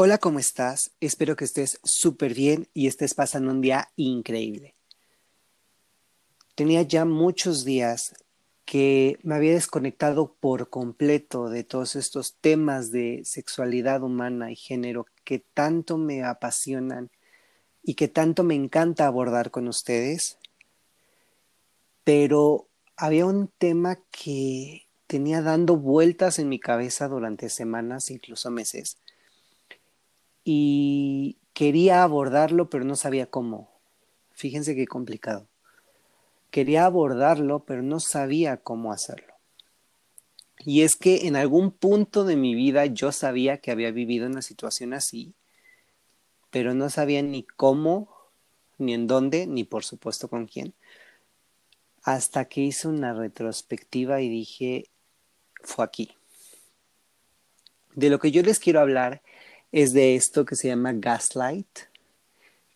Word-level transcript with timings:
Hola, 0.00 0.18
¿cómo 0.18 0.38
estás? 0.38 0.92
Espero 1.00 1.34
que 1.34 1.44
estés 1.44 1.80
súper 1.82 2.32
bien 2.32 2.68
y 2.72 2.86
estés 2.86 3.14
pasando 3.14 3.50
un 3.50 3.60
día 3.60 3.88
increíble. 3.96 4.76
Tenía 6.54 6.82
ya 6.82 7.04
muchos 7.04 7.64
días 7.64 8.14
que 8.64 9.18
me 9.24 9.34
había 9.34 9.54
desconectado 9.54 10.36
por 10.38 10.70
completo 10.70 11.48
de 11.48 11.64
todos 11.64 11.96
estos 11.96 12.36
temas 12.40 12.92
de 12.92 13.22
sexualidad 13.24 14.04
humana 14.04 14.52
y 14.52 14.54
género 14.54 15.06
que 15.24 15.40
tanto 15.40 15.98
me 15.98 16.22
apasionan 16.22 17.10
y 17.82 17.94
que 17.94 18.06
tanto 18.06 18.44
me 18.44 18.54
encanta 18.54 19.04
abordar 19.04 19.50
con 19.50 19.66
ustedes. 19.66 20.38
Pero 22.04 22.68
había 22.96 23.26
un 23.26 23.48
tema 23.58 23.98
que 24.12 24.86
tenía 25.08 25.42
dando 25.42 25.76
vueltas 25.76 26.38
en 26.38 26.48
mi 26.48 26.60
cabeza 26.60 27.08
durante 27.08 27.48
semanas, 27.48 28.12
incluso 28.12 28.48
meses 28.52 28.96
y 30.50 31.36
quería 31.52 32.02
abordarlo, 32.02 32.70
pero 32.70 32.82
no 32.82 32.96
sabía 32.96 33.26
cómo. 33.26 33.68
Fíjense 34.32 34.74
qué 34.74 34.86
complicado. 34.86 35.46
Quería 36.50 36.86
abordarlo, 36.86 37.64
pero 37.66 37.82
no 37.82 38.00
sabía 38.00 38.56
cómo 38.56 38.90
hacerlo. 38.90 39.34
Y 40.64 40.84
es 40.84 40.96
que 40.96 41.26
en 41.26 41.36
algún 41.36 41.70
punto 41.70 42.24
de 42.24 42.36
mi 42.36 42.54
vida 42.54 42.86
yo 42.86 43.12
sabía 43.12 43.58
que 43.58 43.70
había 43.72 43.90
vivido 43.90 44.26
una 44.26 44.40
situación 44.40 44.94
así, 44.94 45.34
pero 46.50 46.72
no 46.72 46.88
sabía 46.88 47.20
ni 47.20 47.42
cómo, 47.42 48.08
ni 48.78 48.94
en 48.94 49.06
dónde, 49.06 49.46
ni 49.46 49.64
por 49.64 49.84
supuesto 49.84 50.28
con 50.28 50.46
quién. 50.46 50.72
Hasta 52.04 52.46
que 52.46 52.62
hice 52.62 52.88
una 52.88 53.12
retrospectiva 53.12 54.22
y 54.22 54.30
dije, 54.30 54.86
fue 55.62 55.84
aquí. 55.84 56.16
De 57.94 58.08
lo 58.08 58.18
que 58.18 58.30
yo 58.30 58.40
les 58.42 58.58
quiero 58.58 58.80
hablar 58.80 59.20
es 59.72 59.92
de 59.92 60.16
esto 60.16 60.44
que 60.44 60.56
se 60.56 60.68
llama 60.68 60.92
gaslight, 60.94 61.80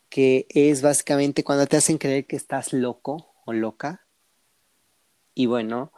que 0.08 0.46
es 0.50 0.82
básicamente 0.82 1.42
cuando 1.42 1.66
te 1.66 1.76
hacen 1.76 1.98
creer 1.98 2.26
que 2.26 2.36
estás 2.36 2.72
loco 2.72 3.32
o 3.44 3.52
loca. 3.52 4.04
Y 5.34 5.46
bueno, 5.46 5.92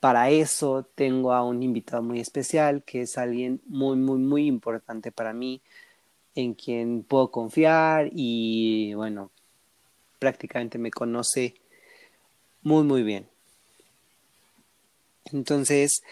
para 0.00 0.30
eso 0.30 0.88
tengo 0.94 1.32
a 1.32 1.44
un 1.44 1.62
invitado 1.62 2.02
muy 2.02 2.20
especial, 2.20 2.82
que 2.82 3.02
es 3.02 3.18
alguien 3.18 3.60
muy, 3.66 3.96
muy, 3.96 4.18
muy 4.18 4.46
importante 4.46 5.12
para 5.12 5.32
mí, 5.32 5.62
en 6.34 6.54
quien 6.54 7.02
puedo 7.02 7.30
confiar 7.30 8.10
y 8.12 8.94
bueno, 8.94 9.30
prácticamente 10.18 10.78
me 10.78 10.90
conoce 10.90 11.54
muy, 12.62 12.84
muy 12.84 13.02
bien. 13.02 13.28
Entonces, 15.32 16.02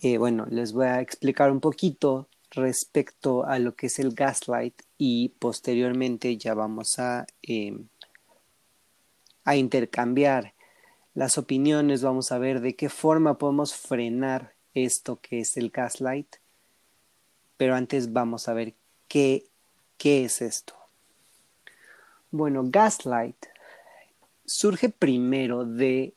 eh, 0.00 0.18
bueno, 0.18 0.46
les 0.50 0.72
voy 0.72 0.86
a 0.86 1.00
explicar 1.00 1.50
un 1.50 1.60
poquito 1.60 2.28
respecto 2.54 3.44
a 3.44 3.58
lo 3.58 3.74
que 3.74 3.86
es 3.86 3.98
el 3.98 4.14
gaslight 4.14 4.74
y 4.98 5.30
posteriormente 5.38 6.36
ya 6.36 6.54
vamos 6.54 6.98
a, 6.98 7.26
em, 7.42 7.88
a 9.44 9.56
intercambiar 9.56 10.54
las 11.14 11.38
opiniones, 11.38 12.02
vamos 12.02 12.32
a 12.32 12.38
ver 12.38 12.60
de 12.60 12.74
qué 12.74 12.88
forma 12.88 13.38
podemos 13.38 13.74
frenar 13.74 14.54
esto 14.74 15.20
que 15.20 15.40
es 15.40 15.56
el 15.56 15.70
gaslight, 15.70 16.36
pero 17.56 17.74
antes 17.76 18.12
vamos 18.12 18.48
a 18.48 18.54
ver 18.54 18.74
qué, 19.08 19.46
qué 19.96 20.24
es 20.24 20.42
esto. 20.42 20.74
Bueno, 22.30 22.62
gaslight 22.66 23.36
surge 24.44 24.88
primero 24.88 25.64
de 25.64 26.14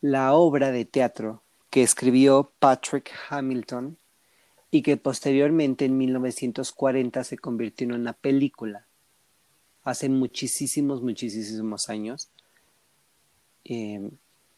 la 0.00 0.34
obra 0.34 0.70
de 0.70 0.84
teatro 0.84 1.42
que 1.70 1.82
escribió 1.82 2.52
Patrick 2.58 3.10
Hamilton 3.30 3.96
y 4.70 4.82
que 4.82 4.96
posteriormente 4.96 5.84
en 5.86 5.96
1940 5.96 7.24
se 7.24 7.38
convirtió 7.38 7.86
en 7.86 7.94
una 7.94 8.12
película. 8.12 8.86
Hace 9.82 10.08
muchísimos, 10.08 11.02
muchísimos 11.02 11.88
años. 11.88 12.28
Em, 13.64 14.10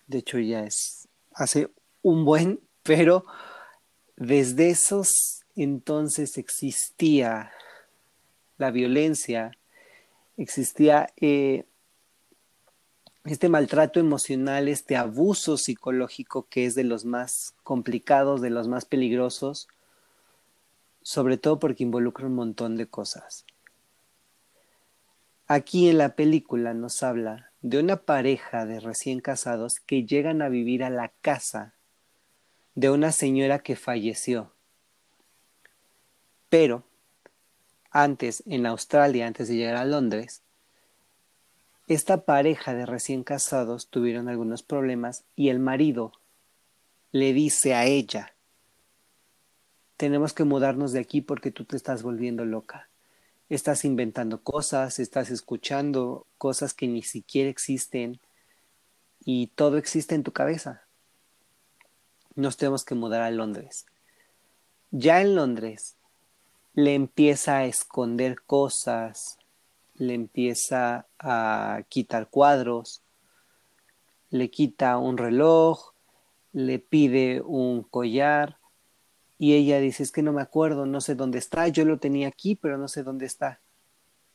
de 0.06 0.18
hecho 0.18 0.38
ya 0.38 0.64
es 0.64 1.08
hace 1.32 1.70
un 2.02 2.24
buen, 2.24 2.60
pero 2.82 3.24
desde 4.16 4.70
esos 4.70 5.42
entonces 5.56 6.38
existía 6.38 7.52
la 8.58 8.70
violencia, 8.70 9.52
existía 10.36 11.12
eh, 11.20 11.64
este 13.24 13.48
maltrato 13.48 14.00
emocional, 14.00 14.68
este 14.68 14.96
abuso 14.96 15.56
psicológico 15.56 16.46
que 16.48 16.66
es 16.66 16.74
de 16.74 16.84
los 16.84 17.04
más 17.04 17.54
complicados, 17.62 18.40
de 18.40 18.50
los 18.50 18.68
más 18.68 18.84
peligrosos, 18.84 19.68
sobre 21.02 21.38
todo 21.38 21.58
porque 21.58 21.82
involucra 21.82 22.26
un 22.26 22.34
montón 22.34 22.76
de 22.76 22.86
cosas. 22.86 23.44
Aquí 25.46 25.88
en 25.88 25.98
la 25.98 26.14
película 26.14 26.74
nos 26.74 27.02
habla 27.02 27.50
de 27.62 27.78
una 27.78 27.96
pareja 27.96 28.66
de 28.66 28.80
recién 28.80 29.20
casados 29.20 29.80
que 29.80 30.04
llegan 30.04 30.42
a 30.42 30.48
vivir 30.48 30.84
a 30.84 30.90
la 30.90 31.12
casa 31.20 31.74
de 32.74 32.90
una 32.90 33.12
señora 33.12 33.58
que 33.58 33.76
falleció. 33.76 34.52
Pero 36.48 36.84
antes, 37.90 38.42
en 38.46 38.66
Australia, 38.66 39.26
antes 39.26 39.48
de 39.48 39.56
llegar 39.56 39.76
a 39.76 39.84
Londres, 39.84 40.42
esta 41.88 42.24
pareja 42.24 42.72
de 42.72 42.86
recién 42.86 43.24
casados 43.24 43.88
tuvieron 43.88 44.28
algunos 44.28 44.62
problemas 44.62 45.24
y 45.34 45.48
el 45.48 45.58
marido 45.58 46.12
le 47.10 47.32
dice 47.32 47.74
a 47.74 47.84
ella, 47.84 48.32
tenemos 50.00 50.32
que 50.32 50.44
mudarnos 50.44 50.92
de 50.92 51.00
aquí 51.00 51.20
porque 51.20 51.50
tú 51.50 51.66
te 51.66 51.76
estás 51.76 52.02
volviendo 52.02 52.46
loca. 52.46 52.88
Estás 53.50 53.84
inventando 53.84 54.42
cosas, 54.42 54.98
estás 54.98 55.30
escuchando 55.30 56.26
cosas 56.38 56.72
que 56.72 56.88
ni 56.88 57.02
siquiera 57.02 57.50
existen 57.50 58.18
y 59.26 59.48
todo 59.48 59.76
existe 59.76 60.14
en 60.14 60.22
tu 60.22 60.32
cabeza. 60.32 60.86
Nos 62.34 62.56
tenemos 62.56 62.86
que 62.86 62.94
mudar 62.94 63.20
a 63.20 63.30
Londres. 63.30 63.84
Ya 64.90 65.20
en 65.20 65.34
Londres 65.34 65.96
le 66.72 66.94
empieza 66.94 67.58
a 67.58 67.66
esconder 67.66 68.40
cosas, 68.40 69.36
le 69.96 70.14
empieza 70.14 71.08
a 71.18 71.82
quitar 71.90 72.30
cuadros, 72.30 73.02
le 74.30 74.50
quita 74.50 74.96
un 74.96 75.18
reloj, 75.18 75.92
le 76.54 76.78
pide 76.78 77.42
un 77.44 77.82
collar, 77.82 78.59
y 79.42 79.54
ella 79.54 79.80
dice, 79.80 80.02
es 80.02 80.12
que 80.12 80.22
no 80.22 80.34
me 80.34 80.42
acuerdo, 80.42 80.84
no 80.84 81.00
sé 81.00 81.14
dónde 81.14 81.38
está, 81.38 81.66
yo 81.68 81.86
lo 81.86 81.98
tenía 81.98 82.28
aquí, 82.28 82.56
pero 82.56 82.76
no 82.76 82.88
sé 82.88 83.02
dónde 83.02 83.24
está. 83.24 83.58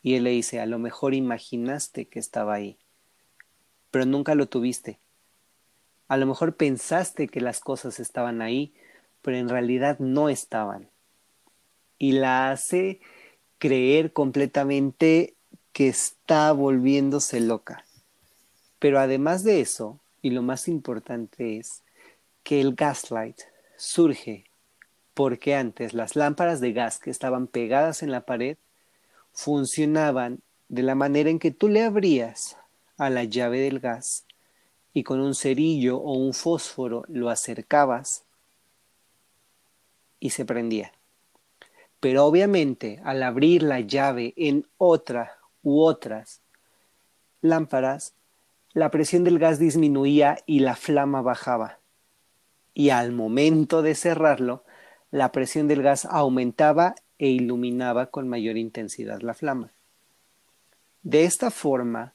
Y 0.01 0.15
él 0.15 0.23
le 0.23 0.31
dice, 0.31 0.59
a 0.59 0.65
lo 0.65 0.79
mejor 0.79 1.13
imaginaste 1.13 2.07
que 2.07 2.17
estaba 2.17 2.55
ahí, 2.55 2.79
pero 3.91 4.07
nunca 4.07 4.33
lo 4.33 4.47
tuviste. 4.47 4.97
A 6.07 6.17
lo 6.17 6.25
mejor 6.25 6.55
pensaste 6.55 7.27
que 7.27 7.39
las 7.39 7.59
cosas 7.59 7.99
estaban 7.99 8.41
ahí, 8.41 8.73
pero 9.21 9.37
en 9.37 9.47
realidad 9.47 9.99
no 9.99 10.27
estaban. 10.27 10.89
Y 11.99 12.13
la 12.13 12.49
hace 12.49 12.99
creer 13.59 14.11
completamente 14.11 15.35
que 15.71 15.87
está 15.87 16.51
volviéndose 16.51 17.41
loca. 17.41 17.85
Pero 18.79 18.99
además 18.99 19.43
de 19.43 19.61
eso, 19.61 19.99
y 20.23 20.31
lo 20.31 20.41
más 20.41 20.67
importante 20.67 21.59
es 21.59 21.83
que 22.41 22.59
el 22.59 22.73
gaslight 22.73 23.41
surge 23.77 24.45
porque 25.15 25.55
antes 25.55 25.93
las 25.93 26.15
lámparas 26.15 26.59
de 26.59 26.73
gas 26.73 26.99
que 26.99 27.09
estaban 27.09 27.47
pegadas 27.47 28.03
en 28.03 28.11
la 28.11 28.25
pared 28.25 28.57
funcionaban 29.31 30.41
de 30.67 30.83
la 30.83 30.93
manera 30.93 31.29
en 31.29 31.39
que 31.39 31.51
tú 31.51 31.69
le 31.69 31.83
abrías 31.83 32.57
a 32.97 33.09
la 33.09 33.23
llave 33.23 33.61
del 33.61 33.79
gas 33.79 34.25
y 34.93 35.03
con 35.03 35.21
un 35.21 35.33
cerillo 35.33 35.97
o 35.97 36.13
un 36.13 36.33
fósforo 36.33 37.05
lo 37.07 37.29
acercabas 37.29 38.25
y 40.19 40.31
se 40.31 40.43
prendía. 40.43 40.91
Pero 42.01 42.25
obviamente 42.25 42.99
al 43.05 43.23
abrir 43.23 43.63
la 43.63 43.79
llave 43.79 44.33
en 44.35 44.67
otra 44.77 45.37
u 45.63 45.81
otras 45.81 46.41
lámparas, 47.41 48.13
la 48.73 48.91
presión 48.91 49.23
del 49.23 49.39
gas 49.39 49.59
disminuía 49.59 50.39
y 50.45 50.59
la 50.59 50.75
flama 50.75 51.21
bajaba. 51.21 51.79
Y 52.73 52.89
al 52.89 53.13
momento 53.13 53.81
de 53.81 53.95
cerrarlo, 53.95 54.64
la 55.15 55.31
presión 55.31 55.69
del 55.69 55.81
gas 55.81 56.03
aumentaba 56.03 56.95
e 57.19 57.29
iluminaba 57.29 58.07
con 58.07 58.27
mayor 58.27 58.57
intensidad 58.57 59.21
la 59.21 59.33
flama. 59.33 59.71
De 61.03 61.23
esta 61.23 61.51
forma, 61.51 62.11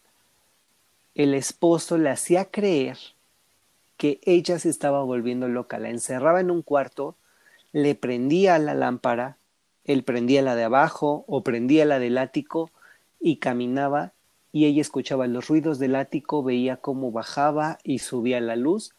el 1.14 1.32
esposo 1.32 1.96
le 1.96 2.10
hacía 2.10 2.50
creer 2.50 2.98
que 3.96 4.20
ella 4.24 4.58
se 4.58 4.68
estaba 4.68 5.02
volviendo 5.02 5.48
loca, 5.48 5.78
la 5.78 5.88
encerraba 5.88 6.40
en 6.42 6.50
un 6.50 6.60
cuarto, 6.60 7.16
le 7.72 7.94
prendía 7.94 8.58
la 8.58 8.74
lámpara, 8.74 9.38
él 9.86 10.02
prendía 10.02 10.42
la 10.42 10.54
de 10.54 10.64
abajo 10.64 11.24
o 11.26 11.42
prendía 11.42 11.86
la 11.86 12.00
del 12.00 12.18
ático 12.18 12.70
y 13.18 13.36
caminaba 13.36 14.12
y 14.52 14.66
ella 14.66 14.82
escuchaba 14.82 15.26
los 15.26 15.48
ruidos 15.48 15.78
del 15.78 15.94
ático, 15.96 16.42
veía 16.42 16.76
cómo 16.76 17.12
bajaba 17.12 17.78
y 17.82 18.00
subía 18.00 18.42
la 18.42 18.56
luz 18.56 18.92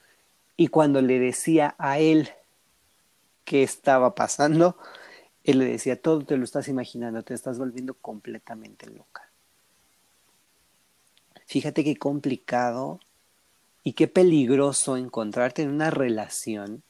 y 0.58 0.70
cuando 0.70 1.04
le 1.04 1.20
decía 1.20 1.76
a 1.78 2.00
él 2.00 2.32
qué 3.52 3.64
estaba 3.64 4.16
pasando, 4.16 4.78
él 5.44 5.60
le 5.60 5.66
decía, 5.66 6.02
todo 6.02 6.24
te 6.24 6.38
lo 6.38 6.46
estás 6.46 6.70
imaginando, 6.70 7.22
te 7.22 7.34
estás 7.34 7.60
volviendo 7.60 7.96
completamente 7.96 8.90
loca. 8.90 9.30
Fíjate 11.48 11.84
qué 11.84 11.98
complicado 11.98 13.02
y 13.84 13.92
qué 13.92 14.08
peligroso 14.08 14.96
encontrarte 14.96 15.64
en 15.64 15.70
una 15.70 15.90
relación 15.90 16.82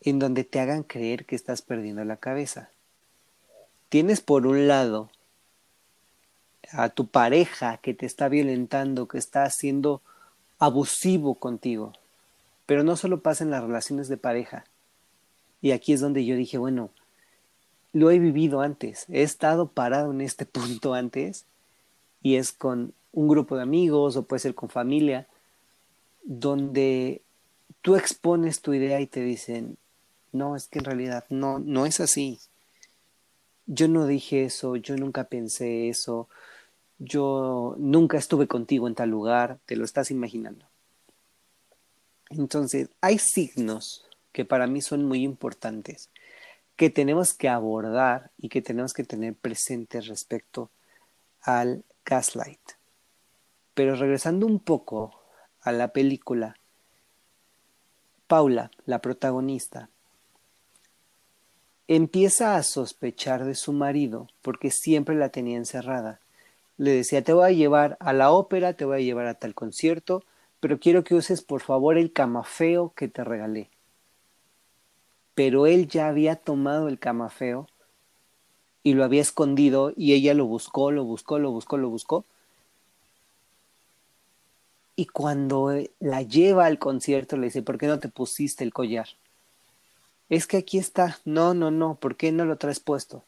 en 0.00 0.18
donde 0.18 0.42
te 0.42 0.58
hagan 0.58 0.84
creer 0.84 1.26
que 1.26 1.36
estás 1.36 1.60
perdiendo 1.60 2.02
la 2.06 2.16
cabeza. 2.16 2.70
Tienes 3.90 4.22
por 4.22 4.46
un 4.46 4.68
lado 4.68 5.10
a 6.72 6.88
tu 6.88 7.08
pareja 7.08 7.76
que 7.76 7.92
te 7.92 8.06
está 8.06 8.30
violentando, 8.30 9.06
que 9.06 9.18
está 9.18 9.50
siendo 9.50 10.00
abusivo 10.58 11.34
contigo, 11.34 11.92
pero 12.64 12.84
no 12.84 12.96
solo 12.96 13.20
pasa 13.20 13.44
en 13.44 13.50
las 13.50 13.62
relaciones 13.62 14.08
de 14.08 14.16
pareja, 14.16 14.64
y 15.64 15.72
aquí 15.72 15.94
es 15.94 16.00
donde 16.02 16.26
yo 16.26 16.36
dije, 16.36 16.58
bueno, 16.58 16.90
lo 17.94 18.10
he 18.10 18.18
vivido 18.18 18.60
antes, 18.60 19.06
he 19.08 19.22
estado 19.22 19.66
parado 19.66 20.10
en 20.10 20.20
este 20.20 20.44
punto 20.56 20.92
antes 20.92 21.46
y 22.22 22.36
es 22.36 22.52
con 22.52 22.92
un 23.12 23.28
grupo 23.28 23.56
de 23.56 23.62
amigos 23.62 24.14
o 24.16 24.24
puede 24.24 24.40
ser 24.40 24.54
con 24.54 24.68
familia, 24.68 25.26
donde 26.22 27.22
tú 27.80 27.96
expones 27.96 28.60
tu 28.60 28.74
idea 28.74 29.00
y 29.00 29.06
te 29.06 29.22
dicen, 29.22 29.78
no, 30.32 30.54
es 30.54 30.68
que 30.68 30.80
en 30.80 30.84
realidad 30.84 31.24
no, 31.30 31.58
no 31.60 31.86
es 31.86 31.98
así. 31.98 32.38
Yo 33.64 33.88
no 33.88 34.06
dije 34.06 34.44
eso, 34.44 34.76
yo 34.76 34.98
nunca 34.98 35.24
pensé 35.24 35.88
eso, 35.88 36.28
yo 36.98 37.74
nunca 37.78 38.18
estuve 38.18 38.46
contigo 38.48 38.86
en 38.86 38.96
tal 38.96 39.08
lugar, 39.08 39.60
te 39.64 39.76
lo 39.76 39.86
estás 39.86 40.10
imaginando. 40.10 40.66
Entonces, 42.28 42.90
hay 43.00 43.18
signos 43.18 44.04
que 44.34 44.44
para 44.44 44.66
mí 44.66 44.82
son 44.82 45.04
muy 45.04 45.22
importantes, 45.22 46.10
que 46.74 46.90
tenemos 46.90 47.34
que 47.34 47.48
abordar 47.48 48.32
y 48.36 48.48
que 48.48 48.60
tenemos 48.60 48.92
que 48.92 49.04
tener 49.04 49.36
presentes 49.36 50.08
respecto 50.08 50.70
al 51.40 51.84
gaslight. 52.04 52.72
Pero 53.74 53.94
regresando 53.94 54.44
un 54.46 54.58
poco 54.58 55.20
a 55.60 55.70
la 55.70 55.92
película, 55.92 56.56
Paula, 58.26 58.72
la 58.86 58.98
protagonista, 58.98 59.88
empieza 61.86 62.56
a 62.56 62.64
sospechar 62.64 63.44
de 63.44 63.54
su 63.54 63.72
marido 63.72 64.26
porque 64.42 64.72
siempre 64.72 65.14
la 65.14 65.28
tenía 65.28 65.58
encerrada. 65.58 66.18
Le 66.76 66.90
decía, 66.90 67.22
te 67.22 67.32
voy 67.32 67.46
a 67.46 67.52
llevar 67.52 67.96
a 68.00 68.12
la 68.12 68.32
ópera, 68.32 68.72
te 68.72 68.84
voy 68.84 68.96
a 68.96 69.04
llevar 69.04 69.28
a 69.28 69.34
tal 69.34 69.54
concierto, 69.54 70.24
pero 70.58 70.80
quiero 70.80 71.04
que 71.04 71.14
uses 71.14 71.40
por 71.40 71.60
favor 71.60 71.96
el 71.96 72.12
camafeo 72.12 72.92
que 72.96 73.06
te 73.06 73.22
regalé 73.22 73.70
pero 75.34 75.66
él 75.66 75.88
ya 75.88 76.08
había 76.08 76.36
tomado 76.36 76.88
el 76.88 76.98
camafeo 76.98 77.68
y 78.82 78.94
lo 78.94 79.04
había 79.04 79.22
escondido 79.22 79.92
y 79.96 80.12
ella 80.12 80.34
lo 80.34 80.46
buscó, 80.46 80.90
lo 80.90 81.04
buscó, 81.04 81.38
lo 81.38 81.50
buscó, 81.50 81.76
lo 81.76 81.88
buscó. 81.88 82.24
Y 84.96 85.06
cuando 85.06 85.72
la 85.98 86.22
lleva 86.22 86.66
al 86.66 86.78
concierto 86.78 87.36
le 87.36 87.46
dice, 87.46 87.62
¿por 87.62 87.78
qué 87.78 87.86
no 87.86 87.98
te 87.98 88.08
pusiste 88.08 88.62
el 88.62 88.72
collar? 88.72 89.08
Es 90.28 90.46
que 90.46 90.58
aquí 90.58 90.78
está. 90.78 91.18
No, 91.24 91.52
no, 91.54 91.70
no, 91.70 91.96
¿por 91.96 92.16
qué 92.16 92.30
no 92.30 92.44
lo 92.44 92.58
traes 92.58 92.78
puesto? 92.78 93.24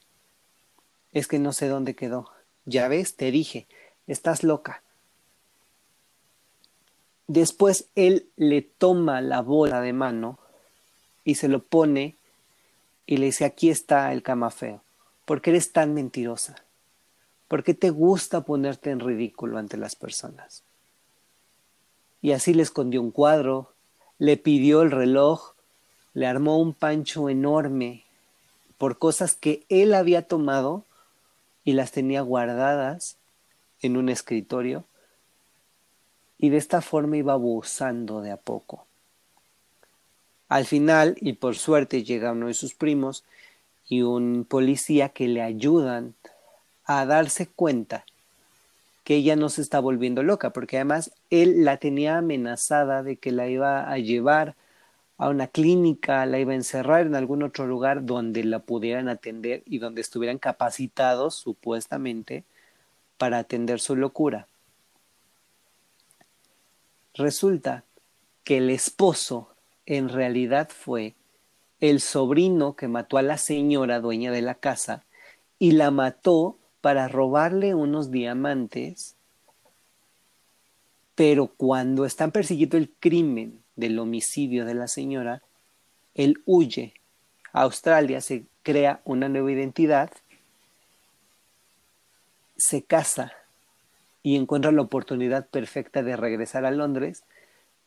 Es 1.11 1.27
que 1.27 1.39
no 1.39 1.51
sé 1.51 1.67
dónde 1.67 1.95
quedó. 1.95 2.29
Ya 2.65 2.87
ves, 2.87 3.15
te 3.15 3.31
dije, 3.31 3.67
estás 4.07 4.43
loca. 4.43 4.81
Después 7.27 7.89
él 7.95 8.29
le 8.37 8.61
toma 8.61 9.19
la 9.19 9.41
bola 9.41 9.81
de 9.81 9.91
mano 9.91 10.39
y 11.27 11.35
se 11.35 11.49
lo 11.49 11.61
pone 11.61 12.15
y 13.05 13.17
le 13.17 13.25
dice, 13.25 13.43
aquí 13.43 13.69
está 13.69 14.13
el 14.13 14.23
camafeo. 14.23 14.81
¿Por 15.25 15.41
qué 15.41 15.49
eres 15.49 15.73
tan 15.73 15.93
mentirosa? 15.93 16.55
¿Por 17.49 17.65
qué 17.65 17.73
te 17.73 17.89
gusta 17.89 18.45
ponerte 18.45 18.91
en 18.91 19.01
ridículo 19.01 19.57
ante 19.57 19.75
las 19.75 19.97
personas? 19.97 20.63
Y 22.21 22.31
así 22.31 22.53
le 22.53 22.63
escondió 22.63 23.01
un 23.01 23.11
cuadro, 23.11 23.73
le 24.19 24.37
pidió 24.37 24.81
el 24.83 24.89
reloj, 24.89 25.51
le 26.13 26.27
armó 26.27 26.59
un 26.59 26.73
pancho 26.73 27.27
enorme 27.27 28.05
por 28.77 28.97
cosas 28.97 29.35
que 29.35 29.65
él 29.67 29.93
había 29.93 30.21
tomado 30.21 30.85
y 31.65 31.73
las 31.73 31.91
tenía 31.91 32.21
guardadas 32.21 33.17
en 33.81 33.97
un 33.97 34.07
escritorio 34.07 34.85
y 36.37 36.51
de 36.51 36.57
esta 36.57 36.79
forma 36.79 37.17
iba 37.17 37.33
abusando 37.33 38.21
de 38.21 38.31
a 38.31 38.37
poco. 38.37 38.86
Al 40.49 40.65
final, 40.65 41.17
y 41.19 41.33
por 41.33 41.55
suerte, 41.55 42.03
llega 42.03 42.31
uno 42.31 42.47
de 42.47 42.53
sus 42.53 42.73
primos 42.73 43.23
y 43.87 44.01
un 44.01 44.45
policía 44.47 45.09
que 45.09 45.27
le 45.27 45.41
ayudan 45.41 46.15
a 46.85 47.05
darse 47.05 47.47
cuenta 47.47 48.05
que 49.03 49.15
ella 49.15 49.35
no 49.35 49.49
se 49.49 49.61
está 49.61 49.79
volviendo 49.79 50.23
loca, 50.23 50.51
porque 50.51 50.77
además 50.77 51.11
él 51.29 51.63
la 51.63 51.77
tenía 51.77 52.17
amenazada 52.17 53.03
de 53.03 53.15
que 53.15 53.31
la 53.31 53.47
iba 53.47 53.89
a 53.89 53.97
llevar 53.97 54.55
a 55.17 55.29
una 55.29 55.47
clínica, 55.47 56.25
la 56.25 56.39
iba 56.39 56.51
a 56.51 56.55
encerrar 56.55 57.07
en 57.07 57.15
algún 57.15 57.41
otro 57.41 57.67
lugar 57.67 58.05
donde 58.05 58.43
la 58.43 58.59
pudieran 58.59 59.09
atender 59.09 59.63
y 59.65 59.79
donde 59.79 60.01
estuvieran 60.01 60.37
capacitados, 60.37 61.35
supuestamente, 61.35 62.43
para 63.17 63.39
atender 63.39 63.79
su 63.79 63.95
locura. 63.95 64.47
Resulta 67.13 67.83
que 68.43 68.57
el 68.57 68.69
esposo 68.69 69.49
en 69.87 70.09
realidad 70.09 70.69
fue 70.69 71.15
el 71.79 72.01
sobrino 72.01 72.75
que 72.75 72.87
mató 72.87 73.17
a 73.17 73.21
la 73.23 73.37
señora 73.37 73.99
dueña 73.99 74.31
de 74.31 74.41
la 74.41 74.55
casa 74.55 75.05
y 75.57 75.71
la 75.71 75.89
mató 75.89 76.57
para 76.81 77.07
robarle 77.07 77.73
unos 77.73 78.11
diamantes, 78.11 79.15
pero 81.15 81.47
cuando 81.47 82.05
están 82.05 82.31
persiguiendo 82.31 82.77
el 82.77 82.91
crimen 82.99 83.63
del 83.75 83.97
homicidio 83.97 84.65
de 84.65 84.75
la 84.75 84.87
señora, 84.87 85.41
él 86.13 86.41
huye 86.45 86.93
a 87.53 87.61
Australia, 87.61 88.21
se 88.21 88.43
crea 88.63 89.01
una 89.05 89.29
nueva 89.29 89.51
identidad, 89.51 90.11
se 92.57 92.83
casa 92.83 93.31
y 94.21 94.35
encuentra 94.35 94.71
la 94.71 94.81
oportunidad 94.81 95.47
perfecta 95.47 96.03
de 96.03 96.17
regresar 96.17 96.65
a 96.65 96.71
Londres 96.71 97.23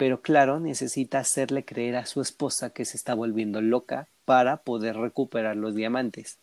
pero 0.00 0.22
claro, 0.22 0.60
necesita 0.60 1.18
hacerle 1.18 1.66
creer 1.66 1.96
a 1.96 2.06
su 2.06 2.22
esposa 2.22 2.70
que 2.70 2.86
se 2.86 2.96
está 2.96 3.12
volviendo 3.12 3.60
loca 3.60 4.08
para 4.24 4.56
poder 4.56 4.96
recuperar 4.96 5.56
los 5.56 5.74
diamantes. 5.74 6.38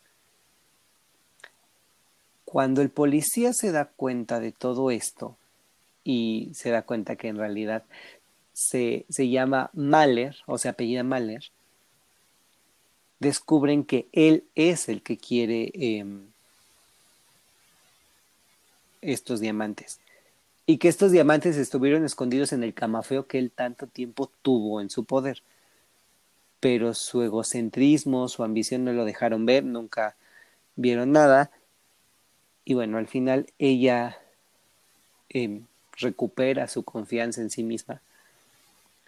Cuando 2.44 2.82
el 2.82 2.90
policía 2.90 3.52
se 3.52 3.72
da 3.72 3.86
cuenta 3.86 4.38
de 4.38 4.52
todo 4.52 4.92
esto 4.92 5.36
y 6.04 6.52
se 6.54 6.70
da 6.70 6.82
cuenta 6.82 7.16
que 7.16 7.26
en 7.26 7.36
realidad 7.36 7.82
se, 8.52 9.06
se 9.08 9.28
llama 9.28 9.70
Mahler 9.72 10.36
o 10.46 10.56
se 10.56 10.68
apellida 10.68 11.02
Mahler, 11.02 11.42
descubren 13.18 13.82
que 13.82 14.06
él 14.12 14.44
es 14.54 14.88
el 14.88 15.02
que 15.02 15.16
quiere 15.16 15.72
em, 15.74 16.28
estos 19.00 19.40
diamantes 19.40 19.98
y 20.70 20.76
que 20.76 20.88
estos 20.88 21.12
diamantes 21.12 21.56
estuvieron 21.56 22.04
escondidos 22.04 22.52
en 22.52 22.62
el 22.62 22.74
camafeo 22.74 23.26
que 23.26 23.38
él 23.38 23.50
tanto 23.50 23.86
tiempo 23.86 24.30
tuvo 24.42 24.82
en 24.82 24.90
su 24.90 25.06
poder. 25.06 25.42
Pero 26.60 26.92
su 26.92 27.22
egocentrismo, 27.22 28.28
su 28.28 28.44
ambición 28.44 28.84
no 28.84 28.92
lo 28.92 29.06
dejaron 29.06 29.46
ver, 29.46 29.64
nunca 29.64 30.14
vieron 30.76 31.12
nada. 31.12 31.50
Y 32.66 32.74
bueno, 32.74 32.98
al 32.98 33.06
final 33.06 33.46
ella 33.58 34.18
em, 35.30 35.64
recupera 35.96 36.68
su 36.68 36.82
confianza 36.82 37.40
en 37.40 37.48
sí 37.48 37.62
misma 37.62 38.02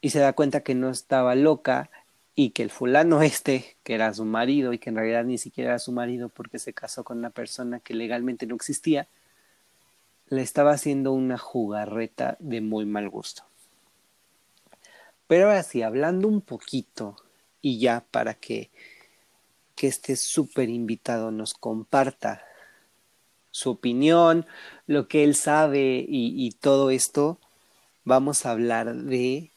y 0.00 0.08
se 0.10 0.20
da 0.20 0.32
cuenta 0.32 0.62
que 0.62 0.74
no 0.74 0.88
estaba 0.88 1.34
loca 1.34 1.90
y 2.34 2.50
que 2.50 2.62
el 2.62 2.70
fulano 2.70 3.20
este, 3.20 3.76
que 3.84 3.92
era 3.92 4.14
su 4.14 4.24
marido 4.24 4.72
y 4.72 4.78
que 4.78 4.88
en 4.88 4.96
realidad 4.96 5.24
ni 5.24 5.36
siquiera 5.36 5.72
era 5.72 5.78
su 5.78 5.92
marido 5.92 6.30
porque 6.30 6.58
se 6.58 6.72
casó 6.72 7.04
con 7.04 7.18
una 7.18 7.28
persona 7.28 7.80
que 7.80 7.92
legalmente 7.92 8.46
no 8.46 8.54
existía, 8.54 9.08
le 10.30 10.42
estaba 10.42 10.72
haciendo 10.72 11.12
una 11.12 11.36
jugarreta 11.36 12.36
de 12.38 12.60
muy 12.60 12.86
mal 12.86 13.08
gusto. 13.10 13.42
Pero 15.26 15.48
ahora 15.48 15.62
sí, 15.62 15.82
hablando 15.82 16.28
un 16.28 16.40
poquito, 16.40 17.16
y 17.60 17.78
ya 17.78 18.04
para 18.10 18.34
que, 18.34 18.70
que 19.76 19.88
este 19.88 20.16
súper 20.16 20.68
invitado 20.70 21.30
nos 21.30 21.52
comparta 21.52 22.42
su 23.50 23.70
opinión, 23.70 24.46
lo 24.86 25.08
que 25.08 25.24
él 25.24 25.34
sabe 25.34 26.04
y, 26.08 26.50
todo 26.60 26.90
esto, 26.90 27.38
vamos 28.04 28.46
a 28.46 28.52
hablar 28.52 28.94
de 28.94 29.50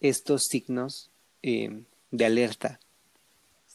estos 0.00 0.44
signos 0.44 1.10
eh, 1.42 1.82
de 2.10 2.24
alerta, 2.24 2.80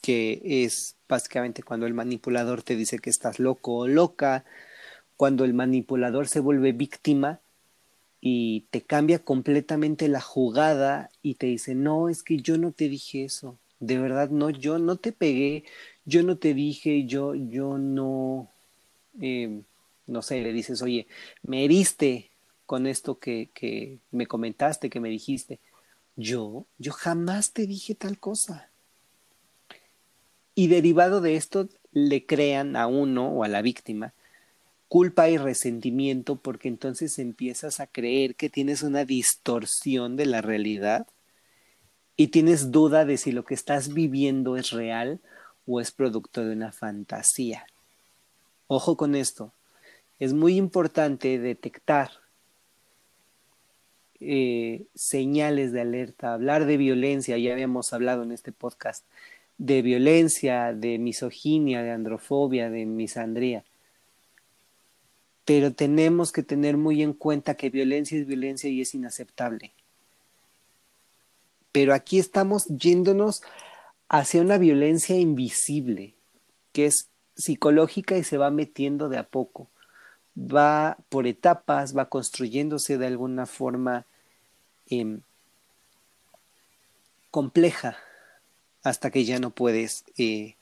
que 0.01 0.41
es 0.43 0.95
básicamente 1.07 1.63
cuando 1.63 1.85
el 1.85 1.93
manipulador 1.93 2.63
te 2.63 2.75
dice 2.75 2.99
que 2.99 3.09
estás 3.09 3.39
loco 3.39 3.75
o 3.75 3.87
loca, 3.87 4.45
cuando 5.17 5.45
el 5.45 5.53
manipulador 5.53 6.27
se 6.27 6.39
vuelve 6.39 6.71
víctima 6.71 7.39
y 8.21 8.61
te 8.71 8.81
cambia 8.81 9.19
completamente 9.19 10.07
la 10.07 10.21
jugada 10.21 11.09
y 11.21 11.35
te 11.35 11.47
dice, 11.47 11.75
no, 11.75 12.09
es 12.09 12.23
que 12.23 12.37
yo 12.37 12.57
no 12.57 12.71
te 12.71 12.89
dije 12.89 13.23
eso, 13.23 13.57
de 13.79 13.99
verdad 13.99 14.29
no, 14.29 14.49
yo 14.49 14.79
no 14.79 14.95
te 14.95 15.11
pegué, 15.11 15.63
yo 16.05 16.23
no 16.23 16.37
te 16.37 16.53
dije, 16.53 17.05
yo, 17.05 17.35
yo 17.35 17.77
no, 17.77 18.49
eh, 19.21 19.61
no 20.07 20.21
sé, 20.21 20.41
le 20.41 20.53
dices, 20.53 20.81
oye, 20.81 21.07
me 21.43 21.63
heriste 21.63 22.31
con 22.65 22.87
esto 22.87 23.19
que, 23.19 23.49
que 23.53 23.99
me 24.11 24.25
comentaste, 24.25 24.89
que 24.89 24.99
me 24.99 25.09
dijiste. 25.09 25.59
Yo, 26.15 26.65
yo 26.79 26.93
jamás 26.93 27.51
te 27.51 27.67
dije 27.67 27.93
tal 27.93 28.17
cosa. 28.17 28.69
Y 30.55 30.67
derivado 30.67 31.21
de 31.21 31.35
esto, 31.35 31.67
le 31.91 32.25
crean 32.25 32.75
a 32.75 32.87
uno 32.87 33.27
o 33.27 33.43
a 33.43 33.47
la 33.47 33.61
víctima 33.61 34.14
culpa 34.95 35.27
y 35.27 35.37
resentimiento 35.37 36.37
porque 36.37 36.69
entonces 36.69 37.19
empiezas 37.19 37.81
a 37.81 37.85
creer 37.85 38.35
que 38.35 38.49
tienes 38.49 38.81
una 38.81 39.03
distorsión 39.03 40.15
de 40.15 40.25
la 40.25 40.41
realidad 40.41 41.05
y 42.15 42.27
tienes 42.27 42.71
duda 42.71 43.03
de 43.03 43.17
si 43.17 43.33
lo 43.33 43.43
que 43.43 43.55
estás 43.55 43.93
viviendo 43.93 44.55
es 44.55 44.69
real 44.69 45.19
o 45.67 45.81
es 45.81 45.91
producto 45.91 46.45
de 46.45 46.53
una 46.53 46.71
fantasía. 46.71 47.65
Ojo 48.67 48.95
con 48.95 49.15
esto, 49.15 49.51
es 50.17 50.31
muy 50.31 50.55
importante 50.55 51.39
detectar 51.39 52.11
eh, 54.21 54.85
señales 54.95 55.73
de 55.73 55.81
alerta, 55.81 56.33
hablar 56.33 56.65
de 56.65 56.77
violencia, 56.77 57.37
ya 57.37 57.51
habíamos 57.51 57.91
hablado 57.91 58.23
en 58.23 58.31
este 58.31 58.53
podcast, 58.53 59.03
de 59.57 59.81
violencia, 59.81 60.71
de 60.71 60.99
misoginia, 60.99 61.83
de 61.83 61.91
androfobia, 61.91 62.69
de 62.69 62.85
misandría. 62.85 63.65
Pero 65.45 65.73
tenemos 65.73 66.31
que 66.31 66.43
tener 66.43 66.75
muy 66.75 67.03
en 67.03 67.13
cuenta 67.13 67.55
que 67.55 67.69
violencia 67.69 68.19
es 68.19 68.27
violencia 68.27 68.69
y 68.69 68.81
es 68.81 68.95
inaceptable. 68.95 69.71
Pero 71.71 71.93
aquí 71.93 72.19
estamos 72.19 72.65
yéndonos 72.67 73.43
hacia 74.09 74.41
una 74.41 74.57
violencia 74.57 75.15
invisible, 75.17 76.13
que 76.71 76.87
es 76.87 77.09
psicológica 77.35 78.17
y 78.17 78.23
se 78.23 78.37
va 78.37 78.49
metiendo 78.49 79.09
de 79.09 79.17
a 79.17 79.23
poco. 79.23 79.67
Va 80.37 80.97
por 81.09 81.27
etapas, 81.27 81.95
va 81.95 82.09
construyéndose 82.09 82.97
de 82.97 83.07
alguna 83.07 83.45
forma 83.45 84.05
em, 84.87 85.21
compleja 87.31 87.97
hasta 88.83 89.11
que 89.11 89.25
ya 89.25 89.39
no 89.39 89.49
puedes 89.49 90.05
eh, 90.17 90.55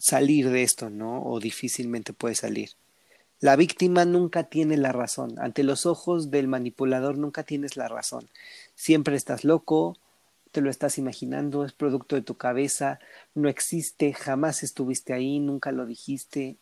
salir 0.00 0.50
de 0.50 0.62
esto, 0.62 0.90
¿no? 0.90 1.22
O 1.22 1.38
difícilmente 1.38 2.12
puedes 2.12 2.38
salir. 2.38 2.70
La 3.38 3.56
víctima 3.56 4.04
nunca 4.04 4.44
tiene 4.44 4.76
la 4.76 4.92
razón. 4.92 5.38
Ante 5.38 5.62
los 5.62 5.86
ojos 5.86 6.30
del 6.30 6.48
manipulador 6.48 7.16
nunca 7.16 7.42
tienes 7.42 7.76
la 7.76 7.88
razón. 7.88 8.28
Siempre 8.74 9.16
estás 9.16 9.44
loco, 9.44 9.96
te 10.52 10.60
lo 10.60 10.70
estás 10.70 10.98
imaginando, 10.98 11.64
es 11.64 11.72
producto 11.72 12.16
de 12.16 12.22
tu 12.22 12.36
cabeza, 12.36 12.98
no 13.34 13.48
existe, 13.48 14.12
jamás 14.12 14.62
estuviste 14.62 15.12
ahí, 15.12 15.38
nunca 15.38 15.72
lo 15.72 15.86
dijiste. 15.86 16.56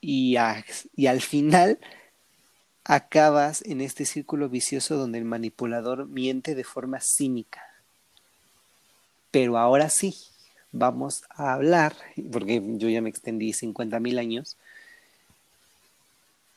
Y, 0.00 0.36
y 0.94 1.06
al 1.06 1.20
final 1.20 1.78
acabas 2.84 3.62
en 3.62 3.80
este 3.80 4.04
círculo 4.04 4.48
vicioso 4.48 4.96
donde 4.96 5.18
el 5.18 5.24
manipulador 5.24 6.06
miente 6.06 6.54
de 6.54 6.64
forma 6.64 7.00
cínica. 7.00 7.62
Pero 9.30 9.58
ahora 9.58 9.90
sí, 9.90 10.14
vamos 10.72 11.24
a 11.30 11.54
hablar, 11.54 11.94
porque 12.30 12.62
yo 12.76 12.88
ya 12.88 13.00
me 13.00 13.10
extendí 13.10 13.52
50 13.52 14.00
mil 14.00 14.18
años, 14.18 14.56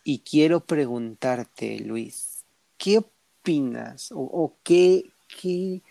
y 0.03 0.19
quiero 0.19 0.61
preguntarte, 0.61 1.79
Luis, 1.79 2.43
¿qué 2.77 2.99
opinas 2.99 4.09
o, 4.13 4.53
qué, 4.63 5.11
qué, 5.39 5.81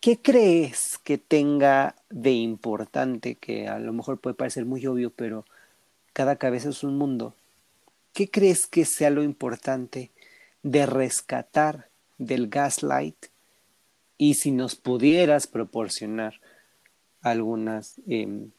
qué 0.00 0.18
crees 0.18 0.98
que 1.02 1.18
tenga 1.18 1.96
de 2.08 2.32
importante, 2.32 3.34
que 3.34 3.68
a 3.68 3.78
lo 3.78 3.92
mejor 3.92 4.18
puede 4.20 4.34
parecer 4.34 4.64
muy 4.64 4.86
obvio, 4.86 5.10
pero 5.10 5.44
cada 6.12 6.36
cabeza 6.36 6.68
es 6.68 6.84
un 6.84 6.96
mundo? 6.96 7.34
¿Qué 8.12 8.30
crees 8.30 8.66
que 8.66 8.84
sea 8.84 9.10
lo 9.10 9.22
importante 9.22 10.10
de 10.62 10.86
rescatar 10.86 11.88
del 12.18 12.48
gaslight 12.48 13.26
y 14.18 14.34
si 14.34 14.52
nos 14.52 14.76
pudieras 14.76 15.48
proporcionar 15.48 16.40
algunas, 17.22 18.00
em, 18.06 18.50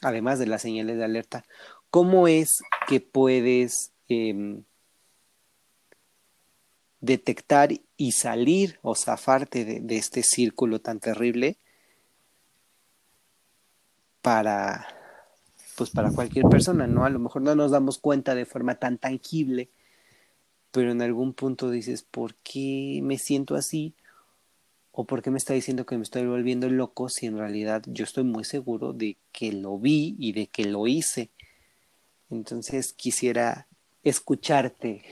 además 0.00 0.38
de 0.38 0.46
las 0.46 0.62
señales 0.62 0.98
de 0.98 1.04
alerta, 1.04 1.44
¿cómo 1.90 2.28
es 2.28 2.62
que 2.88 3.00
puedes 3.00 3.92
em, 4.08 4.64
detectar 7.00 7.70
y 7.96 8.12
salir 8.12 8.78
o 8.82 8.94
zafarte 8.94 9.64
de, 9.64 9.96
este 9.96 10.22
círculo 10.22 10.80
tan 10.80 11.00
terrible 11.00 11.58
para 14.22 14.88
pues 15.76 15.90
para 15.90 16.10
cualquier 16.10 16.46
persona, 16.48 16.86
¿no? 16.86 17.04
A 17.04 17.10
lo 17.10 17.18
mejor 17.18 17.42
no 17.42 17.54
nos 17.54 17.70
damos 17.70 17.98
cuenta 17.98 18.34
de 18.34 18.46
forma 18.46 18.76
tan 18.76 18.96
tangible, 18.96 19.68
pero 20.70 20.90
en 20.90 21.02
algún 21.02 21.34
punto 21.34 21.70
dices, 21.70 22.02
¿por 22.02 22.34
qué 22.36 23.00
me 23.02 23.18
siento 23.18 23.54
así? 23.56 23.94
¿O 24.98 25.04
por 25.04 25.20
qué 25.20 25.30
me 25.30 25.36
está 25.36 25.52
diciendo 25.52 25.84
que 25.84 25.98
me 25.98 26.04
estoy 26.04 26.24
volviendo 26.24 26.70
loco 26.70 27.10
si 27.10 27.26
en 27.26 27.36
realidad 27.36 27.82
yo 27.86 28.02
estoy 28.02 28.24
muy 28.24 28.44
seguro 28.44 28.94
de 28.94 29.18
que 29.30 29.52
lo 29.52 29.78
vi 29.78 30.16
y 30.18 30.32
de 30.32 30.46
que 30.46 30.64
lo 30.64 30.86
hice? 30.86 31.28
Entonces 32.30 32.94
quisiera 32.94 33.66
escucharte 34.04 35.02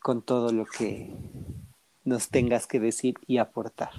con 0.00 0.20
todo 0.20 0.52
lo 0.52 0.66
que 0.66 1.12
nos 2.02 2.28
tengas 2.28 2.66
que 2.66 2.80
decir 2.80 3.14
y 3.28 3.38
aportar. 3.38 3.90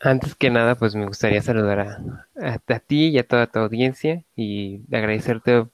Antes 0.00 0.36
que 0.36 0.48
nada, 0.48 0.76
pues 0.76 0.94
me 0.94 1.06
gustaría 1.06 1.42
saludar 1.42 1.80
a, 1.80 2.78
ti 2.78 3.08
y 3.08 3.18
a 3.18 3.26
toda 3.26 3.48
tu 3.48 3.58
audiencia 3.58 4.22
y 4.36 4.82
agradecerte 4.94 5.66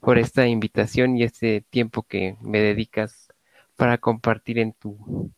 por 0.00 0.18
esta 0.18 0.46
invitación 0.46 1.16
y 1.16 1.22
este 1.22 1.62
tiempo 1.62 2.02
que 2.02 2.36
me 2.42 2.60
dedicas 2.60 3.28
para 3.74 3.96
compartir 3.96 4.58
en 4.58 4.74
tu 4.74 5.32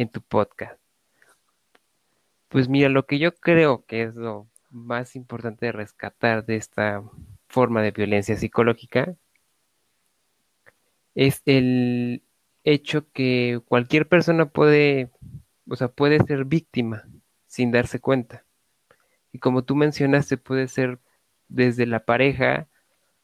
en 0.00 0.08
tu 0.08 0.22
podcast. 0.22 0.80
Pues 2.48 2.68
mira, 2.68 2.88
lo 2.88 3.06
que 3.06 3.18
yo 3.18 3.34
creo 3.34 3.84
que 3.86 4.02
es 4.04 4.16
lo 4.16 4.48
más 4.70 5.14
importante 5.14 5.66
de 5.66 5.72
rescatar 5.72 6.46
de 6.46 6.56
esta 6.56 7.02
forma 7.48 7.82
de 7.82 7.90
violencia 7.90 8.36
psicológica 8.36 9.14
es 11.14 11.42
el 11.44 12.22
hecho 12.64 13.10
que 13.12 13.60
cualquier 13.66 14.08
persona 14.08 14.46
puede, 14.46 15.10
o 15.68 15.76
sea, 15.76 15.88
puede 15.88 16.18
ser 16.20 16.46
víctima 16.46 17.04
sin 17.46 17.70
darse 17.70 18.00
cuenta. 18.00 18.44
Y 19.32 19.38
como 19.38 19.64
tú 19.64 19.76
mencionaste, 19.76 20.38
puede 20.38 20.68
ser 20.68 20.98
desde 21.48 21.86
la 21.86 22.04
pareja 22.06 22.68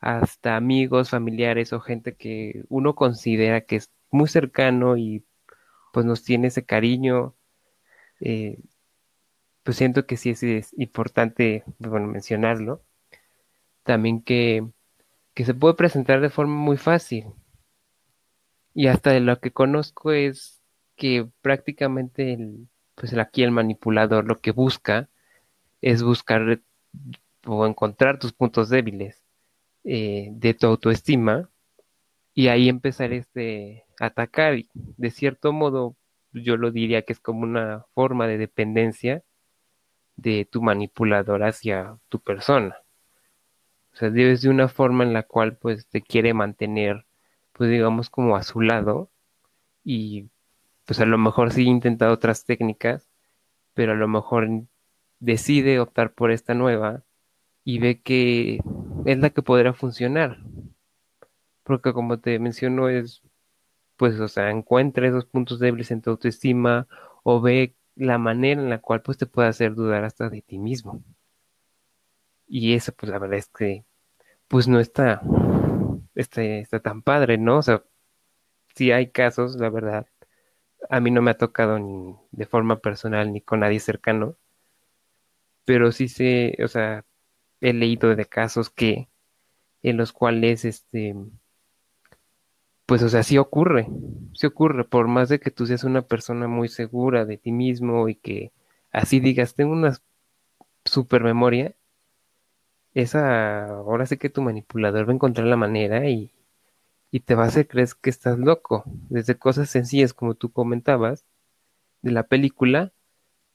hasta 0.01 0.57
amigos, 0.57 1.11
familiares 1.11 1.73
o 1.73 1.81
gente 1.81 2.17
que 2.17 2.65
uno 2.69 2.95
considera 2.95 3.63
que 3.63 3.77
es 3.77 3.91
muy 4.11 4.29
cercano 4.29 4.97
y 4.99 5.25
pues 5.97 6.05
nos 6.05 6.23
tiene 6.23 6.49
ese 6.49 6.63
cariño. 6.63 7.35
Eh, 8.21 8.59
pues 9.63 9.79
siento 9.79 10.05
que 10.05 10.19
sí 10.19 10.29
es, 10.29 10.75
importante 10.77 11.65
bueno, 11.79 12.07
mencionarlo. 12.07 12.85
También 13.83 14.21
que, 14.21 14.69
que 15.33 15.47
se 15.47 15.55
puede 15.55 15.73
presentar 15.73 16.21
de 16.21 16.29
forma 16.29 16.55
muy 16.55 16.77
fácil. 16.77 17.33
Y 18.75 18.89
hasta 18.89 19.11
de 19.13 19.21
lo 19.21 19.41
que 19.41 19.53
conozco 19.53 20.13
es 20.13 20.63
que 20.97 21.31
prácticamente 21.41 22.35
el, 22.35 22.69
pues 22.95 23.17
aquí 23.17 23.43
el 23.43 23.53
manipulador 23.53 24.27
lo 24.27 24.37
que 24.37 24.51
busca 24.51 25.09
es 25.81 26.03
buscar 26.03 26.61
o 27.47 27.67
encontrar 27.67 28.19
tus 28.19 28.35
puntos 28.35 28.69
débiles 28.69 29.25
eh, 29.83 30.29
de 30.33 30.53
tu 30.53 30.67
autoestima 30.67 31.49
y 32.35 32.49
ahí 32.49 32.69
empezar 32.69 33.15
este 33.15 33.86
atacar. 34.01 34.57
De 34.75 35.11
cierto 35.11 35.53
modo, 35.53 35.97
yo 36.33 36.57
lo 36.57 36.71
diría 36.71 37.03
que 37.03 37.13
es 37.13 37.21
como 37.21 37.43
una 37.43 37.85
forma 37.95 38.27
de 38.27 38.39
dependencia 38.39 39.23
de 40.17 40.45
tu 40.45 40.63
manipulador 40.63 41.43
hacia 41.45 41.99
tu 42.09 42.21
persona. 42.21 42.77
O 43.93 43.97
sea, 43.97 44.11
debes 44.11 44.43
de 44.43 44.51
una 44.51 44.69
forma 44.69 45.05
en 45.05 45.13
la 45.13 45.23
cual 45.23 45.57
pues 45.57 45.87
te 45.89 46.03
quiere 46.03 46.35
mantener, 46.35 47.07
pues 47.53 47.71
digamos 47.71 48.11
como 48.11 48.37
a 48.37 48.43
su 48.43 48.61
lado 48.61 49.11
y 49.85 50.29
pues 50.85 51.01
a 51.01 51.07
lo 51.07 51.19
mejor 51.19 51.53
sí 51.53 51.65
intenta 51.65 52.13
otras 52.13 52.45
técnicas, 52.45 53.09
pero 53.75 53.93
a 53.93 53.97
lo 53.97 54.09
mejor 54.09 54.49
decide 55.21 55.81
optar 55.81 56.13
por 56.13 56.31
esta 56.31 56.55
nueva 56.55 57.05
y 57.65 57.79
ve 57.79 58.01
que 58.03 58.61
es 59.07 59.19
la 59.19 59.31
que 59.31 59.43
podrá 59.43 59.73
funcionar 59.73 60.39
porque 61.67 61.93
como 61.93 62.21
te 62.21 62.39
menciono 62.39 62.89
es, 62.89 63.23
pues, 63.97 64.19
o 64.21 64.29
sea, 64.29 64.51
encuentra 64.51 65.09
esos 65.09 65.27
puntos 65.27 65.59
débiles 65.59 65.91
en 65.91 66.03
tu 66.03 66.11
autoestima 66.11 66.87
o 67.23 67.41
ve 67.41 67.77
la 67.97 68.19
manera 68.19 68.61
en 68.63 68.71
la 68.71 68.81
cual 68.81 69.03
pues 69.03 69.19
te 69.19 69.27
puede 69.27 69.49
hacer 69.49 69.75
dudar 69.75 70.05
hasta 70.05 70.29
de 70.31 70.43
ti 70.43 70.59
mismo. 70.59 71.03
Y 72.49 72.75
eso 72.75 72.93
pues 72.93 73.11
la 73.11 73.19
verdad 73.19 73.39
es 73.39 73.49
que 73.49 73.85
pues 74.49 74.69
no 74.69 74.81
está, 74.81 75.23
está, 76.15 76.43
está 76.43 76.81
tan 76.81 77.03
padre, 77.03 77.39
¿no? 77.39 77.59
O 77.59 77.63
sea, 77.63 77.85
si 78.77 78.93
hay 78.93 79.11
casos, 79.11 79.57
la 79.57 79.71
verdad, 79.71 80.07
a 80.91 81.01
mí 81.01 81.11
no 81.11 81.23
me 81.23 81.33
ha 81.33 81.39
tocado 81.39 81.79
ni 81.79 82.17
de 82.33 82.47
forma 82.47 82.79
personal 82.81 83.33
ni 83.33 83.41
con 83.41 83.61
nadie 83.61 83.81
cercano, 83.81 84.37
pero 85.65 85.93
sí 85.93 86.09
sé, 86.09 86.57
o 86.63 86.69
sea, 86.69 87.05
he 87.61 87.73
leído 87.73 88.15
de 88.17 88.27
casos 88.27 88.71
que 88.71 89.09
en 89.83 89.97
los 89.97 90.13
cuales 90.13 90.65
este 90.65 91.15
pues 92.87 93.03
o 93.03 93.09
sea, 93.09 93.23
sí 93.23 93.39
ocurre, 93.39 93.89
sí 94.35 94.47
ocurre, 94.47 94.85
por 94.85 95.09
más 95.09 95.29
de 95.29 95.41
que 95.41 95.51
tú 95.51 95.67
seas 95.67 95.85
una 95.85 96.03
persona 96.03 96.49
muy 96.49 96.69
segura 96.69 97.25
de 97.25 97.39
ti 97.39 97.53
mismo 97.53 98.09
y 98.09 98.17
que 98.17 98.53
así 98.93 99.21
digas, 99.21 99.55
tengo 99.55 99.73
una 99.73 99.97
super 100.85 101.25
memoria, 101.25 101.75
esa, 102.95 103.67
ahora 103.67 104.07
sé 104.07 104.19
que 104.19 104.31
tu 104.31 104.43
manipulador 104.43 105.07
va 105.09 105.13
a 105.13 105.15
encontrar 105.15 105.47
la 105.47 105.57
manera 105.57 106.09
y, 106.09 106.33
y 107.13 107.21
te 107.21 107.35
va 107.35 107.45
a 107.45 107.49
hacer 107.49 107.69
creer 107.69 107.89
que 108.03 108.11
estás 108.11 108.39
loco, 108.39 108.85
desde 109.11 109.37
cosas 109.39 109.71
sencillas 109.71 110.15
como 110.15 110.35
tú 110.35 110.53
comentabas 110.53 111.27
de 112.03 112.13
la 112.13 112.25
película, 112.25 112.93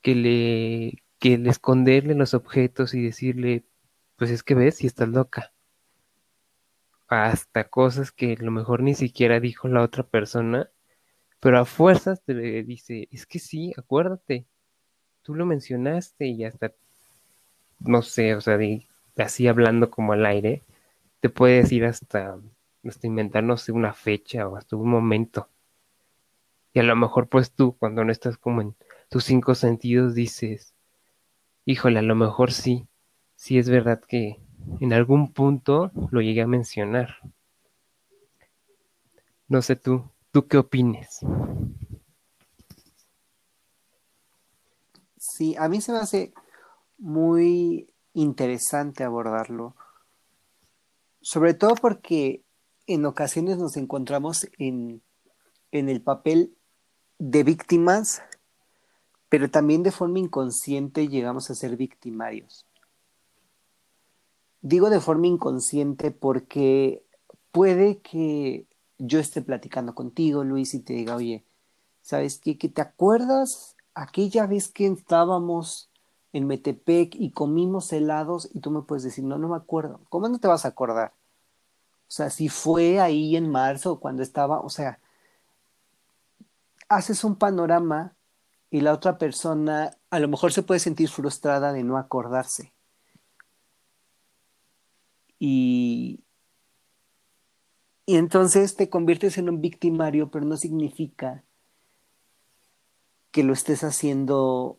que 0.02 0.16
le, 0.16 1.04
que 1.20 1.38
le 1.38 1.50
esconderle 1.52 2.16
los 2.16 2.34
objetos 2.36 2.94
y 2.96 3.04
decirle, 3.04 3.66
pues 4.18 4.32
es 4.32 4.44
que 4.44 4.56
ves 4.56 4.78
si 4.78 4.88
estás 4.88 5.10
loca 5.10 5.54
hasta 7.12 7.66
cosas 7.70 8.12
que 8.12 8.34
a 8.40 8.44
lo 8.44 8.52
mejor 8.52 8.82
ni 8.82 8.96
siquiera 8.96 9.40
dijo 9.40 9.68
la 9.68 9.82
otra 9.84 10.04
persona, 10.04 10.70
pero 11.40 11.60
a 11.60 11.66
fuerzas 11.66 12.24
te 12.24 12.34
dice, 12.64 13.10
es 13.12 13.26
que 13.26 13.40
sí, 13.40 13.74
acuérdate, 13.78 14.46
tú 15.24 15.36
lo 15.36 15.46
mencionaste 15.46 16.28
y 16.28 16.46
hasta, 16.46 16.74
no 17.80 18.02
sé, 18.02 18.36
o 18.36 18.42
sea, 18.42 18.58
así 19.18 19.48
hablando 19.48 19.90
como 19.92 20.14
al 20.14 20.26
aire, 20.26 20.64
te 21.20 21.30
puede 21.30 21.58
decir 21.58 21.86
hasta, 21.86 22.38
hasta 22.88 23.08
inventarnos 23.08 23.70
una 23.70 23.94
fecha 23.94 24.48
o 24.48 24.56
hasta 24.56 24.76
un 24.76 24.90
momento. 24.90 25.50
Y 26.74 26.80
a 26.80 26.84
lo 26.84 26.96
mejor 26.96 27.28
pues 27.28 27.52
tú, 27.52 27.76
cuando 27.78 28.06
no 28.06 28.12
estás 28.12 28.38
como 28.38 28.62
en 28.62 28.76
tus 29.10 29.26
cinco 29.26 29.56
sentidos, 29.56 30.16
dices, 30.16 30.74
híjole, 31.66 32.00
a 32.00 32.04
lo 32.04 32.16
mejor 32.16 32.52
sí, 32.52 32.88
sí 33.36 33.58
es 33.58 33.70
verdad 33.70 34.02
que 34.08 34.40
en 34.80 34.94
algún 34.94 35.32
punto 35.32 35.92
lo 36.12 36.22
llegué 36.22 36.42
a 36.42 36.48
mencionar. 36.48 37.18
No 39.48 39.62
sé 39.62 39.76
tú, 39.76 40.04
¿tú 40.32 40.48
qué 40.48 40.58
opines? 40.58 41.20
Sí, 45.18 45.56
a 45.58 45.70
mí 45.70 45.82
se 45.82 45.92
me 45.92 46.00
hace 46.00 46.34
muy 46.98 47.94
interesante 48.14 49.04
abordarlo, 49.04 49.76
sobre 51.22 51.54
todo 51.54 51.76
porque 51.76 52.44
en 52.88 53.06
ocasiones 53.06 53.58
nos 53.58 53.78
encontramos 53.78 54.48
en, 54.58 55.02
en 55.72 55.90
el 55.90 56.02
papel 56.02 56.56
de 57.20 57.44
víctimas, 57.44 58.24
pero 59.30 59.50
también 59.50 59.84
de 59.84 59.92
forma 59.92 60.20
inconsciente 60.20 61.08
llegamos 61.08 61.50
a 61.50 61.56
ser 61.56 61.78
victimarios. 61.78 62.66
Digo 64.62 64.90
de 64.90 65.00
forma 65.00 65.28
inconsciente 65.28 66.12
porque 66.12 67.04
puede 67.52 68.00
que 68.00 68.68
yo 68.98 69.20
esté 69.20 69.42
platicando 69.42 69.96
contigo, 69.96 70.44
Luis, 70.44 70.74
y 70.74 70.80
te 70.80 70.94
diga, 70.94 71.16
oye, 71.16 71.44
¿sabes 72.02 72.40
qué? 72.40 72.58
¿Que 72.58 72.70
te 72.70 72.82
acuerdas 72.82 73.76
aquella 73.94 74.46
vez 74.46 74.68
que 74.68 74.88
estábamos 74.88 75.92
en 76.34 76.48
Metepec 76.48 77.16
y 77.16 77.32
comimos 77.32 77.92
helados 77.92 78.50
y 78.54 78.60
tú 78.60 78.72
me 78.72 78.82
puedes 78.82 79.04
decir, 79.04 79.24
no, 79.24 79.38
no 79.38 79.50
me 79.50 79.58
acuerdo. 79.58 80.02
¿Cómo 80.10 80.30
no 80.30 80.40
te 80.40 80.48
vas 80.48 80.66
a 80.66 80.70
acordar? 80.70 81.14
O 82.08 82.14
sea, 82.14 82.30
si 82.30 82.50
fue 82.50 83.00
ahí 83.00 83.36
en 83.36 83.50
marzo 83.50 84.00
cuando 84.00 84.24
estaba, 84.24 84.60
o 84.62 84.70
sea, 84.70 85.00
haces 86.90 87.24
un 87.24 87.36
panorama 87.36 88.16
y 88.70 88.82
la 88.82 88.94
otra 88.94 89.18
persona 89.18 89.92
a 90.10 90.20
lo 90.20 90.28
mejor 90.28 90.52
se 90.54 90.64
puede 90.64 90.80
sentir 90.80 91.10
frustrada 91.10 91.74
de 91.74 91.84
no 91.84 91.98
acordarse. 91.98 92.74
Y, 95.44 96.20
y 98.06 98.18
entonces 98.18 98.76
te 98.76 98.92
conviertes 98.92 99.40
en 99.40 99.50
un 99.50 99.60
victimario, 99.60 100.30
pero 100.30 100.46
no 100.46 100.56
significa 100.56 101.44
que 103.32 103.42
lo 103.42 103.52
estés 103.52 103.84
haciendo 103.84 104.78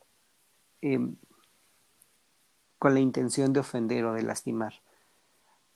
em, 0.80 1.16
con 2.78 2.94
la 2.94 3.00
intención 3.00 3.52
de 3.52 3.58
ofender 3.58 4.04
o 4.04 4.14
de 4.14 4.22
lastimar. 4.22 4.74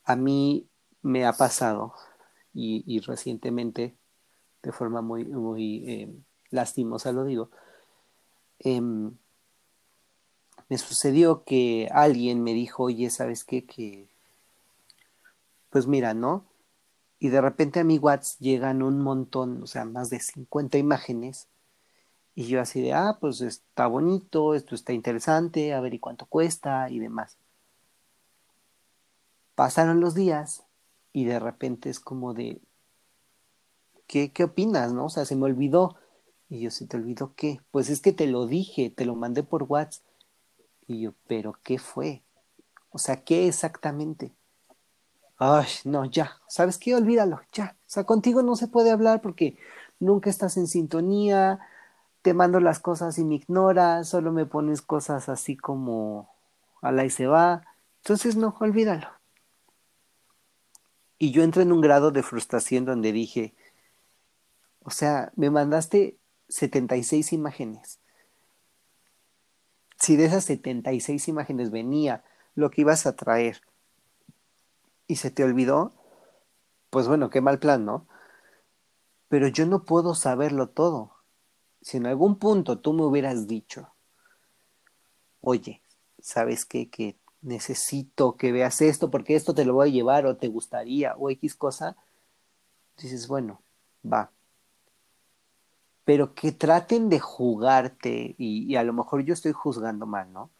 A 0.05 0.15
mí 0.15 0.69
me 1.03 1.27
ha 1.27 1.33
pasado 1.33 1.93
y, 2.55 3.01
recientemente, 3.01 3.97
de 4.63 4.71
forma 4.71 5.03
muy, 5.03 5.25
muy 5.25 5.83
em, 5.91 6.23
lastimosa 6.51 7.11
lo 7.11 7.25
digo, 7.25 7.51
em, 8.61 9.17
me 10.69 10.79
sucedió 10.79 11.43
que 11.43 11.89
alguien 11.91 12.45
me 12.45 12.55
dijo, 12.55 12.85
oye, 12.85 13.11
¿sabes 13.11 13.43
qué? 13.43 13.67
Que 13.67 14.16
pues 15.77 15.87
mira, 15.87 16.15
¿no? 16.15 16.47
Y 17.19 17.29
de 17.29 17.43
repente 17.43 17.81
a 17.81 17.85
mi 17.85 17.99
WhatsApp 17.99 18.41
llegan 18.41 18.83
un 18.83 19.03
montón, 19.03 19.63
o 19.63 19.67
sea, 19.67 19.85
más 19.85 20.09
de 20.09 20.21
50 20.21 20.79
imágenes. 20.79 21.49
Y 22.35 22.47
yo 22.47 22.63
así 22.63 22.81
de, 22.81 22.95
ah, 22.95 23.19
pues 23.21 23.43
está 23.43 23.87
bonito, 23.87 24.55
esto 24.55 24.75
está 24.75 24.95
interesante, 24.95 25.75
a 25.75 25.81
ver 25.83 25.93
y 25.93 25.99
cuánto 25.99 26.25
cuesta 26.25 26.89
y 26.89 26.99
demás. 26.99 27.37
Pasaron 29.55 30.01
los 30.01 30.15
días 30.15 30.65
y 31.13 31.27
de 31.27 31.41
repente 31.41 31.91
es 31.91 32.01
como 32.01 32.33
de, 32.33 32.59
¿qué, 34.07 34.33
qué 34.33 34.45
opinas, 34.45 34.95
no? 34.95 35.05
O 35.05 35.11
sea, 35.11 35.27
se 35.27 35.37
me 35.37 35.45
olvidó. 35.45 35.97
Y 36.49 36.61
yo, 36.61 36.71
¿se 36.71 36.87
te 36.87 36.97
olvidó 36.97 37.35
qué? 37.37 37.61
Pues 37.71 37.91
es 37.91 38.01
que 38.01 38.15
te 38.15 38.27
lo 38.27 38.47
dije, 38.47 38.89
te 38.89 39.05
lo 39.05 39.15
mandé 39.15 39.43
por 39.43 39.65
WhatsApp. 39.65 40.07
Y 40.87 41.03
yo, 41.03 41.13
¿pero 41.27 41.59
qué 41.63 41.79
fue? 41.79 42.23
O 42.89 42.97
sea, 42.97 43.25
¿qué 43.25 43.47
exactamente? 43.47 44.33
Ay, 45.39 45.67
no, 45.85 46.05
ya, 46.07 46.41
¿sabes 46.49 46.79
qué? 46.79 46.95
Olvídalo, 46.95 47.41
ya. 47.53 47.77
O 47.81 47.91
sea, 47.91 48.05
contigo 48.05 48.43
no 48.43 48.57
se 48.57 48.69
puede 48.69 48.91
hablar 48.91 49.21
porque 49.21 49.59
nunca 50.01 50.31
estás 50.31 50.57
en 50.57 50.67
sintonía, 50.67 51.61
te 52.23 52.35
mando 52.35 52.59
las 52.61 52.81
cosas 52.81 53.19
y 53.19 53.25
me 53.25 53.37
ignoras, 53.37 54.09
solo 54.09 54.33
me 54.33 54.47
pones 54.47 54.83
cosas 54.83 55.29
así 55.29 55.57
como 55.57 56.31
a 56.81 56.91
la 56.91 57.05
y 57.05 57.11
se 57.11 57.27
va. 57.27 57.65
Entonces, 57.99 58.37
no, 58.37 58.57
olvídalo. 58.61 59.09
Y 61.19 61.33
yo 61.33 61.43
entré 61.43 61.63
en 61.63 61.73
un 61.73 61.81
grado 61.81 62.11
de 62.11 62.23
frustración 62.23 62.85
donde 62.85 63.13
dije, 63.13 63.55
o 64.83 64.91
sea, 64.91 65.33
me 65.37 65.51
mandaste 65.51 66.19
76 66.49 67.33
imágenes. 67.33 68.01
Si 69.99 70.17
de 70.17 70.27
esas 70.27 70.45
76 70.45 71.29
imágenes 71.29 71.71
venía 71.71 72.23
lo 72.55 72.71
que 72.71 72.83
ibas 72.83 73.07
a 73.07 73.17
traer, 73.17 73.61
y 75.07 75.17
se 75.17 75.31
te 75.31 75.45
olvidó, 75.45 75.93
pues 76.91 77.09
bueno, 77.09 77.31
qué 77.31 77.41
mal 77.41 77.59
plan, 77.59 77.85
¿no? 77.85 78.07
Pero 79.29 79.49
yo 79.49 79.67
no 79.67 79.85
puedo 79.85 80.15
saberlo 80.15 80.69
todo. 80.69 81.13
Si 81.81 81.97
en 81.97 82.07
algún 82.07 82.37
punto 82.39 82.79
tú 82.79 82.93
me 82.93 83.03
hubieras 83.03 83.47
dicho, 83.47 83.93
oye, 85.41 85.83
¿sabes 86.21 86.65
qué? 86.65 86.91
Que 86.91 87.17
necesito 87.43 88.37
que 88.37 88.51
veas 88.51 88.81
esto 88.81 89.11
porque 89.11 89.37
esto 89.37 89.55
te 89.55 89.65
lo 89.65 89.75
voy 89.75 89.89
a 89.89 89.93
llevar 89.93 90.27
o 90.27 90.37
te 90.37 90.49
gustaría 90.49 91.15
o 91.17 91.31
X 91.31 91.55
cosa, 91.55 91.97
dices, 92.97 93.29
bueno, 93.29 93.61
va. 94.05 94.31
Pero 96.05 96.35
que 96.35 96.53
traten 96.53 97.09
de 97.09 97.21
jugarte, 97.21 98.35
y, 98.39 98.77
a 98.77 98.83
lo 98.83 98.93
mejor 98.93 99.23
yo 99.25 99.35
estoy 99.35 99.53
juzgando 99.53 100.07
mal, 100.07 100.33
¿no? 100.33 100.51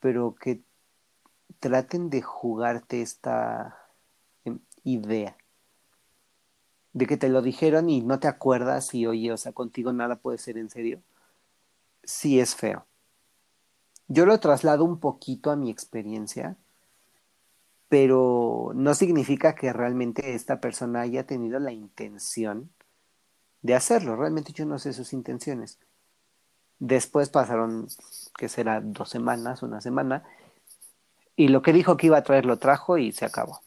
Pero 0.00 0.34
que 0.34 0.62
traten 1.58 2.10
de 2.10 2.22
jugarte 2.22 3.02
esta 3.02 3.76
em, 4.44 4.60
idea 4.84 5.36
de 6.92 7.06
que 7.06 7.16
te 7.16 7.28
lo 7.28 7.42
dijeron 7.42 7.88
y 7.88 8.02
no 8.02 8.18
te 8.18 8.28
acuerdas 8.28 8.94
y 8.94 9.06
oye, 9.06 9.32
o 9.32 9.36
sea, 9.36 9.52
contigo 9.52 9.92
nada 9.92 10.16
puede 10.16 10.38
ser 10.38 10.58
en 10.58 10.70
serio, 10.70 11.00
sí 12.02 12.40
es 12.40 12.54
feo. 12.54 12.86
Yo 14.08 14.26
lo 14.26 14.40
traslado 14.40 14.84
un 14.84 14.98
poquito 14.98 15.50
a 15.50 15.56
mi 15.56 15.70
experiencia, 15.70 16.56
pero 17.88 18.72
no 18.74 18.94
significa 18.94 19.54
que 19.54 19.72
realmente 19.72 20.34
esta 20.34 20.60
persona 20.60 21.02
haya 21.02 21.26
tenido 21.26 21.58
la 21.60 21.72
intención 21.72 22.70
de 23.62 23.74
hacerlo. 23.74 24.16
Realmente 24.16 24.52
yo 24.52 24.66
no 24.66 24.78
sé 24.78 24.92
sus 24.92 25.12
intenciones. 25.12 25.78
Después 26.80 27.28
pasaron, 27.28 27.88
que 28.36 28.48
será 28.48 28.80
dos 28.80 29.10
semanas, 29.10 29.62
una 29.62 29.80
semana, 29.80 30.24
y 31.40 31.48
lo 31.48 31.62
que 31.62 31.72
dijo 31.72 31.96
que 31.96 32.08
iba 32.08 32.18
a 32.18 32.22
traer 32.22 32.44
lo 32.44 32.58
trajo 32.58 32.98
y 32.98 33.12
se 33.12 33.24
acabó. 33.24 33.62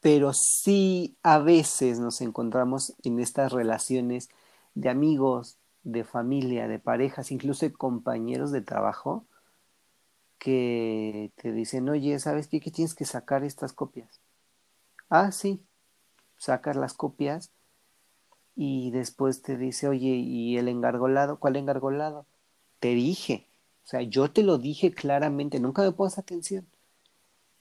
Pero 0.00 0.32
sí 0.32 1.16
a 1.22 1.38
veces 1.38 2.00
nos 2.00 2.20
encontramos 2.22 2.96
en 3.04 3.20
estas 3.20 3.52
relaciones 3.52 4.30
de 4.74 4.88
amigos, 4.88 5.58
de 5.84 6.02
familia, 6.02 6.66
de 6.66 6.80
parejas, 6.80 7.30
incluso 7.30 7.66
de 7.66 7.72
compañeros 7.72 8.50
de 8.50 8.62
trabajo, 8.62 9.26
que 10.38 11.30
te 11.36 11.52
dicen, 11.52 11.88
oye, 11.88 12.18
¿sabes 12.18 12.48
qué? 12.48 12.58
Que 12.58 12.72
tienes 12.72 12.96
que 12.96 13.04
sacar 13.04 13.44
estas 13.44 13.72
copias. 13.72 14.20
Ah, 15.08 15.30
sí, 15.30 15.64
sacas 16.36 16.74
las 16.74 16.94
copias 16.94 17.52
y 18.56 18.90
después 18.90 19.40
te 19.40 19.56
dice, 19.56 19.86
oye, 19.86 20.16
¿y 20.16 20.58
el 20.58 20.66
engargolado? 20.66 21.38
¿Cuál 21.38 21.54
engargolado? 21.54 22.26
Te 22.80 22.88
dije, 22.88 23.46
O 23.84 23.86
sea, 23.86 24.02
yo 24.02 24.30
te 24.30 24.42
lo 24.42 24.58
dije 24.58 24.92
claramente, 24.92 25.60
nunca 25.60 25.82
me 25.82 25.92
pones 25.92 26.18
atención. 26.18 26.66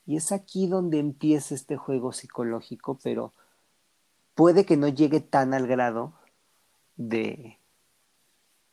Y 0.05 0.17
es 0.17 0.31
aquí 0.31 0.67
donde 0.67 0.99
empieza 0.99 1.55
este 1.55 1.77
juego 1.77 2.13
psicológico, 2.13 2.99
pero 3.03 3.33
puede 4.35 4.65
que 4.65 4.77
no 4.77 4.87
llegue 4.87 5.21
tan 5.21 5.53
al 5.53 5.67
grado 5.67 6.13
de 6.95 7.57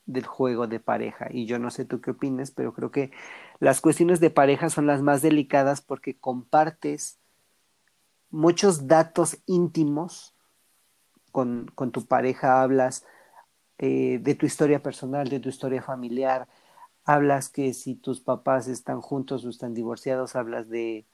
del 0.06 0.26
juego 0.26 0.66
de 0.66 0.80
pareja. 0.80 1.28
Y 1.30 1.46
yo 1.46 1.58
no 1.58 1.70
sé 1.70 1.84
tú 1.84 2.00
qué 2.00 2.10
opines, 2.12 2.50
pero 2.50 2.72
creo 2.74 2.90
que 2.90 3.12
las 3.60 3.80
cuestiones 3.80 4.20
de 4.20 4.30
pareja 4.30 4.68
son 4.68 4.86
las 4.86 5.02
más 5.02 5.22
delicadas 5.22 5.80
porque 5.80 6.16
compartes 6.18 7.18
muchos 8.30 8.88
datos 8.88 9.38
íntimos 9.46 10.34
con, 11.30 11.70
con 11.74 11.92
tu 11.92 12.06
pareja, 12.06 12.62
hablas 12.62 13.04
eh, 13.78 14.18
de 14.20 14.34
tu 14.34 14.46
historia 14.46 14.82
personal, 14.82 15.28
de 15.28 15.40
tu 15.40 15.48
historia 15.48 15.82
familiar, 15.82 16.48
hablas 17.12 17.48
que 17.48 17.74
si 17.74 17.96
tus 17.96 18.20
papás 18.20 18.68
están 18.68 19.00
juntos 19.00 19.44
o 19.44 19.48
están 19.48 19.74
divorciados, 19.74 20.36
hablas 20.36 20.68
de 20.68 21.06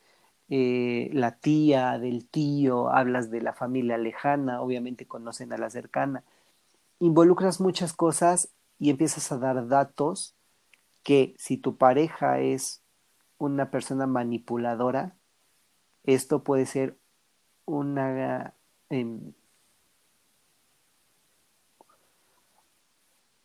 eh, 0.50 1.09
la 1.14 1.38
tía, 1.38 1.98
del 1.98 2.28
tío, 2.28 2.90
hablas 2.90 3.30
de 3.30 3.40
la 3.40 3.54
familia 3.54 3.96
lejana, 3.96 4.61
obviamente 4.61 5.06
conocen 5.06 5.54
a 5.54 5.59
la 5.59 5.70
cercana. 5.70 6.22
Involucras 7.00 7.61
muchas 7.62 7.94
cosas 7.94 8.50
y 8.78 8.90
empiezas 8.90 9.32
a 9.32 9.38
dar 9.38 9.68
datos 9.68 10.35
que 11.02 11.35
si 11.38 11.56
tu 11.56 11.78
pareja 11.78 12.40
es 12.40 12.82
una 13.38 13.70
persona 13.70 14.06
manipuladora, 14.06 15.16
esto 16.04 16.44
puede 16.44 16.66
ser 16.66 16.98
una 17.64 18.52
em, 18.90 19.32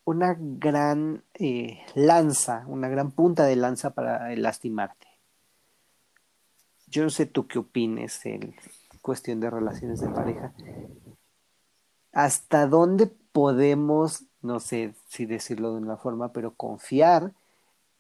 una 0.04 0.36
gran 0.38 1.24
eh, 1.34 1.80
lanza, 1.96 2.66
una 2.68 2.90
gran 2.90 3.12
punta 3.12 3.46
de 3.46 3.56
lanza 3.56 3.92
para 3.92 4.36
lastimarte. 4.36 5.08
Yo 6.88 7.04
no 7.04 7.10
sé 7.10 7.26
tú 7.26 7.48
qué 7.48 7.60
opines 7.60 8.26
en 8.26 8.56
cuestión 9.02 9.40
de 9.40 9.50
relaciones 9.50 10.02
de 10.02 10.10
pareja. 10.10 10.54
¿Hasta 12.12 12.68
dónde 12.68 13.08
podemos, 13.08 14.26
no 14.42 14.60
sé 14.60 14.94
si 15.08 15.26
decirlo 15.26 15.72
de 15.74 15.82
una 15.82 15.98
forma, 15.98 16.34
pero 16.34 16.54
confiar 16.56 17.34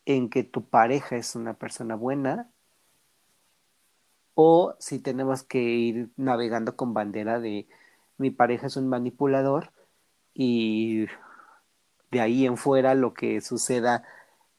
en 0.05 0.29
que 0.29 0.43
tu 0.43 0.65
pareja 0.65 1.15
es 1.15 1.35
una 1.35 1.53
persona 1.53 1.95
buena? 1.95 2.49
O 4.33 4.75
si 4.79 4.99
tenemos 4.99 5.43
que 5.43 5.61
ir 5.61 6.09
navegando 6.17 6.75
con 6.75 6.93
bandera 6.93 7.39
de 7.39 7.67
mi 8.17 8.31
pareja 8.31 8.67
es 8.67 8.77
un 8.77 8.87
manipulador 8.87 9.71
y 10.33 11.07
de 12.11 12.21
ahí 12.21 12.45
en 12.45 12.57
fuera 12.57 12.93
lo 12.93 13.13
que 13.13 13.41
suceda 13.41 14.03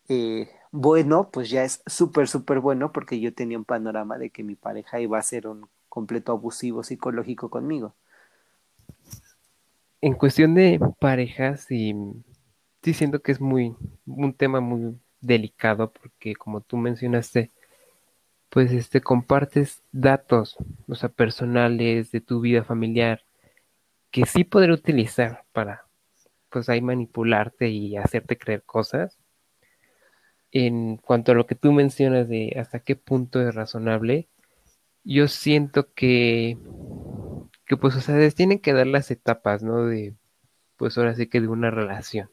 eh, 0.08 0.48
bueno, 0.72 1.30
pues 1.30 1.50
ya 1.50 1.64
es 1.64 1.82
súper, 1.86 2.28
súper 2.28 2.60
bueno 2.60 2.92
porque 2.92 3.20
yo 3.20 3.34
tenía 3.34 3.58
un 3.58 3.64
panorama 3.64 4.18
de 4.18 4.30
que 4.30 4.42
mi 4.42 4.54
pareja 4.54 5.00
iba 5.00 5.18
a 5.18 5.22
ser 5.22 5.46
un 5.46 5.68
completo 5.88 6.32
abusivo 6.32 6.82
psicológico 6.82 7.50
conmigo. 7.50 7.94
En 10.00 10.14
cuestión 10.14 10.54
de 10.54 10.80
parejas, 10.98 11.70
y 11.70 11.94
sí 12.82 12.94
siento 12.94 13.20
que 13.20 13.32
es 13.32 13.40
muy 13.40 13.76
un 14.06 14.32
tema 14.32 14.60
muy 14.60 14.98
delicado 15.20 15.92
porque 15.92 16.34
como 16.34 16.62
tú 16.62 16.78
mencionaste, 16.78 17.50
pues 18.48 18.72
este 18.72 19.02
compartes 19.02 19.82
datos, 19.92 20.56
o 20.88 20.94
sea, 20.94 21.10
personales 21.10 22.10
de 22.12 22.20
tu 22.20 22.40
vida 22.40 22.64
familiar 22.64 23.22
que 24.10 24.26
sí 24.26 24.44
poder 24.44 24.70
utilizar 24.70 25.44
para 25.52 25.86
pues 26.52 26.68
ahí 26.68 26.80
manipularte 26.82 27.68
y 27.68 27.96
hacerte 27.96 28.38
creer 28.38 28.62
cosas 28.64 29.18
en 30.52 30.98
cuanto 30.98 31.32
a 31.32 31.34
lo 31.34 31.46
que 31.46 31.54
tú 31.54 31.72
mencionas 31.72 32.28
de 32.28 32.54
hasta 32.58 32.80
qué 32.80 32.94
punto 32.94 33.40
es 33.40 33.54
razonable, 33.54 34.28
yo 35.02 35.26
siento 35.28 35.92
que, 35.94 36.58
que 37.66 37.76
pues, 37.76 37.96
o 37.96 38.00
sea, 38.00 38.30
tienen 38.30 38.60
que 38.60 38.74
dar 38.74 38.86
las 38.86 39.10
etapas, 39.10 39.62
¿no? 39.62 39.86
De, 39.86 40.14
pues 40.76 40.98
ahora 40.98 41.14
sí 41.14 41.26
que 41.26 41.40
de 41.40 41.48
una 41.48 41.70
relación, 41.70 42.30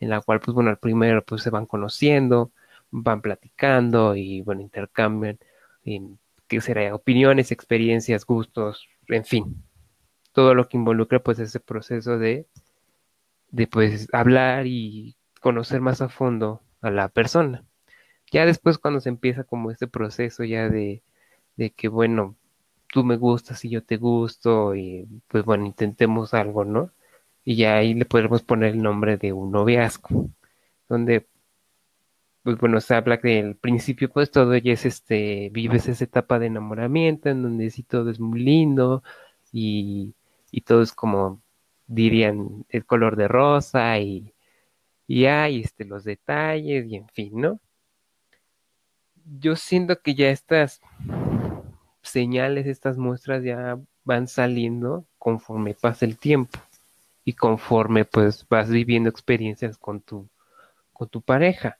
en 0.00 0.10
la 0.10 0.20
cual, 0.22 0.40
pues 0.40 0.54
bueno, 0.54 0.70
al 0.70 0.78
primero, 0.78 1.24
pues 1.24 1.42
se 1.42 1.50
van 1.50 1.66
conociendo, 1.66 2.52
van 2.90 3.22
platicando 3.22 4.16
y, 4.16 4.40
bueno, 4.42 4.62
intercambian, 4.62 5.38
en, 5.84 6.18
¿qué 6.48 6.60
será? 6.60 6.94
Opiniones, 6.94 7.52
experiencias, 7.52 8.24
gustos, 8.24 8.88
en 9.08 9.24
fin, 9.24 9.62
todo 10.32 10.54
lo 10.54 10.68
que 10.68 10.78
involucra, 10.78 11.22
pues, 11.22 11.38
ese 11.38 11.60
proceso 11.60 12.18
de, 12.18 12.46
de, 13.52 13.66
pues, 13.68 14.08
hablar 14.12 14.66
y 14.66 15.16
conocer 15.40 15.80
más 15.80 16.02
a 16.02 16.08
fondo 16.08 16.62
a 16.82 16.90
la 16.90 17.08
persona. 17.10 17.64
Ya 18.32 18.46
después 18.46 18.78
cuando 18.78 19.00
se 19.00 19.10
empieza 19.10 19.44
como 19.44 19.70
este 19.70 19.88
proceso 19.88 20.44
ya 20.44 20.68
de, 20.70 21.02
de 21.56 21.70
que, 21.72 21.88
bueno, 21.88 22.36
tú 22.92 23.04
me 23.04 23.16
gustas 23.16 23.64
y 23.64 23.70
yo 23.70 23.82
te 23.84 23.96
gusto 23.96 24.74
y 24.76 25.08
pues 25.28 25.44
bueno, 25.44 25.66
intentemos 25.66 26.34
algo, 26.34 26.64
¿no? 26.64 26.92
Y 27.44 27.56
ya 27.56 27.76
ahí 27.76 27.94
le 27.94 28.04
podemos 28.06 28.42
poner 28.42 28.74
el 28.74 28.82
nombre 28.82 29.16
de 29.18 29.32
un 29.32 29.52
noviazgo, 29.52 30.30
donde 30.88 31.26
pues 32.42 32.58
bueno, 32.58 32.80
se 32.80 32.94
habla 32.94 33.20
que 33.20 33.40
al 33.40 33.56
principio 33.56 34.10
pues 34.10 34.30
todo 34.30 34.56
ya 34.56 34.72
es 34.72 34.84
este, 34.86 35.50
vives 35.52 35.88
esa 35.88 36.04
etapa 36.04 36.38
de 36.38 36.46
enamoramiento 36.46 37.28
en 37.30 37.42
donde 37.42 37.70
sí 37.70 37.82
todo 37.84 38.10
es 38.10 38.20
muy 38.20 38.40
lindo 38.40 39.02
y, 39.52 40.14
y 40.50 40.62
todo 40.62 40.82
es 40.82 40.92
como 40.92 41.42
dirían 41.86 42.64
el 42.68 42.84
color 42.86 43.16
de 43.16 43.28
rosa 43.28 43.98
y, 43.98 44.34
y 45.06 45.26
hay 45.26 45.60
este, 45.62 45.84
los 45.84 46.04
detalles 46.04 46.86
y 46.86 46.96
en 46.96 47.08
fin, 47.08 47.40
¿no? 47.40 47.60
Yo 49.38 49.56
siento 49.56 50.00
que 50.00 50.14
ya 50.14 50.30
estas 50.30 50.80
señales, 52.02 52.66
estas 52.66 52.98
muestras 52.98 53.44
ya 53.44 53.78
van 54.04 54.26
saliendo 54.26 55.06
conforme 55.18 55.74
pasa 55.74 56.04
el 56.04 56.18
tiempo 56.18 56.58
y 57.24 57.34
conforme 57.34 58.04
pues 58.04 58.46
vas 58.48 58.68
viviendo 58.68 59.08
experiencias 59.08 59.78
con 59.78 60.00
tu, 60.00 60.28
con 60.92 61.08
tu 61.08 61.22
pareja. 61.22 61.78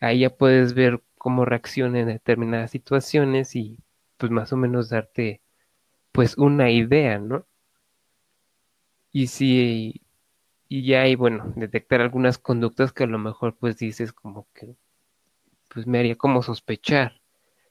Ahí 0.00 0.20
ya 0.20 0.30
puedes 0.30 0.74
ver 0.74 1.02
cómo 1.16 1.44
reacciona 1.44 2.00
en 2.00 2.08
determinadas 2.08 2.70
situaciones 2.70 3.56
y 3.56 3.78
pues 4.18 4.30
más 4.30 4.52
o 4.52 4.56
menos 4.56 4.90
darte 4.90 5.40
pues 6.12 6.36
una 6.38 6.70
idea, 6.70 7.18
¿no? 7.18 7.46
Y 9.16 9.28
si 9.28 10.02
y 10.68 10.84
ya 10.84 11.00
hay, 11.00 11.14
bueno, 11.14 11.50
detectar 11.56 12.02
algunas 12.02 12.36
conductas 12.36 12.92
que 12.92 13.04
a 13.04 13.06
lo 13.06 13.18
mejor 13.18 13.56
pues 13.56 13.78
dices 13.78 14.12
como 14.12 14.46
que 14.52 14.76
pues 15.70 15.86
me 15.86 15.98
haría 15.98 16.16
como 16.16 16.42
sospechar 16.42 17.22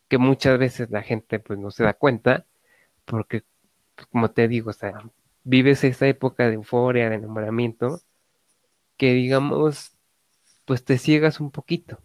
que 0.08 0.18
muchas 0.18 0.58
veces 0.58 0.90
la 0.90 1.04
gente 1.04 1.40
pues 1.40 1.60
no 1.60 1.70
se 1.70 1.84
da 1.84 1.94
cuenta 1.94 2.48
porque 3.06 3.44
pues, 3.94 4.08
como 4.08 4.32
te 4.32 4.48
digo, 4.48 4.72
o 4.72 4.74
sea, 4.74 5.04
vives 5.44 5.84
esa 5.84 6.08
época 6.08 6.48
de 6.48 6.56
euforia, 6.56 7.12
de 7.12 7.18
enamoramiento 7.18 8.02
que 8.98 9.14
digamos 9.14 9.96
pues 10.66 10.84
te 10.84 10.98
ciegas 10.98 11.40
un 11.40 11.52
poquito. 11.52 12.00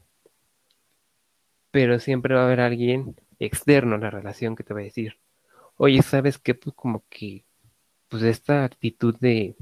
Pero 1.71 1.99
siempre 1.99 2.35
va 2.35 2.43
a 2.43 2.45
haber 2.45 2.61
alguien 2.61 3.17
externo 3.39 3.95
a 3.95 3.99
la 4.01 4.11
relación 4.11 4.55
que 4.55 4.65
te 4.65 4.75
va 4.75 4.81
a 4.81 4.85
decir, 4.85 5.19
oye, 5.79 6.03
¿sabes 6.03 6.39
qué? 6.39 6.55
Pues 6.55 6.77
como 6.77 7.05
que 7.09 7.47
pues 8.11 8.23
esta 8.23 8.65
actitud 8.65 9.17
de 9.21 9.57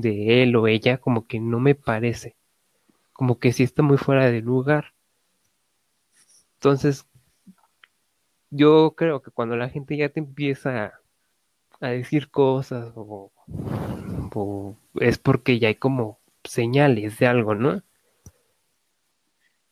de 0.00 0.42
él 0.42 0.56
o 0.56 0.66
ella 0.66 0.98
como 0.98 1.26
que 1.26 1.40
no 1.40 1.60
me 1.60 1.74
parece. 1.74 2.36
Como 3.12 3.38
que 3.38 3.52
sí 3.52 3.62
está 3.62 3.82
muy 3.82 3.98
fuera 3.98 4.30
de 4.30 4.40
lugar. 4.40 4.92
Entonces, 6.54 7.06
yo 8.50 8.94
creo 8.96 9.22
que 9.22 9.30
cuando 9.30 9.56
la 9.56 9.68
gente 9.68 9.96
ya 9.96 10.08
te 10.08 10.20
empieza 10.20 10.94
a 11.80 11.88
decir 11.88 12.30
cosas 12.30 12.92
o, 12.94 13.30
es 14.96 15.18
porque 15.18 15.58
ya 15.58 15.68
hay 15.68 15.74
como 15.74 16.18
señales 16.44 17.18
de 17.18 17.26
algo, 17.26 17.54
¿no? 17.54 17.82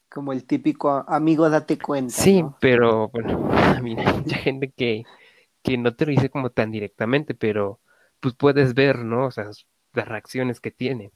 Como 0.08 0.32
el 0.32 0.44
típico 0.44 1.04
amigo 1.06 1.48
date 1.50 1.78
cuenta. 1.78 2.12
Sí, 2.14 2.42
pero 2.60 3.08
bueno, 3.08 3.50
a 3.52 3.80
mí 3.80 3.94
hay 3.98 4.20
mucha 4.20 4.36
gente 4.36 4.70
que, 4.70 5.04
que 5.68 5.78
no 5.78 5.94
te 5.94 6.06
lo 6.06 6.12
dice 6.12 6.30
como 6.30 6.50
tan 6.50 6.70
directamente, 6.70 7.34
pero 7.34 7.80
pues 8.20 8.34
puedes 8.34 8.74
ver, 8.74 8.98
¿no? 9.00 9.26
O 9.26 9.30
sea, 9.30 9.50
las 9.92 10.08
reacciones 10.08 10.60
que 10.60 10.70
tienen. 10.70 11.12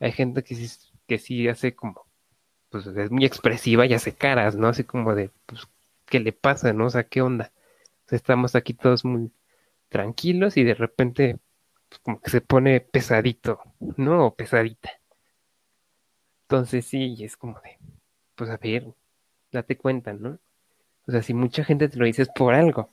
Hay 0.00 0.12
gente 0.12 0.44
que 0.44 0.54
sí, 0.54 0.68
que 1.06 1.18
sí 1.18 1.48
hace 1.48 1.74
como, 1.74 2.06
pues 2.70 2.86
es 2.86 3.10
muy 3.10 3.24
expresiva 3.24 3.86
y 3.86 3.94
hace 3.94 4.14
caras, 4.14 4.56
¿no? 4.56 4.68
Así 4.68 4.84
como 4.84 5.14
de, 5.14 5.30
pues, 5.46 5.68
¿qué 6.06 6.20
le 6.20 6.32
pasa, 6.32 6.72
no? 6.72 6.86
O 6.86 6.90
sea, 6.90 7.04
¿qué 7.04 7.22
onda? 7.22 7.52
estamos 8.10 8.54
aquí 8.54 8.74
todos 8.74 9.06
muy 9.06 9.32
tranquilos 9.88 10.58
y 10.58 10.64
de 10.64 10.74
repente, 10.74 11.38
pues, 11.88 12.00
como 12.00 12.20
que 12.20 12.30
se 12.30 12.42
pone 12.42 12.80
pesadito, 12.80 13.60
¿no? 13.96 14.26
O 14.26 14.34
pesadita. 14.34 14.90
Entonces 16.42 16.84
sí, 16.84 17.16
es 17.24 17.36
como 17.38 17.58
de, 17.60 17.78
pues 18.34 18.50
a 18.50 18.58
ver, 18.58 18.92
date 19.50 19.78
cuenta, 19.78 20.12
¿no? 20.12 20.38
O 21.06 21.10
sea, 21.10 21.22
si 21.22 21.32
mucha 21.32 21.64
gente 21.64 21.88
te 21.88 21.96
lo 21.96 22.04
dice 22.04 22.22
es 22.22 22.28
por 22.28 22.54
algo. 22.54 22.90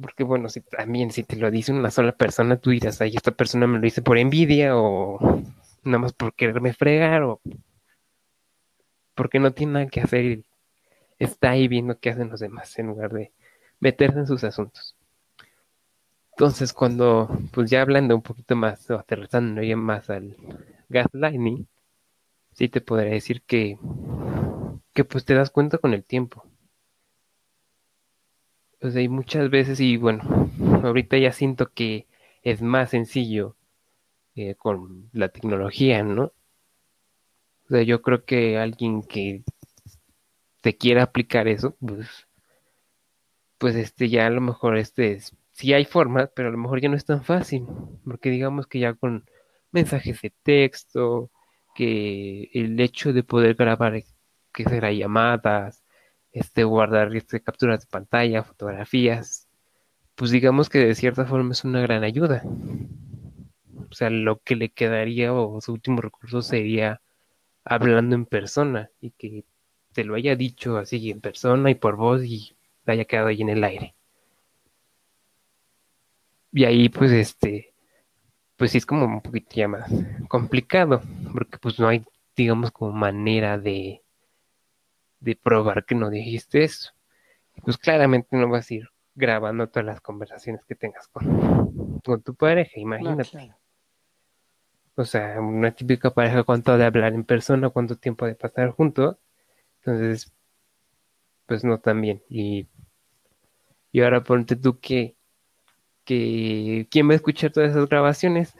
Porque 0.00 0.24
bueno, 0.24 0.48
si 0.48 0.60
también 0.60 1.10
si 1.10 1.22
te 1.22 1.36
lo 1.36 1.50
dice 1.50 1.72
una 1.72 1.90
sola 1.90 2.12
persona, 2.12 2.56
tú 2.56 2.70
dirás, 2.70 3.00
ay, 3.00 3.14
esta 3.16 3.30
persona 3.30 3.66
me 3.66 3.78
lo 3.78 3.84
dice 3.84 4.02
por 4.02 4.18
envidia 4.18 4.76
o, 4.76 5.18
nada 5.84 5.98
más 5.98 6.12
por 6.12 6.34
quererme 6.34 6.72
fregar 6.72 7.22
o 7.22 7.40
porque 9.14 9.38
no 9.38 9.52
tiene 9.52 9.72
nada 9.74 9.86
que 9.86 10.00
hacer 10.00 10.24
y 10.24 10.44
está 11.18 11.50
ahí 11.50 11.68
viendo 11.68 11.98
qué 11.98 12.10
hacen 12.10 12.30
los 12.30 12.40
demás 12.40 12.78
en 12.78 12.88
lugar 12.88 13.12
de 13.12 13.32
meterse 13.80 14.20
en 14.20 14.26
sus 14.26 14.44
asuntos. 14.44 14.96
Entonces, 16.32 16.72
cuando, 16.72 17.28
pues 17.52 17.70
ya 17.70 17.82
hablando 17.82 18.14
un 18.14 18.22
poquito 18.22 18.56
más 18.56 18.90
o 18.90 18.98
aterrizando 18.98 19.62
ya 19.62 19.76
más 19.76 20.08
al 20.08 20.36
gaslighting, 20.88 21.68
sí 22.52 22.68
te 22.68 22.80
podría 22.80 23.12
decir 23.12 23.42
que, 23.42 23.78
que 24.94 25.04
pues 25.04 25.24
te 25.24 25.34
das 25.34 25.50
cuenta 25.50 25.78
con 25.78 25.94
el 25.94 26.04
tiempo. 26.04 26.44
Sea, 28.90 29.00
hay 29.00 29.08
muchas 29.08 29.48
veces, 29.48 29.78
y 29.80 29.96
bueno, 29.96 30.50
ahorita 30.82 31.16
ya 31.16 31.32
siento 31.32 31.72
que 31.72 32.06
es 32.42 32.62
más 32.62 32.90
sencillo 32.90 33.56
eh, 34.34 34.54
con 34.56 35.08
la 35.12 35.28
tecnología, 35.28 36.02
¿no? 36.02 36.32
O 37.66 37.68
sea, 37.68 37.82
yo 37.82 38.02
creo 38.02 38.24
que 38.24 38.58
alguien 38.58 39.02
que 39.02 39.44
te 40.60 40.76
quiera 40.76 41.04
aplicar 41.04 41.48
eso, 41.48 41.76
pues, 41.80 42.26
pues 43.58 43.76
este 43.76 44.08
ya 44.08 44.26
a 44.26 44.30
lo 44.30 44.40
mejor 44.40 44.76
este 44.76 45.12
es, 45.12 45.36
sí 45.52 45.72
hay 45.72 45.84
formas, 45.84 46.30
pero 46.34 46.48
a 46.48 46.52
lo 46.52 46.58
mejor 46.58 46.80
ya 46.80 46.88
no 46.88 46.96
es 46.96 47.04
tan 47.04 47.22
fácil, 47.24 47.66
porque 48.04 48.30
digamos 48.30 48.66
que 48.66 48.80
ya 48.80 48.94
con 48.94 49.24
mensajes 49.70 50.20
de 50.22 50.32
texto, 50.42 51.30
que 51.74 52.50
el 52.52 52.78
hecho 52.80 53.12
de 53.12 53.22
poder 53.22 53.54
grabar, 53.54 54.02
que 54.52 54.64
será 54.64 54.92
llamadas, 54.92 55.81
este, 56.32 56.64
guardar 56.64 57.14
este, 57.14 57.40
capturas 57.42 57.80
de 57.80 57.86
pantalla, 57.86 58.42
fotografías, 58.42 59.48
pues 60.14 60.30
digamos 60.30 60.68
que 60.68 60.78
de 60.78 60.94
cierta 60.94 61.24
forma 61.26 61.52
es 61.52 61.64
una 61.64 61.80
gran 61.80 62.04
ayuda. 62.04 62.42
O 63.90 63.94
sea, 63.94 64.10
lo 64.10 64.40
que 64.40 64.56
le 64.56 64.70
quedaría 64.70 65.32
o 65.32 65.60
su 65.60 65.72
último 65.72 66.00
recurso 66.00 66.42
sería 66.42 67.02
hablando 67.64 68.16
en 68.16 68.26
persona 68.26 68.90
y 69.00 69.10
que 69.10 69.44
te 69.92 70.04
lo 70.04 70.14
haya 70.14 70.36
dicho 70.36 70.78
así 70.78 71.10
en 71.10 71.20
persona 71.20 71.70
y 71.70 71.74
por 71.74 71.96
voz 71.96 72.24
y 72.24 72.56
haya 72.86 73.04
quedado 73.04 73.28
ahí 73.28 73.42
en 73.42 73.50
el 73.50 73.64
aire. 73.64 73.94
Y 76.52 76.64
ahí 76.64 76.88
pues 76.88 77.10
este, 77.12 77.72
pues 78.56 78.72
sí 78.72 78.78
es 78.78 78.86
como 78.86 79.06
un 79.06 79.20
poquito 79.20 79.50
ya 79.54 79.68
más 79.68 79.90
complicado, 80.28 81.02
porque 81.32 81.58
pues 81.58 81.78
no 81.78 81.88
hay, 81.88 82.04
digamos, 82.36 82.70
como 82.70 82.92
manera 82.92 83.58
de, 83.58 84.01
de 85.22 85.36
probar 85.36 85.84
que 85.84 85.94
no 85.94 86.10
dijiste 86.10 86.64
eso. 86.64 86.92
Pues 87.62 87.78
claramente 87.78 88.36
no 88.36 88.48
vas 88.48 88.70
a 88.70 88.74
ir 88.74 88.88
grabando 89.14 89.68
todas 89.68 89.86
las 89.86 90.00
conversaciones 90.00 90.64
que 90.64 90.74
tengas 90.74 91.06
con, 91.08 92.00
con 92.00 92.22
tu 92.22 92.34
pareja, 92.34 92.80
imagínate. 92.80 93.54
O 94.94 95.04
sea, 95.04 95.40
una 95.40 95.70
típica 95.70 96.10
pareja, 96.10 96.42
cuánto 96.42 96.76
de 96.76 96.84
hablar 96.84 97.14
en 97.14 97.24
persona, 97.24 97.70
cuánto 97.70 97.96
tiempo 97.96 98.26
de 98.26 98.34
pasar 98.34 98.70
juntos. 98.70 99.16
Entonces, 99.78 100.32
pues 101.46 101.64
no 101.64 101.78
tan 101.78 102.00
bien. 102.00 102.22
Y, 102.28 102.68
y 103.90 104.00
ahora 104.02 104.22
ponte 104.22 104.56
tú 104.56 104.80
que, 104.80 105.16
que, 106.04 106.88
¿quién 106.90 107.08
va 107.08 107.12
a 107.12 107.16
escuchar 107.16 107.52
todas 107.52 107.70
esas 107.70 107.88
grabaciones? 107.88 108.54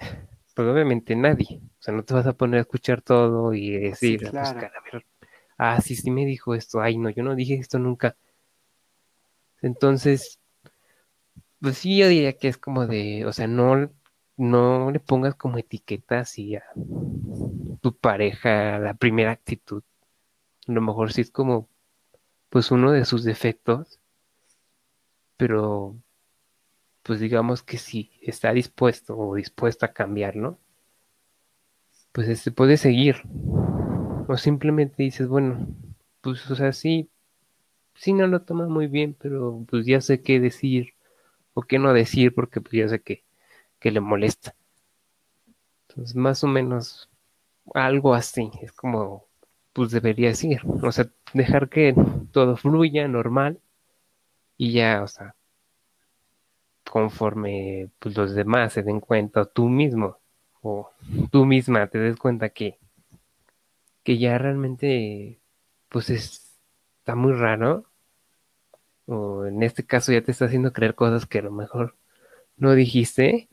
Pues 0.55 0.69
obviamente 0.69 1.17
nadie. 1.17 1.61
O 1.79 1.83
sea, 1.83 1.93
no 1.95 2.05
te 2.05 2.15
vas 2.15 2.27
a 2.27 2.35
poner 2.35 2.59
a 2.59 2.63
escuchar 2.63 3.03
todo 3.03 3.53
y 3.53 3.71
decir, 3.73 4.27
a 4.27 4.41
buscar, 4.41 4.73
a 4.77 4.83
ver, 4.93 5.05
ah, 5.63 5.81
sí, 5.81 5.95
sí 5.95 6.11
me 6.11 6.27
dijo 6.27 6.55
esto, 6.57 6.81
ay, 6.81 6.99
no, 6.99 7.09
yo 7.11 7.23
no 7.23 7.37
dije 7.37 7.55
esto 7.55 7.79
nunca. 7.79 8.17
Entonces, 9.61 10.41
pues 11.61 11.79
sí, 11.79 11.97
yo 11.97 12.09
diría 12.09 12.37
que 12.37 12.49
es 12.49 12.59
como 12.59 12.87
de, 12.89 13.25
o 13.27 13.33
sea, 13.33 13.47
no, 13.47 13.89
no 14.37 14.91
le 14.91 14.99
pongas 14.99 15.37
como 15.37 15.59
etiqueta 15.59 16.21
así 16.21 16.57
a 16.57 16.65
tu 17.81 17.97
pareja 17.97 18.81
la 18.81 18.95
primera 18.95 19.31
actitud. 19.31 19.85
A 20.67 20.73
lo 20.73 20.81
mejor 20.81 21.13
sí 21.13 21.21
es 21.21 21.31
como, 21.31 21.69
pues 22.51 22.73
uno 22.73 22.91
de 22.91 23.05
sus 23.05 23.23
defectos, 23.23 24.01
pero 25.37 25.97
pues 27.05 27.21
digamos 27.21 27.63
que 27.63 27.79
si 27.79 28.11
está 28.21 28.53
dispuesto 28.53 29.17
o 29.17 29.37
dispuesta 29.37 29.87
a 29.87 29.93
cambiarlo, 29.93 30.59
pues 32.13 32.29
este 32.29 32.51
puede 32.51 32.77
seguir. 32.77 33.23
O 34.33 34.39
simplemente 34.39 35.03
dices, 35.03 35.29
bueno, 35.29 35.67
pues 36.23 36.51
o 36.51 36.57
sea, 36.57 36.73
sí, 36.73 37.11
sí 37.95 38.15
no 38.15 38.27
lo 38.27 38.41
toma 38.41 38.67
muy 38.67 38.87
bien, 38.87 39.15
pero 39.21 39.63
pues 39.69 39.85
ya 39.85 40.01
sé 40.01 40.23
qué 40.23 40.41
decir 40.41 40.95
o 41.53 41.61
qué 41.61 41.79
no 41.79 41.93
decir 41.93 42.35
porque 42.35 42.63
pues 42.63 42.73
ya 42.73 42.89
sé 42.89 43.03
que, 43.03 43.25
que 43.79 43.91
le 43.91 44.01
molesta. 44.01 44.55
Entonces, 45.87 46.17
más 46.17 46.43
o 46.45 46.47
menos 46.47 47.11
algo 47.75 48.15
así, 48.15 48.51
es 48.63 48.73
como 48.73 49.27
pues 49.75 49.91
debería 49.91 50.29
decir, 50.29 50.63
o 50.83 50.91
sea, 50.93 51.11
dejar 51.35 51.69
que 51.69 51.95
todo 52.33 52.57
fluya 52.57 53.09
normal 53.09 53.61
y 54.57 54.73
ya, 54.73 55.03
o 55.03 55.09
sea, 55.09 55.35
conforme 56.91 57.91
pues, 57.99 58.17
los 58.17 58.35
demás 58.35 58.73
se 58.73 58.83
den 58.83 59.01
cuenta, 59.01 59.43
o 59.43 59.47
tú 59.47 59.69
mismo, 59.69 60.17
o 60.63 60.91
tú 61.31 61.45
misma 61.45 61.87
te 61.89 61.99
des 61.99 62.17
cuenta 62.17 62.49
que, 62.49 62.79
que 64.03 64.19
ya 64.19 64.39
realmente, 64.39 65.41
pues 65.89 66.11
está 66.11 67.15
muy 67.15 67.33
raro, 67.33 67.87
o 69.07 69.47
en 69.47 69.63
este 69.63 69.85
caso 69.85 70.13
ya 70.13 70.23
te 70.23 70.33
está 70.33 70.47
haciendo 70.47 70.73
creer 70.73 70.95
cosas 70.95 71.27
que 71.27 71.39
a 71.41 71.43
lo 71.43 71.51
mejor 71.53 71.97
no 72.57 72.75
dijiste, 72.75 73.49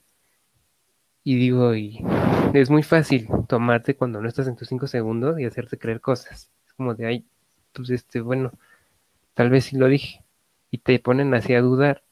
y 1.23 1.35
digo, 1.35 1.73
es 1.73 2.69
muy 2.69 2.81
fácil 2.81 3.27
tomarte 3.47 3.95
cuando 3.95 4.21
no 4.21 4.27
estás 4.27 4.47
en 4.47 4.55
tus 4.55 4.67
cinco 4.67 4.88
segundos 4.88 5.39
y 5.39 5.45
hacerte 5.45 5.77
creer 5.77 6.01
cosas. 6.01 6.49
Es 6.65 6.73
como 6.73 6.95
de, 6.95 7.05
ay, 7.05 7.25
pues 7.73 7.89
este, 7.91 8.21
bueno, 8.21 8.51
tal 9.35 9.49
vez 9.49 9.65
sí 9.65 9.77
lo 9.77 9.88
dije. 9.88 10.23
Y 10.71 10.79
te 10.79 10.97
ponen 10.99 11.33
así 11.33 11.53
a 11.53 11.62
dudar. 11.62 12.03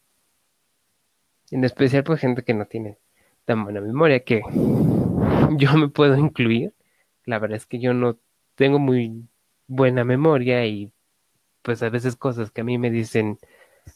En 1.49 1.63
especial 1.63 2.03
por 2.03 2.17
gente 2.17 2.43
que 2.43 2.53
no 2.53 2.65
tiene 2.65 2.97
tan 3.45 3.63
buena 3.63 3.81
memoria 3.81 4.19
que 4.19 4.41
yo 5.57 5.73
me 5.73 5.87
puedo 5.87 6.15
incluir. 6.17 6.73
La 7.25 7.39
verdad 7.39 7.57
es 7.57 7.65
que 7.65 7.79
yo 7.79 7.93
no 7.93 8.17
tengo 8.57 8.79
muy 8.79 9.29
buena 9.67 10.03
memoria 10.03 10.65
y 10.65 10.91
pues 11.61 11.83
a 11.83 11.89
veces 11.89 12.15
cosas 12.15 12.51
que 12.51 12.61
a 12.61 12.63
mí 12.63 12.77
me 12.77 12.91
dicen, 12.91 13.39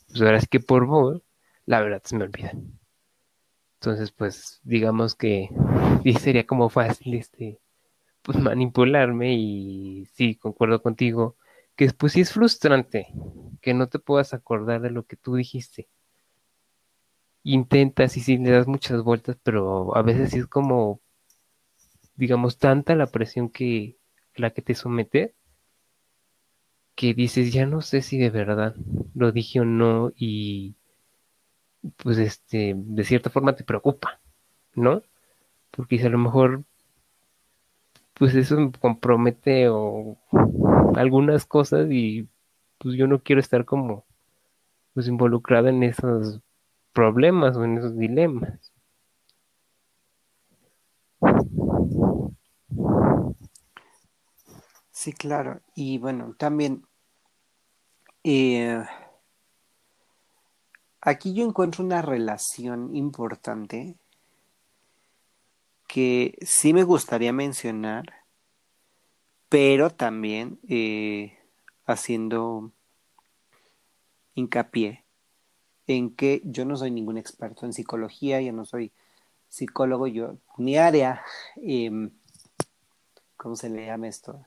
pues 0.07 0.21
ahora 0.21 0.37
es 0.37 0.47
que 0.47 0.59
por 0.61 0.85
vos, 0.85 1.21
la 1.65 1.81
verdad 1.81 2.01
se 2.05 2.15
me 2.15 2.23
olvidan. 2.25 2.79
Entonces, 3.79 4.11
pues 4.11 4.61
digamos 4.63 5.15
que 5.15 5.49
sí 6.03 6.13
sería 6.13 6.45
como 6.45 6.69
fácil 6.69 7.15
este 7.15 7.59
pues 8.21 8.37
manipularme 8.37 9.33
y 9.33 10.05
sí, 10.13 10.35
concuerdo 10.35 10.81
contigo, 10.81 11.35
que 11.75 11.91
pues 11.91 12.13
sí 12.13 12.21
es 12.21 12.31
frustrante 12.31 13.07
que 13.61 13.73
no 13.73 13.89
te 13.89 13.99
puedas 13.99 14.33
acordar 14.33 14.81
de 14.81 14.91
lo 14.91 15.05
que 15.05 15.17
tú 15.17 15.35
dijiste 15.35 15.89
intentas 17.43 18.17
y 18.17 18.21
sí 18.21 18.37
le 18.37 18.51
das 18.51 18.67
muchas 18.67 19.01
vueltas, 19.03 19.37
pero 19.43 19.95
a 19.95 20.01
veces 20.01 20.31
sí 20.31 20.39
es 20.39 20.47
como, 20.47 21.01
digamos, 22.15 22.57
tanta 22.57 22.95
la 22.95 23.07
presión 23.07 23.49
que 23.49 23.97
la 24.35 24.51
que 24.51 24.61
te 24.61 24.75
somete, 24.75 25.33
que 26.95 27.13
dices, 27.13 27.51
ya 27.53 27.65
no 27.65 27.81
sé 27.81 28.01
si 28.01 28.17
de 28.17 28.29
verdad 28.29 28.75
lo 29.15 29.31
dije 29.31 29.61
o 29.61 29.65
no, 29.65 30.11
y 30.15 30.75
pues 31.97 32.17
este, 32.17 32.73
de 32.75 33.03
cierta 33.03 33.29
forma 33.29 33.55
te 33.55 33.63
preocupa, 33.63 34.19
¿no? 34.75 35.01
Porque 35.71 36.01
a 36.03 36.09
lo 36.09 36.17
mejor, 36.17 36.63
pues 38.13 38.35
eso 38.35 38.59
me 38.59 38.71
compromete 38.71 39.69
o 39.69 40.17
algunas 40.95 41.45
cosas 41.45 41.87
y 41.89 42.27
pues 42.77 42.95
yo 42.95 43.07
no 43.07 43.19
quiero 43.19 43.39
estar 43.39 43.65
como 43.65 44.05
pues 44.93 45.07
involucrada 45.07 45.69
en 45.69 45.83
esos 45.83 46.41
problemas 46.93 47.55
o 47.55 47.63
en 47.63 47.77
esos 47.77 47.97
dilemas. 47.97 48.70
Sí, 55.01 55.13
claro. 55.13 55.61
Y 55.73 55.97
bueno, 55.97 56.35
también 56.37 56.85
eh, 58.23 58.83
aquí 61.01 61.33
yo 61.33 61.43
encuentro 61.43 61.83
una 61.83 62.03
relación 62.03 62.95
importante 62.95 63.95
que 65.87 66.37
sí 66.43 66.71
me 66.71 66.83
gustaría 66.83 67.33
mencionar, 67.33 68.13
pero 69.49 69.89
también 69.89 70.59
eh, 70.69 71.35
haciendo 71.87 72.71
hincapié 74.35 75.03
en 75.87 76.15
que 76.15 76.43
yo 76.45 76.63
no 76.63 76.77
soy 76.77 76.91
ningún 76.91 77.17
experto 77.17 77.65
en 77.65 77.73
psicología, 77.73 78.39
yo 78.39 78.53
no 78.53 78.65
soy 78.65 78.91
psicólogo, 79.49 80.05
yo, 80.05 80.37
mi 80.57 80.77
área, 80.77 81.23
em, 81.55 82.11
¿cómo 83.35 83.55
se 83.55 83.67
le 83.67 83.87
llama 83.87 84.07
esto? 84.07 84.45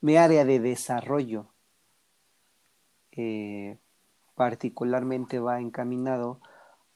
Mi 0.00 0.16
área 0.16 0.44
de 0.44 0.60
desarrollo 0.60 1.52
eh, 3.12 3.78
particularmente 4.34 5.38
va 5.38 5.60
encaminado 5.60 6.40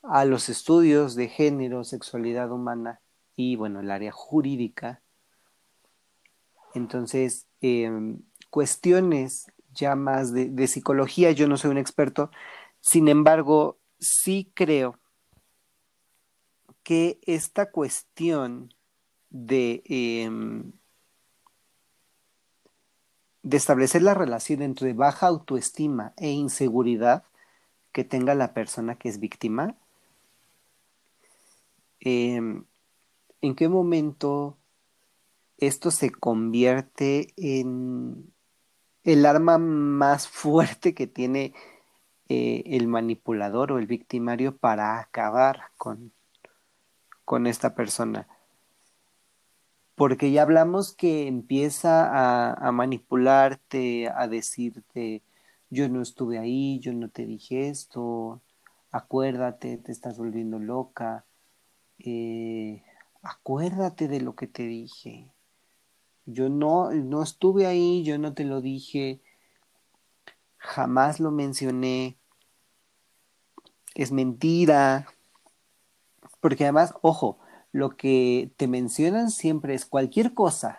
a 0.02 0.24
los 0.24 0.48
estudios 0.48 1.14
de 1.14 1.28
género, 1.28 1.85
sexualidad 1.85 2.50
humana 2.52 3.00
y, 3.37 3.57
bueno, 3.57 3.80
el 3.80 3.90
área 3.90 4.12
jurídica. 4.12 5.02
Entonces, 6.74 7.46
em, 7.61 8.20
cuestiones 8.50 9.46
ya 9.72 9.96
más 9.96 10.33
de, 10.33 10.66
psicología, 10.68 11.33
yo 11.33 11.48
no 11.48 11.57
soy 11.57 11.70
un 11.70 11.78
experto, 11.78 12.30
sin 12.80 13.09
embargo, 13.09 13.78
sí 13.98 14.52
creo 14.54 14.98
que 16.83 17.18
esta 17.22 17.70
cuestión 17.70 18.72
de, 19.30 19.83
em, 19.87 20.72
de 23.44 23.57
establecer 23.57 24.02
la 24.02 24.14
relación 24.14 24.62
entre 24.62 24.92
baja 24.94 25.28
autoestima 25.28 26.12
e 26.16 26.30
inseguridad 26.30 27.24
que 27.92 28.02
tenga 28.02 28.35
la 28.35 28.54
persona 28.54 28.96
que 28.96 29.09
es 29.09 29.20
víctima, 29.20 29.76
em, 32.00 32.64
¿en 33.40 33.54
qué 33.54 33.68
momento 33.68 34.59
esto 35.59 35.90
se 35.92 36.11
convierte 36.11 37.33
en 37.37 38.33
el 39.04 39.26
arma 39.26 39.59
más 39.59 40.26
fuerte 40.26 40.94
que 40.94 41.07
tiene 41.07 41.54
eh, 42.28 42.62
el 42.66 42.88
manipulador 42.88 43.72
o 43.72 43.78
el 43.78 43.87
victimario 43.87 44.57
para 44.57 44.98
acabar 44.98 45.64
con, 45.76 46.12
con 47.24 47.46
esta 47.46 47.74
persona. 47.74 48.26
Porque 49.94 50.33
ya 50.33 50.42
hablamos 50.42 50.92
que 50.94 51.28
empieza 51.28 52.54
a, 52.54 52.72
manipularte, 52.72 54.09
a 54.09 54.26
decirte, 54.26 55.22
yo 55.70 55.88
no 55.88 56.02
estuve 56.02 56.38
ahí, 56.38 56.80
yo 56.80 56.92
no 56.92 57.09
te 57.09 57.26
dije 57.26 57.68
esto, 57.68 58.42
acuérdate, 58.90 59.78
te 59.78 59.92
estás 59.92 60.18
volviendo 60.18 60.59
loca, 60.59 61.24
eh, 61.98 62.83
acuérdate 63.22 64.09
de 64.09 64.20
lo 64.20 64.35
que 64.35 64.48
te 64.48 64.64
dije. 64.66 65.30
Yo 66.26 66.48
no, 66.48 66.90
no 66.90 67.22
estuve 67.22 67.66
ahí, 67.66 68.02
yo 68.02 68.18
no 68.18 68.35
te 68.35 68.44
lo 68.44 68.61
dije, 68.61 69.20
jamás 70.59 71.20
lo 71.20 71.30
mencioné, 71.30 72.16
es 73.94 74.11
mentira. 74.11 75.07
Porque 76.40 76.64
además, 76.64 76.94
ojo, 77.02 77.38
lo 77.74 77.96
que 77.96 78.52
te 78.56 78.68
mencionan 78.68 79.32
siempre 79.32 79.74
es 79.74 79.84
cualquier 79.84 80.32
cosa 80.32 80.78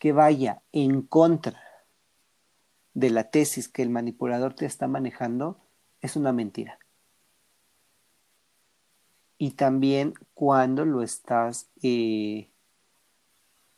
que 0.00 0.10
vaya 0.10 0.62
en 0.72 1.02
contra 1.02 1.62
de 2.92 3.10
la 3.10 3.30
tesis 3.30 3.68
que 3.68 3.82
el 3.82 3.90
manipulador 3.90 4.52
te 4.52 4.66
está 4.66 4.88
manejando, 4.88 5.60
es 6.00 6.16
una 6.16 6.32
mentira. 6.32 6.80
Y 9.38 9.52
también 9.52 10.12
cuando 10.34 10.84
lo 10.84 11.04
estás 11.04 11.68
eh, 11.82 12.50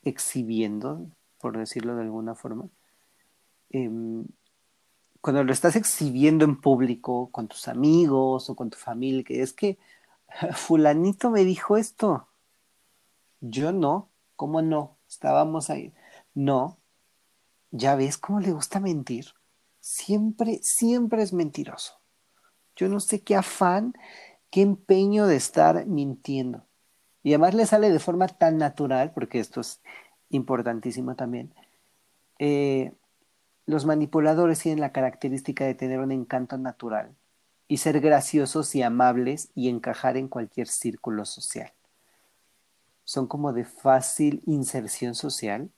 exhibiendo, 0.02 1.10
por 1.42 1.58
decirlo 1.58 1.94
de 1.94 2.04
alguna 2.04 2.34
forma, 2.34 2.70
em, 3.68 4.24
cuando 5.20 5.44
lo 5.44 5.52
estás 5.52 5.76
exhibiendo 5.76 6.46
en 6.46 6.58
público 6.58 7.28
con 7.32 7.48
tus 7.48 7.68
amigos 7.68 8.48
o 8.48 8.56
con 8.56 8.70
tu 8.70 8.78
familia, 8.78 9.24
que 9.24 9.42
es 9.42 9.52
que 9.52 9.78
fulanito 10.54 11.30
me 11.30 11.44
dijo 11.44 11.76
esto. 11.76 12.28
Yo 13.40 13.72
no, 13.72 14.10
¿cómo 14.36 14.62
no? 14.62 14.98
Estábamos 15.08 15.70
ahí. 15.70 15.92
No, 16.34 16.78
ya 17.70 17.94
ves 17.94 18.18
cómo 18.18 18.40
le 18.40 18.52
gusta 18.52 18.80
mentir. 18.80 19.26
Siempre, 19.80 20.60
siempre 20.62 21.22
es 21.22 21.32
mentiroso. 21.32 22.00
Yo 22.76 22.88
no 22.88 23.00
sé 23.00 23.22
qué 23.22 23.36
afán, 23.36 23.94
qué 24.50 24.62
empeño 24.62 25.26
de 25.26 25.36
estar 25.36 25.86
mintiendo. 25.86 26.66
Y 27.22 27.30
además 27.30 27.54
le 27.54 27.66
sale 27.66 27.90
de 27.90 27.98
forma 27.98 28.28
tan 28.28 28.58
natural, 28.58 29.12
porque 29.12 29.40
esto 29.40 29.60
es 29.60 29.80
importantísimo 30.30 31.14
también. 31.16 31.54
Eh, 32.38 32.92
los 33.66 33.84
manipuladores 33.86 34.60
tienen 34.60 34.80
la 34.80 34.92
característica 34.92 35.64
de 35.64 35.74
tener 35.74 36.00
un 36.00 36.12
encanto 36.12 36.56
natural 36.58 37.14
y 37.68 37.76
ser 37.76 38.00
graciosos 38.00 38.74
y 38.74 38.82
amables 38.82 39.50
y 39.54 39.68
encajar 39.68 40.16
en 40.16 40.28
cualquier 40.28 40.66
círculo 40.66 41.24
social. 41.24 41.72
Son 43.10 43.26
como 43.26 43.52
de 43.52 43.64
fácil 43.64 44.40
inserción 44.46 45.16
social. 45.16 45.72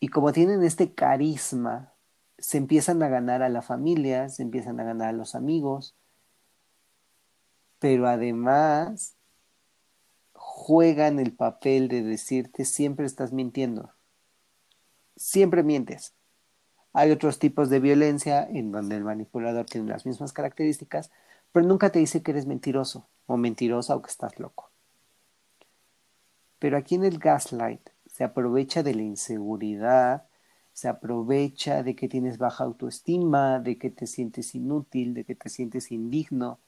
Y 0.00 0.08
como 0.08 0.34
tienen 0.34 0.62
este 0.62 0.92
carisma, 0.92 1.94
se 2.36 2.58
empiezan 2.58 3.02
a 3.02 3.08
ganar 3.08 3.42
a 3.42 3.48
la 3.48 3.62
familia, 3.62 4.28
se 4.28 4.42
empiezan 4.42 4.78
a 4.78 4.84
ganar 4.84 5.08
a 5.08 5.12
los 5.12 5.34
amigos, 5.34 5.96
pero 7.78 8.06
además 8.06 9.16
juegan 10.34 11.20
el 11.20 11.32
papel 11.32 11.88
de 11.88 12.02
decirte 12.02 12.66
siempre 12.66 13.06
estás 13.06 13.32
mintiendo, 13.32 13.94
siempre 15.16 15.62
mientes. 15.62 16.12
Hay 16.92 17.12
otros 17.12 17.38
tipos 17.38 17.70
de 17.70 17.80
violencia 17.80 18.46
en 18.46 18.72
donde 18.72 18.96
el 18.96 19.04
manipulador 19.04 19.64
tiene 19.64 19.88
las 19.88 20.04
mismas 20.04 20.34
características, 20.34 21.10
pero 21.56 21.68
nunca 21.68 21.88
te 21.88 22.00
dice 22.00 22.22
que 22.22 22.32
eres 22.32 22.44
mentiroso 22.44 23.08
o 23.24 23.38
mentirosa 23.38 23.96
o 23.96 24.02
que 24.02 24.10
estás 24.10 24.38
loco. 24.38 24.70
Pero 26.58 26.76
aquí 26.76 26.96
en 26.96 27.04
el 27.04 27.18
gaslight 27.18 27.80
se 28.04 28.24
aprovecha 28.24 28.82
de 28.82 28.94
la 28.94 29.00
inseguridad, 29.00 30.26
se 30.74 30.88
aprovecha 30.88 31.82
de 31.82 31.96
que 31.96 32.10
tienes 32.10 32.36
baja 32.36 32.64
autoestima, 32.64 33.58
de 33.58 33.78
que 33.78 33.88
te 33.88 34.06
sientes 34.06 34.54
inútil, 34.54 35.14
de 35.14 35.24
que 35.24 35.34
te 35.34 35.48
sientes 35.48 35.90
indigno, 35.92 36.58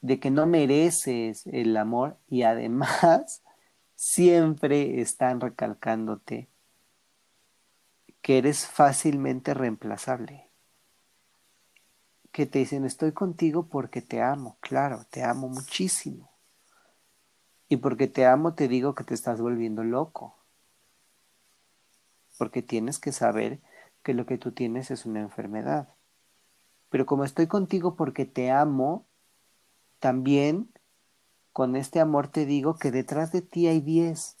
de 0.00 0.18
que 0.18 0.30
no 0.30 0.46
mereces 0.46 1.46
el 1.48 1.76
amor 1.76 2.16
y 2.26 2.44
además 2.44 3.42
siempre 3.94 5.02
están 5.02 5.42
recalcándote 5.42 6.48
que 8.22 8.38
eres 8.38 8.66
fácilmente 8.66 9.52
reemplazable. 9.52 10.53
Que 12.34 12.46
te 12.46 12.58
dicen, 12.58 12.84
estoy 12.84 13.12
contigo 13.12 13.68
porque 13.68 14.02
te 14.02 14.20
amo, 14.20 14.56
claro, 14.58 15.06
te 15.08 15.22
amo 15.22 15.48
muchísimo. 15.48 16.32
Y 17.68 17.76
porque 17.76 18.08
te 18.08 18.26
amo 18.26 18.54
te 18.54 18.66
digo 18.66 18.96
que 18.96 19.04
te 19.04 19.14
estás 19.14 19.40
volviendo 19.40 19.84
loco. 19.84 20.34
Porque 22.36 22.60
tienes 22.60 22.98
que 22.98 23.12
saber 23.12 23.60
que 24.02 24.14
lo 24.14 24.26
que 24.26 24.36
tú 24.36 24.50
tienes 24.50 24.90
es 24.90 25.06
una 25.06 25.20
enfermedad. 25.20 25.94
Pero 26.88 27.06
como 27.06 27.22
estoy 27.22 27.46
contigo 27.46 27.94
porque 27.94 28.24
te 28.24 28.50
amo, 28.50 29.06
también 30.00 30.72
con 31.52 31.76
este 31.76 32.00
amor 32.00 32.26
te 32.26 32.46
digo 32.46 32.74
que 32.74 32.90
detrás 32.90 33.30
de 33.30 33.42
ti 33.42 33.68
hay 33.68 33.80
10, 33.80 34.36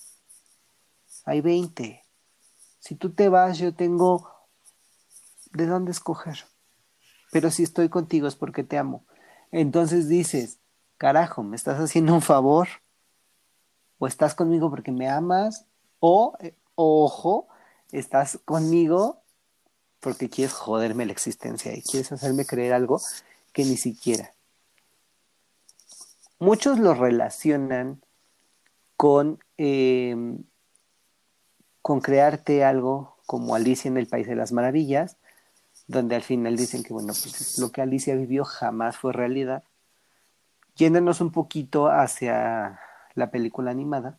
hay 1.26 1.40
20. 1.40 2.02
Si 2.80 2.96
tú 2.96 3.12
te 3.12 3.28
vas, 3.28 3.58
yo 3.58 3.72
tengo 3.72 4.28
de 5.52 5.66
dónde 5.66 5.92
escoger. 5.92 6.52
Pero 7.34 7.50
si 7.50 7.64
estoy 7.64 7.88
contigo 7.88 8.28
es 8.28 8.36
porque 8.36 8.62
te 8.62 8.78
amo. 8.78 9.04
Entonces 9.50 10.06
dices, 10.06 10.60
carajo, 10.98 11.42
me 11.42 11.56
estás 11.56 11.80
haciendo 11.80 12.14
un 12.14 12.22
favor. 12.22 12.68
O 13.98 14.06
estás 14.06 14.36
conmigo 14.36 14.70
porque 14.70 14.92
me 14.92 15.08
amas. 15.08 15.66
O, 15.98 16.36
eh, 16.38 16.54
ojo, 16.76 17.48
estás 17.90 18.38
conmigo 18.44 19.24
porque 19.98 20.30
quieres 20.30 20.54
joderme 20.54 21.06
la 21.06 21.10
existencia 21.10 21.76
y 21.76 21.82
quieres 21.82 22.12
hacerme 22.12 22.46
creer 22.46 22.72
algo 22.72 23.00
que 23.52 23.64
ni 23.64 23.78
siquiera. 23.78 24.32
Muchos 26.38 26.78
lo 26.78 26.94
relacionan 26.94 28.00
con, 28.96 29.40
em, 29.56 30.44
con 31.82 32.00
crearte 32.00 32.62
algo 32.62 33.16
como 33.26 33.56
Alicia 33.56 33.88
en 33.88 33.96
el 33.96 34.06
País 34.06 34.28
de 34.28 34.36
las 34.36 34.52
Maravillas, 34.52 35.16
donde 35.86 36.16
al 36.16 36.22
final 36.22 36.56
dicen 36.56 36.82
que 36.82 36.92
bueno, 36.92 37.08
pues 37.08 37.58
lo 37.58 37.70
que 37.70 37.82
Alicia 37.82 38.14
vivió 38.14 38.44
jamás 38.44 38.96
fue 38.96 39.12
realidad. 39.12 39.64
Yéndonos 40.76 41.20
un 41.20 41.30
poquito 41.30 41.88
hacia 41.88 42.80
la 43.14 43.30
película 43.30 43.70
animada, 43.70 44.18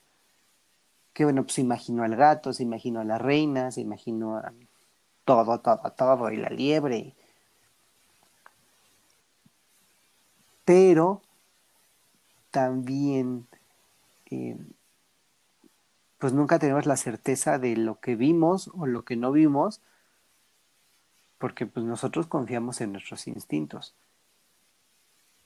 que 1.14 1.24
bueno, 1.24 1.44
pues 1.44 1.60
imaginó 1.60 2.04
al 2.04 2.16
gato, 2.16 2.54
se 2.54 2.64
imaginó 2.64 3.02
a 3.02 3.06
la 3.06 3.18
reina, 3.18 3.72
se 3.72 3.82
imaginó 3.82 4.38
a 4.38 4.54
todo, 5.26 5.60
todo, 5.60 5.92
todo, 5.92 6.32
y 6.32 6.38
la 6.38 6.50
liebre. 6.50 7.16
Pero 10.64 11.22
también 12.52 13.48
eh, 14.32 14.58
pues 16.18 16.34
nunca 16.34 16.58
tenemos 16.60 16.86
la 16.86 16.98
certeza 16.98 17.60
de 17.60 17.76
lo 17.76 18.00
que 18.00 18.16
vimos 18.16 18.72
o 18.74 18.86
lo 18.86 19.04
que 19.04 19.16
no 19.16 19.32
vimos, 19.32 19.82
porque 21.46 21.68
pues 21.68 21.86
nosotros 21.86 22.26
confiamos 22.26 22.82
en 22.82 22.93
nuestros 22.93 23.28
instintos, 23.28 23.93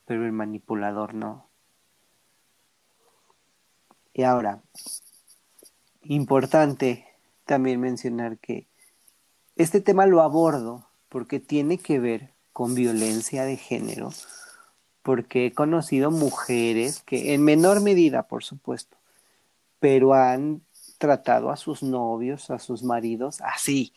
pero 0.05 0.25
el 0.25 0.31
manipulador 0.31 1.13
no. 1.13 1.49
Y 4.13 4.23
ahora, 4.23 4.61
importante 6.03 7.05
también 7.43 7.81
mencionar 7.81 8.37
que 8.37 8.65
este 9.57 9.81
tema 9.81 10.05
lo 10.05 10.21
abordo 10.21 10.87
porque 11.09 11.41
tiene 11.41 11.77
que 11.77 11.99
ver 11.99 12.29
con 12.53 12.75
violencia 12.75 13.43
de 13.43 13.57
género 13.57 14.11
porque 15.01 15.47
he 15.47 15.53
conocido 15.53 16.11
mujeres 16.11 17.01
que, 17.01 17.33
en 17.33 17.43
menor 17.43 17.81
medida, 17.81 18.23
por 18.23 18.45
supuesto, 18.45 18.95
pero 19.81 20.13
han 20.13 20.61
tratado 20.97 21.49
a 21.49 21.57
sus 21.57 21.83
novios, 21.83 22.51
a 22.51 22.59
sus 22.59 22.83
maridos 22.83 23.41
así. 23.41 23.91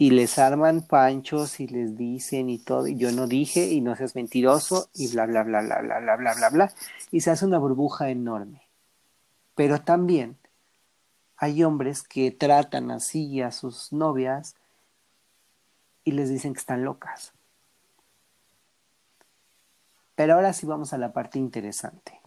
Y 0.00 0.12
les 0.12 0.38
arman 0.38 0.82
panchos 0.82 1.58
y 1.58 1.66
les 1.66 1.96
dicen 1.96 2.48
y 2.50 2.58
todo, 2.58 2.86
y 2.86 2.96
yo 2.96 3.10
no 3.10 3.26
dije, 3.26 3.66
y 3.66 3.80
no 3.80 3.96
seas 3.96 4.14
mentiroso, 4.14 4.88
y 4.94 5.08
bla, 5.08 5.26
bla, 5.26 5.42
bla, 5.42 5.60
bla, 5.60 5.80
bla, 5.80 5.98
bla, 5.98 6.16
bla, 6.16 6.34
bla, 6.34 6.50
bla, 6.50 6.72
y 7.10 7.20
se 7.20 7.32
hace 7.32 7.44
una 7.44 7.58
burbuja 7.58 8.08
enorme. 8.08 8.62
Pero 9.56 9.80
también 9.80 10.38
hay 11.36 11.64
hombres 11.64 12.04
que 12.04 12.30
tratan 12.30 12.92
así 12.92 13.42
a 13.42 13.50
sus 13.50 13.92
novias 13.92 14.54
y 16.04 16.12
les 16.12 16.30
dicen 16.30 16.52
que 16.52 16.60
están 16.60 16.84
locas. 16.84 17.32
Pero 20.14 20.34
ahora 20.34 20.52
sí 20.52 20.64
vamos 20.64 20.92
a 20.92 20.98
la 20.98 21.12
parte 21.12 21.40
interesante. 21.40 22.20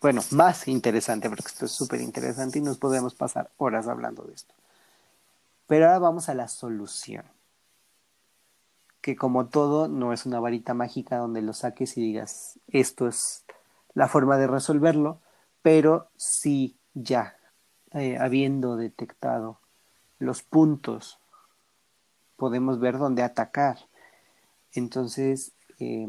Bueno, 0.00 0.20
más 0.32 0.66
interesante, 0.66 1.28
porque 1.28 1.46
esto 1.46 1.66
es 1.66 1.70
súper 1.70 2.00
interesante 2.00 2.58
y 2.58 2.62
nos 2.62 2.78
podemos 2.78 3.14
pasar 3.14 3.52
horas 3.56 3.86
hablando 3.86 4.24
de 4.24 4.34
esto. 4.34 4.55
Pero 5.66 5.86
ahora 5.86 5.98
vamos 5.98 6.28
a 6.28 6.34
la 6.34 6.48
solución. 6.48 7.24
Que 9.00 9.16
como 9.16 9.46
todo, 9.46 9.88
no 9.88 10.12
es 10.12 10.26
una 10.26 10.40
varita 10.40 10.74
mágica 10.74 11.18
donde 11.18 11.42
lo 11.42 11.52
saques 11.52 11.96
y 11.96 12.02
digas, 12.02 12.58
esto 12.68 13.06
es 13.08 13.44
la 13.94 14.08
forma 14.08 14.36
de 14.36 14.46
resolverlo, 14.46 15.20
pero 15.62 16.10
sí 16.16 16.76
ya, 16.94 17.36
eh, 17.92 18.18
habiendo 18.18 18.76
detectado 18.76 19.60
los 20.18 20.42
puntos, 20.42 21.18
podemos 22.36 22.80
ver 22.80 22.98
dónde 22.98 23.22
atacar. 23.22 23.78
Entonces, 24.72 25.52
eh, 25.78 26.08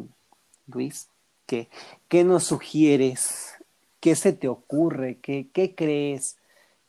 Luis, 0.67 1.09
¿qué, 1.45 1.69
¿qué 2.07 2.23
nos 2.23 2.45
sugieres? 2.45 3.55
¿Qué 3.99 4.15
se 4.15 4.33
te 4.33 4.47
ocurre? 4.47 5.19
¿Qué, 5.19 5.49
¿Qué 5.51 5.75
crees 5.75 6.37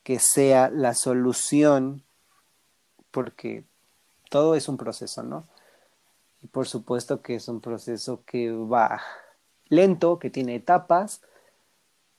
que 0.03 0.19
sea 0.19 0.71
la 0.71 0.95
solución? 0.95 2.05
Porque 3.19 3.64
todo 4.31 4.55
es 4.55 4.69
un 4.69 4.77
proceso, 4.77 5.25
¿no? 5.25 5.45
Y 6.41 6.47
por 6.47 6.69
supuesto 6.69 7.21
que 7.21 7.35
es 7.35 7.49
un 7.49 7.61
proceso 7.61 8.23
que 8.25 8.53
va 8.53 9.01
lento, 9.69 10.21
que 10.21 10.31
tiene 10.31 10.55
etapas, 10.55 11.21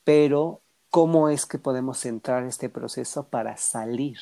pero 0.04 0.60
¿cómo 0.90 1.30
es 1.30 1.46
que 1.46 1.58
podemos 1.58 2.00
centrar 2.00 2.44
este 2.44 2.68
proceso 2.68 3.30
para 3.30 3.56
salir 3.56 4.20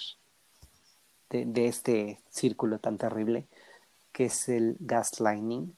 de, 1.32 1.46
de 1.46 1.66
este 1.66 2.22
círculo 2.30 2.78
tan 2.78 3.00
terrible 3.00 3.48
que 4.12 4.26
es 4.26 4.48
el 4.48 4.78
gaslighting? 4.80 5.76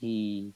y, 0.00 0.54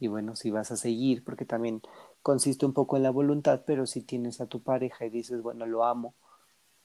y 0.00 0.08
bueno, 0.08 0.34
si 0.34 0.50
vas 0.50 0.72
a 0.72 0.76
seguir, 0.76 1.22
porque 1.22 1.44
también 1.44 1.82
consiste 2.20 2.66
un 2.66 2.72
poco 2.72 2.96
en 2.96 3.04
la 3.04 3.10
voluntad, 3.10 3.62
pero 3.64 3.86
si 3.86 4.02
tienes 4.02 4.40
a 4.40 4.46
tu 4.46 4.60
pareja 4.60 5.06
y 5.06 5.10
dices, 5.10 5.40
bueno, 5.40 5.66
lo 5.66 5.84
amo, 5.84 6.16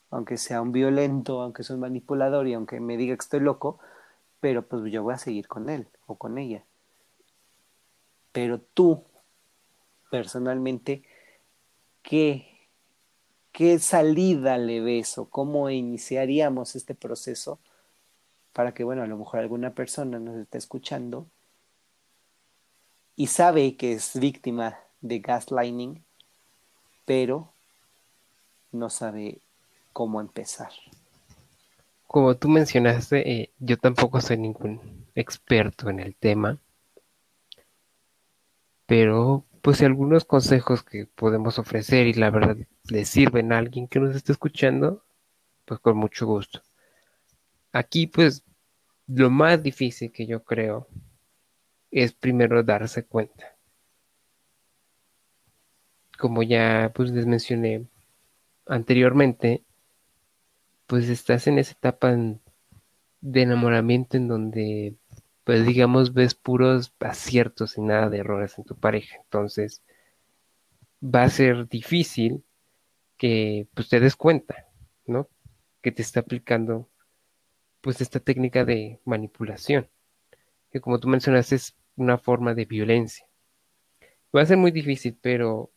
aunque 0.10 0.38
sea 0.38 0.62
un 0.62 0.72
violento, 0.72 1.41
aunque 1.41 1.64
sea 1.64 1.76
un 1.76 1.82
manipulador 1.82 2.47
y 2.47 2.53
aunque 2.53 2.80
me 2.80 2.97
diga 2.97 3.16
que 3.16 3.24
estoy 3.24 3.39
loco, 3.39 3.80
pero 4.39 4.64
pues 4.68 4.91
yo 4.91 5.03
voy 5.03 5.14
a 5.14 5.18
seguir 5.18 5.47
con 5.47 5.70
él 5.70 5.88
o 6.08 6.16
con 6.16 6.38
ella. 6.38 6.64
Pero 8.32 8.60
tú, 8.60 9.03
personalmente, 10.12 11.03
¿qué, 12.01 12.47
qué 13.51 13.80
salida 13.80 14.58
le 14.58 14.82
ves 14.82 15.18
o 15.18 15.26
cómo 15.30 15.70
iniciaríamos 15.70 16.76
este 16.76 16.95
proceso? 16.95 17.60
para 18.56 18.74
que, 18.74 18.86
bueno, 18.86 19.03
a 19.03 19.08
lo 19.08 19.18
mejor 19.18 19.41
alguna 19.41 19.72
persona 19.72 20.18
nos 20.18 20.38
está 20.38 20.58
escuchando 20.58 21.28
y 23.18 23.28
sabe 23.28 23.76
que 23.76 23.91
es 23.91 24.18
víctima 24.18 24.80
de 25.01 25.20
gaslighting, 25.20 26.06
pero 27.03 27.51
no 28.72 28.89
sabe 28.89 29.41
cómo 29.96 30.20
empezar. 30.20 30.72
Como 32.06 32.36
tú 32.36 32.50
mencionaste, 32.50 33.32
eh, 33.32 33.54
yo 33.60 33.78
tampoco 33.78 34.20
soy 34.20 34.38
ningún 34.38 35.08
experto 35.16 35.89
en 35.89 36.02
el 36.02 36.18
tema, 36.18 36.58
pero 38.86 39.46
pues 39.62 39.82
algunos 39.82 40.26
consejos 40.26 40.84
que 40.84 41.06
podemos 41.06 41.60
ofrecer 41.60 42.08
y 42.08 42.14
la 42.14 42.30
verdad 42.30 42.58
le 42.89 43.06
sirven 43.06 43.54
a 43.54 43.58
alguien 43.58 43.88
que 43.88 44.02
nos 44.02 44.14
esté 44.14 44.34
escuchando, 44.34 45.06
pues 45.64 45.80
con 45.80 45.96
mucho 45.96 46.26
gusto. 46.26 46.62
Aquí 47.72 48.06
pues 48.06 48.43
lo 49.08 49.30
más 49.30 49.64
difícil 49.64 50.12
que 50.12 50.26
yo 50.26 50.43
creo 50.43 50.89
es 51.89 52.12
primero 52.12 52.62
darse 52.64 53.06
cuenta. 53.06 53.56
Como 56.18 56.43
ya 56.43 56.91
pues 56.93 57.12
les 57.12 57.26
mencioné 57.26 57.88
anteriormente, 58.66 59.64
pues 60.88 61.10
estás 61.10 61.48
en 61.48 61.60
esa 61.60 61.74
etapa 61.74 62.16
de 63.22 63.42
enamoramiento 63.42 64.18
en 64.18 64.28
donde 64.28 64.96
pues 65.44 65.66
digamos 65.66 66.14
ves 66.14 66.36
puros 66.36 66.94
aciertos 67.00 67.78
y 67.78 67.82
nada 67.82 68.10
de 68.10 68.20
errores 68.20 68.58
en 68.58 68.66
tu 68.66 68.76
pareja. 68.76 69.18
Entonces 69.24 69.84
va 71.04 71.24
a 71.24 71.30
ser 71.30 71.68
difícil 71.68 72.44
que 73.18 73.68
pues 73.74 73.90
te 73.90 74.00
des 74.00 74.16
cuenta, 74.16 74.68
¿no? 75.06 75.30
Que 75.82 75.92
te 75.92 76.02
está 76.02 76.22
aplicando 76.22 76.90
pues 77.82 78.02
esta 78.02 78.20
técnica 78.20 78.66
de 78.66 79.00
manipulación, 79.06 79.88
que 80.72 80.82
como 80.82 81.00
tú 81.00 81.08
mencionaste 81.08 81.56
es 81.56 81.76
una 81.96 82.18
forma 82.18 82.56
de 82.56 82.66
violencia. 82.66 83.28
Va 84.36 84.42
a 84.42 84.46
ser 84.46 84.58
muy 84.58 84.72
difícil, 84.72 85.18
pero 85.22 85.72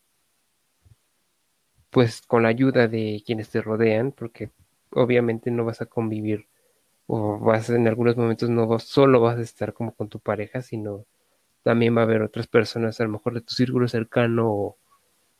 pues 1.91 2.23
con 2.23 2.43
la 2.43 2.49
ayuda 2.49 2.89
de 2.89 3.23
quienes 3.25 3.51
te 3.51 3.61
rodean, 3.61 4.13
porque 4.13 4.51
obviamente 4.93 5.51
no 5.51 5.64
vas 5.64 5.80
a 5.82 5.86
convivir 5.86 6.47
o 7.07 7.39
vas 7.39 7.70
en 7.70 7.89
algunos 7.89 8.16
momentos 8.16 8.51
no 8.51 8.78
solo 8.80 9.20
vas 9.20 9.39
a 9.39 9.43
estar 9.43 9.72
como 9.72 9.95
con 9.95 10.09
tu 10.09 10.20
pareja, 10.20 10.62
sino 10.62 11.07
también 11.62 11.97
va 11.97 12.03
a 12.03 12.05
haber 12.05 12.22
otras 12.22 12.47
personas, 12.47 13.01
a 13.01 13.05
lo 13.05 13.11
mejor 13.11 13.34
de 13.34 13.41
tu 13.43 13.55
círculo 13.55 13.89
cercano 13.89 14.76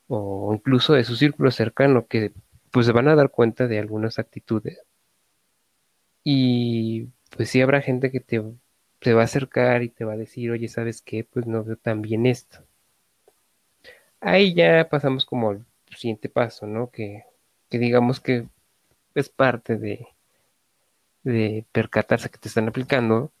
o, 0.07 0.53
incluso 0.53 0.93
de 0.93 1.03
su 1.03 1.15
círculo 1.15 1.51
cercano 1.51 2.07
que 2.07 2.33
pues 2.71 2.85
se 2.87 2.91
van 2.91 3.07
a 3.07 3.15
dar 3.15 3.31
cuenta 3.31 3.67
de 3.67 3.79
algunas 3.79 4.19
actitudes 4.19 4.83
y 6.23 7.07
pues 7.35 7.49
sí 7.49 7.61
habrá 7.61 7.81
gente 7.81 8.11
que 8.11 8.19
te, 8.19 8.43
te 8.99 9.13
va 9.13 9.21
a 9.21 9.25
acercar 9.25 9.83
y 9.83 9.89
te 9.89 10.05
va 10.05 10.13
a 10.13 10.17
decir, 10.17 10.51
oye, 10.51 10.67
¿sabes 10.67 11.01
qué? 11.01 11.23
Pues 11.23 11.45
no 11.47 11.63
veo 11.63 11.77
tan 11.77 12.01
bien 12.01 12.25
esto. 12.25 12.59
Ahí 14.21 14.53
ya 14.53 14.89
pasamos 14.89 15.25
como 15.25 15.51
al 15.51 15.65
siguiente 15.95 16.29
paso, 16.29 16.67
¿no? 16.67 16.89
Que, 16.91 17.23
que 17.69 17.79
digamos 17.79 18.19
que 18.19 18.47
es 19.15 19.29
parte 19.29 19.77
de, 19.77 20.07
de 21.23 21.65
percatarse 21.71 22.29
que 22.29 22.37
te 22.37 22.47
están 22.47 22.67
aplicando, 22.67 23.31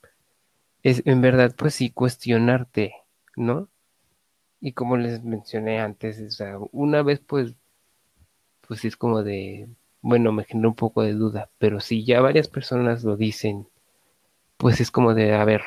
es 0.83 1.03
en 1.05 1.21
verdad, 1.21 1.55
pues 1.57 1.75
sí, 1.75 1.91
cuestionarte, 1.91 2.95
¿no? 3.35 3.69
Y 4.61 4.73
como 4.73 4.97
les 4.97 5.23
mencioné 5.23 5.79
antes, 5.79 6.39
una 6.71 7.01
vez 7.03 7.19
pues, 7.21 7.55
pues 8.67 8.85
es 8.85 8.97
como 8.97 9.23
de, 9.23 9.67
bueno, 10.01 10.31
me 10.31 10.43
genera 10.45 10.69
un 10.69 10.75
poco 10.75 11.01
de 11.03 11.13
duda, 11.13 11.49
pero 11.57 11.79
si 11.79 12.05
ya 12.05 12.21
varias 12.21 12.47
personas 12.47 13.03
lo 13.03 13.17
dicen, 13.17 13.67
pues 14.57 14.81
es 14.81 14.91
como 14.91 15.13
de, 15.13 15.33
a 15.33 15.45
ver, 15.45 15.63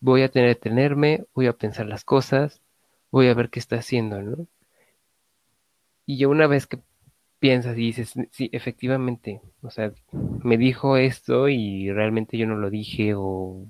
voy 0.00 0.22
a 0.22 0.30
tener 0.30 0.56
que 0.56 0.62
tenerme, 0.62 1.24
voy 1.34 1.46
a 1.46 1.52
pensar 1.52 1.86
las 1.86 2.04
cosas, 2.04 2.60
voy 3.10 3.28
a 3.28 3.34
ver 3.34 3.50
qué 3.50 3.58
está 3.58 3.76
haciendo, 3.76 4.22
¿no? 4.22 4.46
Y 6.06 6.18
ya 6.18 6.28
una 6.28 6.46
vez 6.46 6.66
que 6.66 6.78
piensas 7.38 7.76
y 7.76 7.80
dices, 7.80 8.14
sí, 8.30 8.48
efectivamente, 8.52 9.40
o 9.62 9.70
sea, 9.70 9.92
me 10.12 10.56
dijo 10.56 10.96
esto 10.96 11.48
y 11.48 11.90
realmente 11.92 12.38
yo 12.38 12.46
no 12.46 12.56
lo 12.56 12.70
dije 12.70 13.14
o 13.16 13.66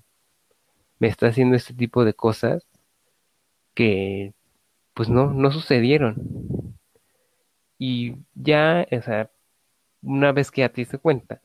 me 0.98 1.08
está 1.08 1.28
haciendo 1.28 1.56
este 1.56 1.74
tipo 1.74 2.04
de 2.04 2.14
cosas 2.14 2.66
que 3.74 4.34
pues 4.94 5.08
no, 5.10 5.32
no 5.32 5.50
sucedieron. 5.52 6.16
Y 7.78 8.16
ya, 8.34 8.86
o 8.90 9.02
sea, 9.02 9.30
una 10.02 10.32
vez 10.32 10.50
que 10.50 10.62
ya 10.62 10.70
te 10.70 10.80
diste 10.80 10.98
cuenta, 10.98 11.42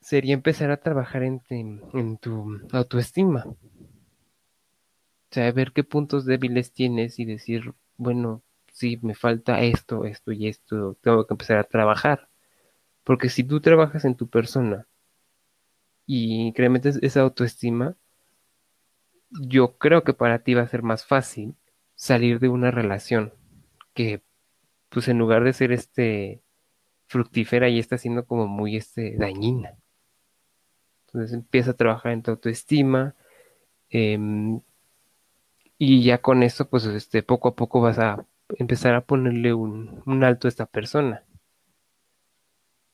sería 0.00 0.34
empezar 0.34 0.70
a 0.70 0.80
trabajar 0.80 1.22
en, 1.22 2.18
tu 2.18 2.58
autoestima. 2.72 3.44
O 3.46 3.56
sea, 5.30 5.52
ver 5.52 5.72
qué 5.72 5.84
puntos 5.84 6.24
débiles 6.24 6.72
tienes 6.72 7.18
y 7.18 7.26
decir, 7.26 7.74
bueno, 7.98 8.42
sí, 8.78 8.98
me 9.02 9.14
falta 9.14 9.60
esto, 9.62 10.04
esto 10.04 10.32
y 10.32 10.48
esto, 10.48 10.96
tengo 11.02 11.26
que 11.26 11.34
empezar 11.34 11.58
a 11.58 11.64
trabajar. 11.64 12.28
Porque 13.04 13.30
si 13.30 13.44
tú 13.44 13.60
trabajas 13.60 14.04
en 14.04 14.16
tu 14.16 14.28
persona 14.28 14.86
y 16.06 16.46
incrementas 16.46 16.98
esa 17.02 17.20
autoestima, 17.22 17.96
yo 19.30 19.78
creo 19.78 20.04
que 20.04 20.14
para 20.14 20.40
ti 20.40 20.54
va 20.54 20.62
a 20.62 20.68
ser 20.68 20.82
más 20.82 21.04
fácil 21.06 21.54
salir 21.94 22.40
de 22.40 22.48
una 22.48 22.70
relación 22.70 23.32
que 23.94 24.22
pues 24.90 25.08
en 25.08 25.18
lugar 25.18 25.44
de 25.44 25.52
ser 25.52 25.72
este 25.72 26.42
fructífera 27.08 27.68
y 27.68 27.78
está 27.78 27.98
siendo 27.98 28.26
como 28.26 28.46
muy 28.46 28.76
este 28.76 29.16
dañina. 29.16 29.76
Entonces 31.06 31.32
empieza 31.34 31.72
a 31.72 31.76
trabajar 31.76 32.12
en 32.12 32.22
tu 32.22 32.30
autoestima. 32.32 33.14
Em, 33.90 34.60
y 35.78 36.02
ya 36.02 36.18
con 36.18 36.42
eso, 36.42 36.68
pues 36.68 36.84
este, 36.86 37.22
poco 37.22 37.48
a 37.48 37.54
poco 37.54 37.80
vas 37.80 37.98
a 37.98 38.26
empezar 38.50 38.94
a 38.94 39.04
ponerle 39.04 39.54
un, 39.54 40.02
un 40.06 40.24
alto 40.24 40.48
a 40.48 40.50
esta 40.50 40.66
persona. 40.66 41.24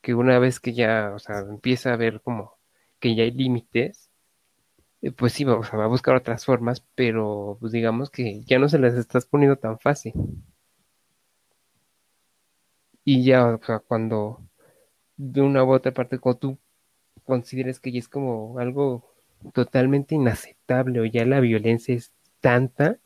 Que 0.03 0.15
una 0.15 0.39
vez 0.39 0.61
que 0.61 0.73
ya, 0.75 1.13
o 1.15 1.19
sea, 1.19 1.41
empieza 1.41 1.93
a 1.93 1.97
ver 1.97 2.21
como 2.21 2.59
que 3.01 3.15
ya 3.17 3.25
hay 3.25 3.31
límites, 3.33 4.11
eh, 5.03 5.13
pues 5.13 5.33
sí, 5.35 5.45
va, 5.45 5.57
va 5.59 5.85
a 5.85 5.89
buscar 5.89 6.17
otras 6.17 6.45
formas, 6.47 6.81
pero 6.95 7.59
pues 7.61 7.73
digamos 7.73 8.11
que 8.11 8.43
ya 8.45 8.59
no 8.59 8.69
se 8.69 8.79
las 8.79 8.95
estás 8.95 9.27
poniendo 9.27 9.57
tan 9.59 9.79
fácil. 9.79 10.15
Y 13.05 13.25
ya, 13.25 13.47
o 13.55 13.63
sea, 13.63 13.79
cuando 13.81 14.41
de 15.17 15.43
una 15.43 15.65
u 15.65 15.73
otra 15.73 15.93
parte, 15.95 16.19
cuando 16.19 16.39
tú 16.41 16.59
consideres 17.25 17.81
que 17.81 17.93
ya 17.93 18.01
es 18.01 18.09
como 18.09 18.59
algo 18.59 19.13
totalmente 19.55 20.15
inaceptable 20.17 21.01
o 21.01 21.05
ya 21.07 21.25
la 21.27 21.41
violencia 21.41 21.95
es 21.95 22.13
tanta, 22.41 22.99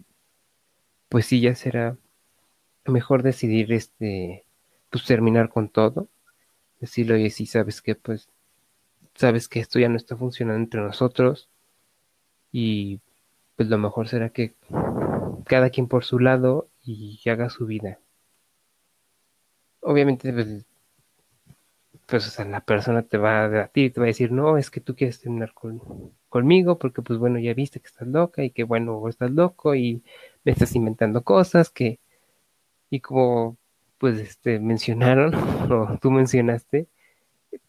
pues 1.09 1.27
sí, 1.27 1.41
ya 1.41 1.55
será 1.55 1.97
mejor 2.89 3.23
decidir 3.23 3.73
este, 3.73 4.45
pues 4.91 5.05
terminar 5.05 5.49
con 5.49 5.69
todo. 5.69 6.09
Decirle, 6.81 7.15
oye, 7.15 7.31
sí, 7.31 7.47
sabes 7.47 7.83
que, 7.83 7.95
pues, 7.95 8.29
sabes 9.15 9.49
que 9.49 9.61
esto 9.61 9.79
ya 9.79 9.89
no 9.89 9.97
está 9.97 10.17
funcionando 10.17 10.63
entre 10.63 10.81
nosotros 10.81 11.49
y 12.53 13.01
pues 13.57 13.69
lo 13.69 13.79
mejor 13.79 14.09
será 14.09 14.31
que 14.31 14.55
cada 15.45 15.71
quien 15.71 15.89
por 15.89 16.05
su 16.05 16.21
lado 16.21 16.69
y 16.85 17.21
haga 17.29 17.51
su 17.51 17.67
vida. 17.67 17.99
Obviamente, 19.81 20.33
pues, 20.33 20.65
pues 22.07 22.27
o 22.27 22.31
sea, 22.31 22.45
la 22.45 22.61
persona 22.61 23.03
te 23.03 23.19
va 23.19 23.45
a 23.45 23.49
debatir 23.49 23.93
te 23.93 24.01
va 24.01 24.07
a 24.07 24.09
decir, 24.09 24.33
no, 24.33 24.57
es 24.59 24.71
que 24.71 24.81
tú 24.81 24.95
quieres 24.95 25.21
terminar 25.21 25.53
con, 25.55 25.83
conmigo 26.29 26.79
porque 26.79 27.03
pues 27.03 27.19
bueno, 27.19 27.39
ya 27.39 27.55
viste 27.55 27.81
que 27.81 27.89
estás 27.89 28.09
loca 28.09 28.45
y 28.45 28.51
que 28.51 28.65
bueno, 28.65 29.07
estás 29.09 29.31
loco 29.31 29.75
y 29.75 30.03
me 30.45 30.53
estás 30.53 30.75
inventando 30.77 31.23
cosas 31.25 31.71
que, 31.71 31.99
y 32.91 33.01
como 33.01 33.57
pues 33.99 34.19
este 34.19 34.61
mencionaron, 34.61 35.35
o 35.73 35.99
tú 36.01 36.11
mencionaste, 36.11 36.87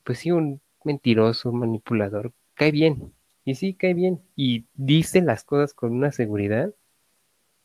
pues 0.03 0.19
sí, 0.19 0.31
un 0.31 0.61
mentiroso, 0.83 1.51
manipulador, 1.51 2.33
cae 2.55 2.71
bien, 2.71 3.13
y 3.45 3.55
sí, 3.55 3.73
cae 3.73 3.93
bien, 3.93 4.21
y 4.35 4.65
dice 4.75 5.21
las 5.21 5.43
cosas 5.43 5.73
con 5.73 5.93
una 5.93 6.11
seguridad 6.11 6.73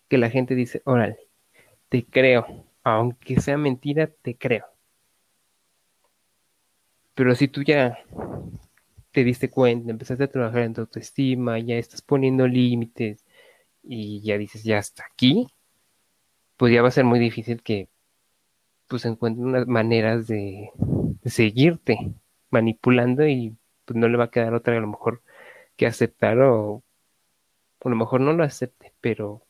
que 0.09 0.19
la 0.19 0.31
gente 0.31 0.55
dice, 0.55 0.83
órale, 0.85 1.19
te 1.89 2.05
creo, 2.05 2.67
aunque 2.83 3.41
sea 3.41 3.59
mentira, 3.59 4.09
te 4.23 4.37
creo. 4.37 4.67
Pero 7.15 7.35
si 7.35 7.49
tú 7.49 7.63
ya 7.63 7.99
te 9.13 9.25
diste 9.25 9.49
cuenta, 9.49 9.91
empezaste 9.91 10.25
a 10.25 10.31
trabajar 10.31 10.63
en 10.63 10.75
tu 10.75 10.81
autoestima, 10.83 11.59
ya 11.61 11.77
estás 11.77 12.03
poniendo 12.03 12.49
límites 12.49 13.25
y 13.83 14.21
ya 14.23 14.39
dices, 14.39 14.65
ya 14.65 14.79
hasta 14.79 15.05
aquí, 15.05 15.47
pues 16.57 16.73
ya 16.73 16.83
va 16.83 16.89
a 16.89 16.93
ser 16.93 17.05
muy 17.05 17.19
difícil 17.19 17.63
que 17.63 17.89
pues 18.89 19.05
encuentren 19.05 19.47
unas 19.47 19.67
maneras 19.67 20.27
de, 20.27 20.71
seguirte 21.25 22.13
manipulando 22.51 23.27
y 23.27 23.57
pues 23.85 23.97
no 23.97 24.09
le 24.09 24.17
va 24.19 24.25
a 24.25 24.31
quedar 24.31 24.55
otra 24.55 24.77
a 24.77 24.81
lo 24.81 24.87
mejor 24.89 25.23
que 25.77 25.87
aceptar 25.87 26.39
o, 26.41 26.83
a 27.85 27.89
lo 27.89 27.97
mejor 27.97 28.21
no 28.21 28.33
lo 28.33 28.45
acepte, 28.45 28.93
pero 29.01 29.43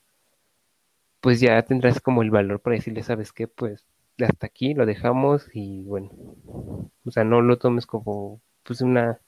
pues 1.20 1.40
ya 1.40 1.62
tendrás 1.62 2.00
como 2.00 2.22
el 2.22 2.30
valor 2.30 2.60
para 2.60 2.76
decirle, 2.76 3.02
sabes 3.02 3.32
qué, 3.32 3.48
pues 3.48 3.86
hasta 4.18 4.46
aquí 4.46 4.74
lo 4.74 4.86
dejamos 4.86 5.48
y 5.52 5.82
bueno, 5.82 6.10
o 7.04 7.10
sea, 7.10 7.24
no 7.24 7.40
lo 7.42 7.58
tomes 7.58 7.86
como 7.86 8.40
pues 8.62 8.80
una 8.80 9.20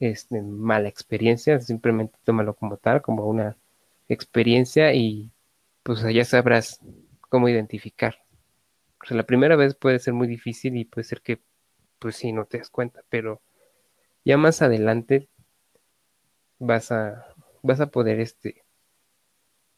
este, 0.00 0.42
mala 0.42 0.88
experiencia, 0.88 1.60
simplemente 1.60 2.18
tómalo 2.24 2.54
como 2.54 2.76
tal, 2.76 3.02
como 3.02 3.26
una 3.26 3.56
experiencia 4.08 4.92
y 4.94 5.30
pues 5.88 6.02
ya 6.02 6.22
sabrás 6.26 6.80
cómo 7.30 7.48
identificar. 7.48 8.18
O 9.02 9.06
sea, 9.06 9.16
la 9.16 9.22
primera 9.22 9.56
vez 9.56 9.74
puede 9.74 9.98
ser 9.98 10.12
muy 10.12 10.28
difícil 10.28 10.76
y 10.76 10.84
puede 10.84 11.04
ser 11.04 11.22
que 11.22 11.40
pues 11.98 12.14
sí, 12.16 12.30
no 12.30 12.44
te 12.44 12.58
das 12.58 12.68
cuenta, 12.68 13.00
pero 13.08 13.40
ya 14.22 14.36
más 14.36 14.60
adelante 14.60 15.30
vas 16.58 16.92
a 16.92 17.34
vas 17.62 17.80
a 17.80 17.86
poder 17.86 18.20
este 18.20 18.66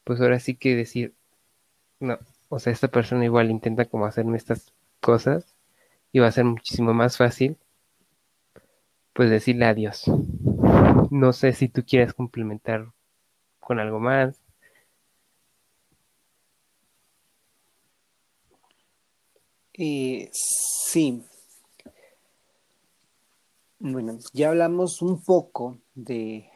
pues 0.03 0.19
ahora 0.19 0.41
sí 0.41 0.55
que 0.55 0.75
decir 0.75 1.13
no, 2.01 2.19
o 2.49 2.59
sea, 2.59 2.73
esta 2.73 2.89
persona 2.89 3.23
igual 3.23 3.49
intenta 3.49 3.85
como 3.85 4.05
hacerme 4.05 4.35
estas 4.35 4.73
cosas 4.99 5.55
y 6.11 6.19
va 6.19 6.27
a 6.27 6.33
ser 6.33 6.43
muchísimo 6.43 6.93
más 6.93 7.15
fácil 7.15 7.55
pues 9.13 9.29
decirle 9.29 9.63
adiós. 9.63 10.11
No 11.09 11.31
sé 11.31 11.53
si 11.53 11.69
tú 11.69 11.85
quieres 11.85 12.13
complementar 12.13 12.91
con 13.61 13.79
algo 13.79 14.01
más. 14.01 14.50
Eh, 19.73 20.29
sí. 20.33 21.23
Bueno, 23.79 24.19
ya 24.33 24.49
hablamos 24.49 25.01
un 25.01 25.23
poco 25.23 25.77
de, 25.95 26.49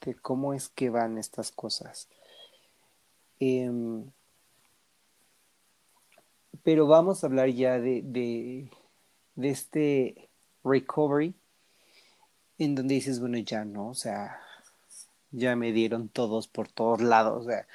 de 0.00 0.14
cómo 0.14 0.54
es 0.54 0.68
que 0.68 0.90
van 0.90 1.18
estas 1.18 1.52
cosas. 1.52 2.08
Em, 3.38 4.10
pero 6.62 6.86
vamos 6.86 7.22
a 7.22 7.26
hablar 7.26 7.50
ya 7.50 7.78
de, 7.78 8.02
de, 8.02 8.70
de 9.34 9.48
este 9.50 10.28
recovery 10.64 11.34
en 12.58 12.74
donde 12.74 12.94
dices, 12.94 13.20
bueno, 13.20 13.38
ya 13.38 13.64
no, 13.64 13.90
o 13.90 13.94
sea, 13.94 14.40
ya 15.30 15.54
me 15.54 15.72
dieron 15.72 16.08
todos 16.08 16.48
por 16.48 16.68
todos 16.68 17.02
lados, 17.02 17.44
o 17.44 17.48
sea, 17.48 17.66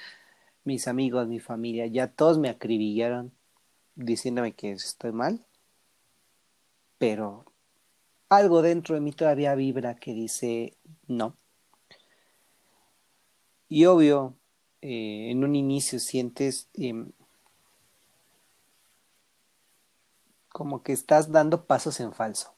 mis 0.63 0.87
amigos, 0.87 1.27
mi 1.27 1.39
familia, 1.39 1.85
ya 1.85 2.07
todos 2.07 2.39
me 2.39 2.49
acribillaron 2.49 3.31
diciéndome 3.95 4.53
que 4.53 4.71
estoy 4.71 5.11
mal, 5.11 5.45
pero 6.97 7.45
algo 8.29 8.61
dentro 8.61 8.95
de 8.95 9.01
mí 9.01 9.11
todavía 9.11 9.55
vibra 9.55 9.95
que 9.95 10.13
dice 10.13 10.77
no. 11.07 11.35
Y 13.67 13.85
obvio, 13.85 14.35
eh, 14.81 15.29
en 15.31 15.43
un 15.43 15.55
inicio 15.55 15.99
sientes 15.99 16.69
em, 16.73 17.11
como 20.49 20.83
que 20.83 20.93
estás 20.93 21.31
dando 21.31 21.65
pasos 21.65 21.99
en 21.99 22.13
falso 22.13 22.53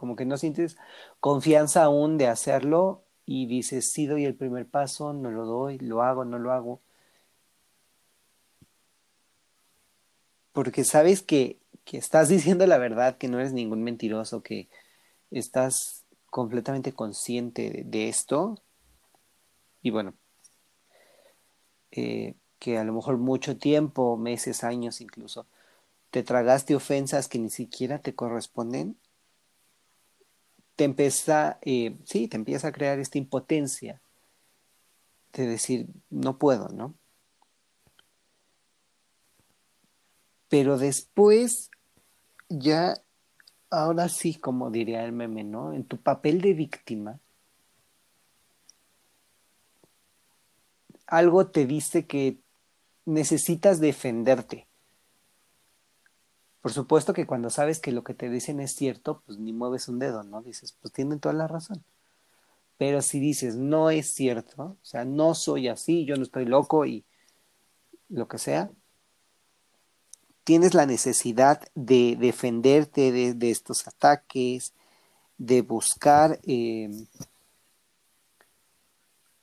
como 0.00 0.16
que 0.16 0.24
no 0.24 0.38
sientes 0.38 0.78
confianza 1.20 1.84
aún 1.84 2.16
de 2.16 2.26
hacerlo 2.26 3.04
y 3.26 3.44
dices, 3.44 3.90
sí 3.92 4.06
doy 4.06 4.24
el 4.24 4.34
primer 4.34 4.66
paso, 4.66 5.12
no 5.12 5.30
lo 5.30 5.44
doy, 5.44 5.76
lo 5.78 6.00
hago, 6.02 6.24
no 6.24 6.38
lo 6.38 6.52
hago. 6.52 6.80
Porque 10.52 10.84
sabes 10.84 11.22
que, 11.22 11.58
que 11.84 11.98
estás 11.98 12.28
diciendo 12.28 12.66
la 12.66 12.78
verdad, 12.78 13.18
que 13.18 13.28
no 13.28 13.38
eres 13.38 13.52
ningún 13.52 13.82
mentiroso, 13.82 14.42
que 14.42 14.68
estás 15.30 16.04
completamente 16.26 16.92
consciente 16.92 17.82
de, 17.84 18.08
esto. 18.08 18.58
Y 19.82 19.90
bueno, 19.90 20.14
eh, 21.90 22.34
que 22.58 22.78
a 22.78 22.84
lo 22.84 22.92
mejor 22.92 23.16
mucho 23.18 23.56
tiempo, 23.56 24.16
meses, 24.16 24.64
años 24.64 25.00
incluso, 25.00 25.46
te 26.10 26.22
tragaste 26.22 26.74
ofensas 26.74 27.28
que 27.28 27.38
ni 27.38 27.50
siquiera 27.50 28.00
te 28.00 28.14
corresponden 28.14 28.96
te 30.80 30.84
empieza, 30.84 31.58
eh, 31.60 31.94
sí, 32.06 32.26
te 32.26 32.38
empieza 32.38 32.68
a 32.68 32.72
crear 32.72 32.98
esta 32.98 33.18
impotencia 33.18 34.00
de 35.34 35.46
decir, 35.46 35.88
no 36.08 36.38
puedo, 36.38 36.70
¿no? 36.70 36.94
Pero 40.50 40.76
después, 40.76 41.70
ya, 42.48 43.00
ahora 43.70 44.08
sí, 44.08 44.34
como 44.34 44.70
diría 44.70 45.04
el 45.04 45.12
meme, 45.12 45.44
¿no? 45.44 45.72
En 45.72 45.84
tu 45.84 45.96
papel 45.96 46.40
de 46.42 46.52
víctima, 46.52 47.20
algo 51.06 51.46
te 51.46 51.66
dice 51.66 52.06
que 52.06 52.40
necesitas 53.06 53.80
defenderte. 53.80 54.66
Por 56.60 56.72
supuesto 56.72 57.12
que 57.12 57.26
cuando 57.26 57.48
sabes 57.48 57.78
que 57.78 57.92
lo 57.92 58.02
que 58.02 58.14
te 58.14 58.28
dicen 58.28 58.58
es 58.58 58.74
cierto, 58.74 59.22
pues 59.24 59.38
ni 59.38 59.52
mueves 59.52 59.88
un 59.88 60.00
dedo, 60.00 60.24
¿no? 60.24 60.42
Dices, 60.42 60.76
pues 60.80 60.92
tienen 60.92 61.20
toda 61.20 61.32
la 61.32 61.46
razón. 61.46 61.84
Pero 62.76 63.02
si 63.02 63.20
dices, 63.20 63.54
no 63.54 63.90
es 63.90 64.12
cierto, 64.12 64.62
o 64.62 64.84
sea, 64.84 65.04
no 65.04 65.34
soy 65.36 65.68
así, 65.68 66.04
yo 66.06 66.16
no 66.16 66.24
estoy 66.24 66.44
loco 66.44 66.86
y 66.86 67.04
lo 68.08 68.26
que 68.26 68.38
sea, 68.38 68.70
tienes 70.44 70.74
la 70.74 70.86
necesidad 70.86 71.62
de 71.74 72.16
defenderte 72.18 73.12
de, 73.12 73.50
estos 73.50 73.86
ataques, 73.86 74.72
de 75.38 75.62
buscar 75.62 76.38
em, 76.42 77.06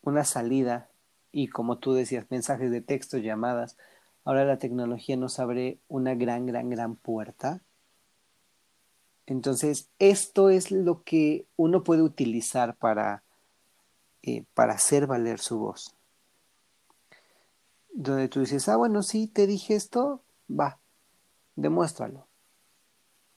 una 0.02 0.24
salida 0.24 0.90
y 1.32 1.48
como 1.48 1.78
tú 1.78 1.94
decías, 1.94 2.26
mensajes 2.30 2.72
de 2.72 2.82
texto, 2.82 3.18
llamadas, 3.18 3.78
Ahora 4.28 4.44
la 4.44 4.58
tecnología 4.58 5.16
nos 5.16 5.40
abre 5.40 5.80
una 5.88 6.14
gran, 6.14 6.46
gran, 6.46 6.70
gran 6.70 6.98
puerta. 6.98 7.62
Entonces, 9.26 9.88
esto 10.00 10.50
es 10.50 10.70
lo 10.70 11.02
que 11.04 11.46
uno 11.56 11.82
puede 11.82 12.02
utilizar 12.02 12.76
para, 12.76 13.24
eh, 14.24 14.44
para 14.54 14.74
hacer 14.74 15.08
valer 15.08 15.40
su 15.40 15.60
voz. 15.60 15.96
Donde 17.94 18.28
tú 18.28 18.42
dices, 18.42 18.68
ah, 18.68 18.76
bueno, 18.76 19.02
sí, 19.02 19.28
te 19.28 19.48
dije 19.48 19.76
esto, 19.76 20.24
va, 20.50 20.78
demuéstralo. 21.58 22.28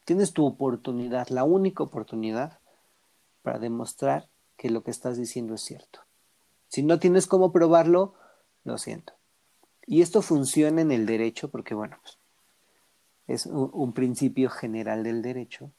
Tienes 0.05 0.33
tu 0.33 0.47
oportunidad, 0.47 1.29
la 1.29 1.43
única 1.43 1.83
oportunidad 1.83 2.61
para 3.43 3.59
demostrar 3.59 4.29
que 4.57 4.71
lo 4.71 4.85
que 4.85 4.93
estás 4.93 5.17
diciendo 5.17 5.55
es 5.55 5.63
cierto. 5.63 6.01
Si 6.69 6.83
no 6.83 7.01
tienes 7.01 7.27
cómo 7.27 7.51
probarlo, 7.51 8.15
lo 8.63 8.79
siento. 8.79 9.15
Y 9.87 10.03
esto 10.03 10.23
funciona 10.23 10.83
en 10.83 10.93
el 10.93 11.07
derecho 11.07 11.51
porque, 11.51 11.75
bueno, 11.75 11.99
pues, 12.03 12.19
es 13.27 13.47
un, 13.47 13.93
principio 13.93 14.51
general 14.51 15.03
del 15.03 15.23
derecho, 15.23 15.71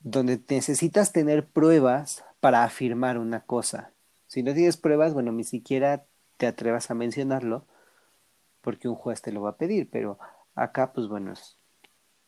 donde 0.00 0.40
necesitas 0.48 1.12
tener 1.12 1.46
pruebas 1.46 2.24
para 2.40 2.64
afirmar 2.64 3.18
una 3.18 3.40
cosa. 3.40 3.92
Si 4.26 4.42
no 4.42 4.54
tienes 4.54 4.76
pruebas, 4.76 5.14
bueno, 5.14 5.32
ni 5.32 5.44
siquiera 5.44 6.06
te 6.38 6.46
atrevas 6.46 6.90
a 6.90 6.94
mencionarlo, 6.94 7.66
porque 8.62 8.88
un 8.88 8.94
juez 8.94 9.20
te 9.22 9.32
lo 9.32 9.42
va 9.42 9.50
a 9.50 9.56
pedir, 9.56 9.88
pero 9.90 10.18
acá, 10.54 10.92
pues 10.92 11.08
bueno, 11.08 11.32
es 11.32 11.58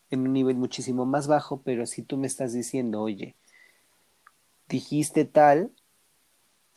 en 0.09 0.21
un 0.21 0.33
nivel 0.33 0.55
muchísimo 0.55 1.05
más 1.05 1.27
bajo, 1.27 1.61
pero 1.61 1.85
si 1.85 2.03
tú 2.03 2.17
me 2.17 2.27
estás 2.27 2.53
diciendo, 2.53 3.01
oye, 3.01 3.35
dijiste 4.67 5.25
tal, 5.25 5.71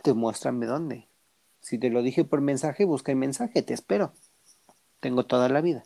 demuéstrame 0.05 0.66
dónde. 0.66 1.09
Si 1.61 1.78
te 1.78 1.90
lo 1.90 2.03
dije 2.03 2.24
por 2.24 2.40
mensaje, 2.40 2.84
busca 2.84 3.12
el 3.12 3.18
mensaje, 3.18 3.62
te 3.62 3.74
espero. 3.74 4.12
Tengo 5.01 5.26
toda 5.26 5.49
la 5.49 5.61
vida. 5.61 5.84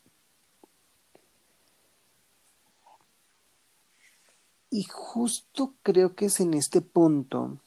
Y 4.71 4.85
justo 4.85 5.75
creo 5.83 6.15
que 6.15 6.27
es 6.27 6.41
en 6.41 6.55
este 6.55 6.81
punto 6.81 7.59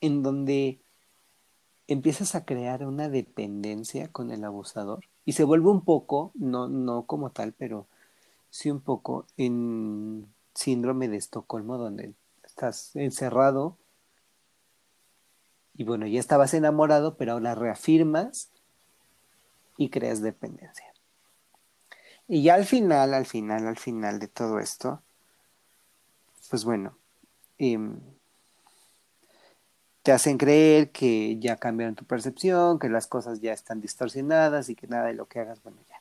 en 0.00 0.22
donde 0.22 0.80
empiezas 1.88 2.34
a 2.34 2.44
crear 2.44 2.86
una 2.86 3.08
dependencia 3.08 4.08
con 4.08 4.30
el 4.30 4.44
abusador 4.44 5.04
y 5.26 5.32
se 5.32 5.44
vuelve 5.44 5.68
un 5.68 5.84
poco, 5.84 6.30
no, 6.34 6.68
no 6.68 7.04
como 7.04 7.30
tal, 7.30 7.52
pero 7.52 7.86
sí 8.48 8.70
un 8.70 8.80
poco 8.80 9.26
en 9.36 10.26
síndrome 10.54 11.08
de 11.08 11.18
Estocolmo, 11.18 11.76
donde 11.76 12.14
estás 12.44 12.96
encerrado 12.96 13.76
y 15.76 15.84
bueno, 15.84 16.06
ya 16.06 16.20
estabas 16.20 16.54
enamorado, 16.54 17.16
pero 17.16 17.32
ahora 17.32 17.54
reafirmas 17.54 18.50
y 19.76 19.90
creas 19.90 20.22
dependencia. 20.22 20.86
Y 22.28 22.42
ya 22.42 22.54
al 22.54 22.64
final, 22.64 23.12
al 23.12 23.26
final, 23.26 23.66
al 23.66 23.76
final 23.76 24.18
de 24.18 24.28
todo 24.28 24.58
esto, 24.58 25.02
pues 26.48 26.64
bueno, 26.64 26.96
em, 27.58 28.00
te 30.06 30.12
hacen 30.12 30.38
creer 30.38 30.92
que 30.92 31.36
ya 31.40 31.56
cambiaron 31.56 31.96
tu 31.96 32.04
percepción, 32.04 32.78
que 32.78 32.88
las 32.88 33.08
cosas 33.08 33.40
ya 33.40 33.52
están 33.52 33.80
distorsionadas 33.80 34.68
y 34.68 34.76
que 34.76 34.86
nada 34.86 35.06
de 35.06 35.14
lo 35.14 35.26
que 35.26 35.40
hagas, 35.40 35.60
bueno, 35.64 35.78
ya. 35.88 36.00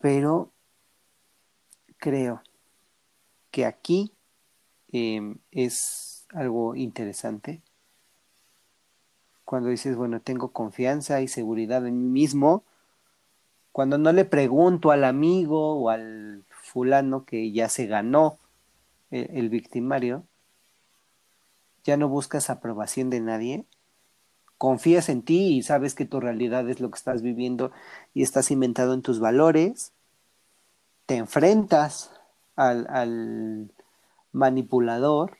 Pero 0.00 0.50
creo 1.98 2.42
que 3.50 3.66
aquí 3.66 4.10
em, 4.90 5.36
es 5.50 6.24
algo 6.30 6.74
interesante 6.76 7.60
cuando 9.44 9.68
dices, 9.68 9.96
bueno, 9.96 10.22
tengo 10.22 10.48
confianza 10.48 11.20
y 11.20 11.28
seguridad 11.28 11.86
en 11.86 12.00
mí 12.00 12.08
mismo, 12.08 12.64
cuando 13.70 13.98
no 13.98 14.14
le 14.14 14.24
pregunto 14.24 14.92
al 14.92 15.04
amigo 15.04 15.74
o 15.78 15.90
al 15.90 16.42
fulano 16.48 17.26
que 17.26 17.52
ya 17.52 17.68
se 17.68 17.84
ganó 17.84 18.38
el, 19.10 19.28
el 19.30 19.50
victimario, 19.50 20.24
ya 21.84 21.96
no 21.96 22.08
buscas 22.08 22.50
aprobación 22.50 23.10
de 23.10 23.20
nadie, 23.20 23.64
confías 24.58 25.08
en 25.08 25.22
ti 25.22 25.56
y 25.56 25.62
sabes 25.62 25.94
que 25.94 26.06
tu 26.06 26.20
realidad 26.20 26.68
es 26.68 26.80
lo 26.80 26.90
que 26.90 26.96
estás 26.96 27.22
viviendo 27.22 27.70
y 28.14 28.22
estás 28.22 28.50
inventado 28.50 28.94
en 28.94 29.02
tus 29.02 29.20
valores, 29.20 29.92
te 31.06 31.16
enfrentas 31.16 32.10
al, 32.56 33.70
manipulador, 34.32 35.38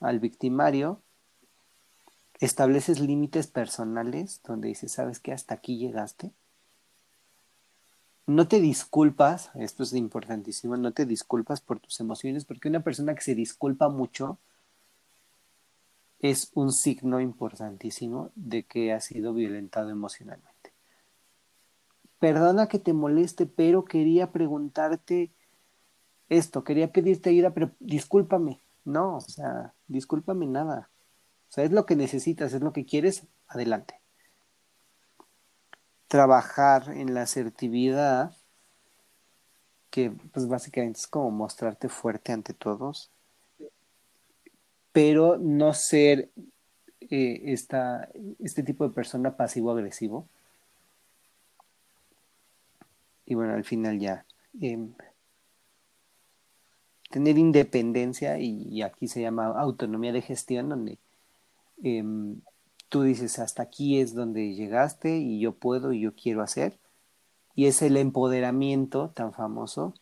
al 0.00 0.18
victimario, 0.18 1.00
estableces 2.40 3.00
límites 3.00 3.46
personales 3.46 4.40
donde 4.44 4.68
dices, 4.68 4.92
¿sabes 4.92 5.20
qué? 5.20 5.32
Hasta 5.32 5.54
aquí 5.54 5.78
llegaste. 5.78 6.32
No 8.26 8.48
te 8.48 8.60
disculpas, 8.60 9.50
esto 9.54 9.82
es 9.82 9.92
importantísimo, 9.92 10.76
no 10.76 10.92
te 10.92 11.06
disculpas 11.06 11.60
por 11.60 11.78
tus 11.78 12.00
emociones, 12.00 12.44
porque 12.44 12.68
una 12.68 12.80
persona 12.80 13.14
que 13.14 13.20
se 13.20 13.34
disculpa 13.34 13.88
mucho 13.88 14.38
es 16.24 16.50
un 16.54 16.72
signo 16.72 17.20
importantísimo 17.20 18.30
de 18.34 18.62
que 18.64 18.94
ha 18.94 19.00
sido 19.00 19.34
violentado 19.34 19.90
emocionalmente. 19.90 20.72
Perdona 22.18 22.66
que 22.66 22.78
te 22.78 22.94
moleste, 22.94 23.44
pero 23.44 23.84
quería 23.84 24.32
preguntarte 24.32 25.34
esto, 26.30 26.64
quería 26.64 26.90
pedirte 26.90 27.28
ayuda, 27.28 27.52
pero 27.52 27.72
discúlpame. 27.78 28.62
No, 28.86 29.16
o 29.16 29.20
sea, 29.20 29.74
discúlpame 29.86 30.46
nada. 30.46 30.88
O 31.50 31.52
sea, 31.52 31.64
es 31.64 31.72
lo 31.72 31.84
que 31.84 31.94
necesitas, 31.94 32.54
es 32.54 32.62
lo 32.62 32.72
que 32.72 32.86
quieres, 32.86 33.26
adelante. 33.46 34.00
Trabajar 36.08 36.88
en 36.88 37.12
la 37.12 37.20
asertividad, 37.20 38.34
que 39.90 40.10
pues 40.32 40.48
básicamente 40.48 41.00
es 41.00 41.06
como 41.06 41.30
mostrarte 41.30 41.90
fuerte 41.90 42.32
ante 42.32 42.54
todos, 42.54 43.13
pero 44.94 45.38
no 45.38 45.74
ser 45.74 46.30
eh, 47.00 47.52
este 48.38 48.62
tipo 48.62 48.86
de 48.86 48.94
persona 48.94 49.36
pasivo-agresivo. 49.36 50.28
Y 53.26 53.34
bueno, 53.34 53.54
al 53.54 53.64
final 53.64 53.98
ya. 53.98 54.24
Em, 54.60 54.94
tener 57.10 57.38
independencia, 57.38 58.38
y, 58.38 58.82
aquí 58.82 59.08
se 59.08 59.20
llama 59.20 59.46
autonomía 59.46 60.12
de 60.12 60.22
gestión, 60.22 60.68
donde 60.68 60.98
em, 61.82 62.40
tú 62.88 63.02
dices, 63.02 63.40
hasta 63.40 63.64
aquí 63.64 64.00
es 64.00 64.14
donde 64.14 64.54
llegaste 64.54 65.18
y 65.18 65.40
yo 65.40 65.56
puedo 65.56 65.92
y 65.92 66.02
yo 66.02 66.14
quiero 66.14 66.40
hacer. 66.40 66.78
Y 67.56 67.66
es 67.66 67.82
el 67.82 67.96
empoderamiento 67.96 69.10
tan 69.10 69.32
famoso, 69.32 69.94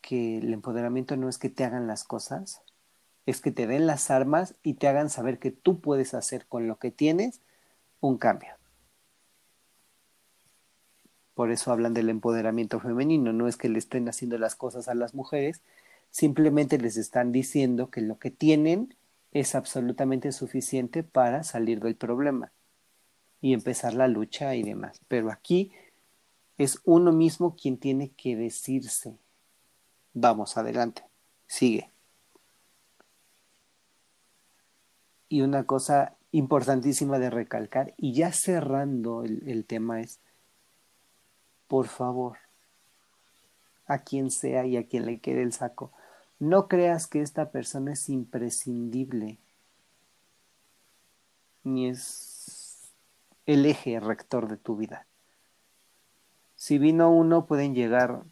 que 0.00 0.38
el 0.38 0.52
empoderamiento 0.52 1.16
no 1.16 1.28
es 1.28 1.38
que 1.38 1.50
te 1.50 1.64
hagan 1.64 1.88
las 1.88 2.04
cosas, 2.04 2.62
es 3.26 3.40
que 3.40 3.52
te 3.52 3.66
den 3.66 3.86
las 3.86 4.10
armas 4.10 4.54
y 4.62 4.74
te 4.74 4.88
hagan 4.88 5.10
saber 5.10 5.38
que 5.38 5.50
tú 5.50 5.80
puedes 5.80 6.14
hacer 6.14 6.46
con 6.46 6.66
lo 6.66 6.78
que 6.78 6.90
tienes 6.90 7.40
un 8.00 8.18
cambio. 8.18 8.50
Por 11.34 11.50
eso 11.50 11.72
hablan 11.72 11.94
del 11.94 12.10
empoderamiento 12.10 12.80
femenino, 12.80 13.32
no 13.32 13.48
es 13.48 13.56
que 13.56 13.68
le 13.68 13.78
estén 13.78 14.08
haciendo 14.08 14.36
las 14.36 14.56
cosas 14.56 14.88
a 14.88 14.94
las 14.94 15.14
mujeres, 15.14 15.62
simplemente 16.10 16.78
les 16.78 16.96
están 16.96 17.32
diciendo 17.32 17.90
que 17.90 18.00
lo 18.00 18.18
que 18.18 18.30
tienen 18.30 18.94
es 19.32 19.54
absolutamente 19.54 20.32
suficiente 20.32 21.02
para 21.02 21.42
salir 21.44 21.80
del 21.80 21.94
problema 21.94 22.52
y 23.40 23.54
empezar 23.54 23.94
la 23.94 24.08
lucha 24.08 24.54
y 24.54 24.62
demás. 24.62 25.00
Pero 25.08 25.30
aquí 25.30 25.72
es 26.58 26.80
uno 26.84 27.12
mismo 27.12 27.56
quien 27.56 27.78
tiene 27.78 28.10
que 28.10 28.36
decirse, 28.36 29.16
vamos 30.12 30.56
adelante, 30.56 31.04
sigue. 31.46 31.90
Y 35.30 35.42
una 35.42 35.64
cosa 35.64 36.16
importantísima 36.32 37.20
de 37.20 37.30
recalcar, 37.30 37.94
y 37.96 38.12
ya 38.12 38.32
cerrando 38.32 39.22
el, 39.22 39.64
tema 39.64 40.00
es, 40.00 40.18
por 41.68 41.86
favor, 41.86 42.38
a 43.86 44.00
quien 44.00 44.32
sea 44.32 44.66
y 44.66 44.76
a 44.76 44.86
quien 44.86 45.06
le 45.06 45.20
quede 45.20 45.42
el 45.42 45.52
saco, 45.52 45.92
no 46.40 46.66
creas 46.66 47.06
que 47.06 47.22
esta 47.22 47.52
persona 47.52 47.92
es 47.92 48.08
imprescindible, 48.08 49.38
ni 51.62 51.88
es 51.88 52.90
el 53.46 53.66
eje 53.66 54.00
rector 54.00 54.48
de 54.48 54.56
tu 54.56 54.76
vida. 54.76 55.06
Si 56.56 56.78
vino 56.78 57.12
uno, 57.12 57.46
pueden 57.46 57.74
llegar 57.74 58.24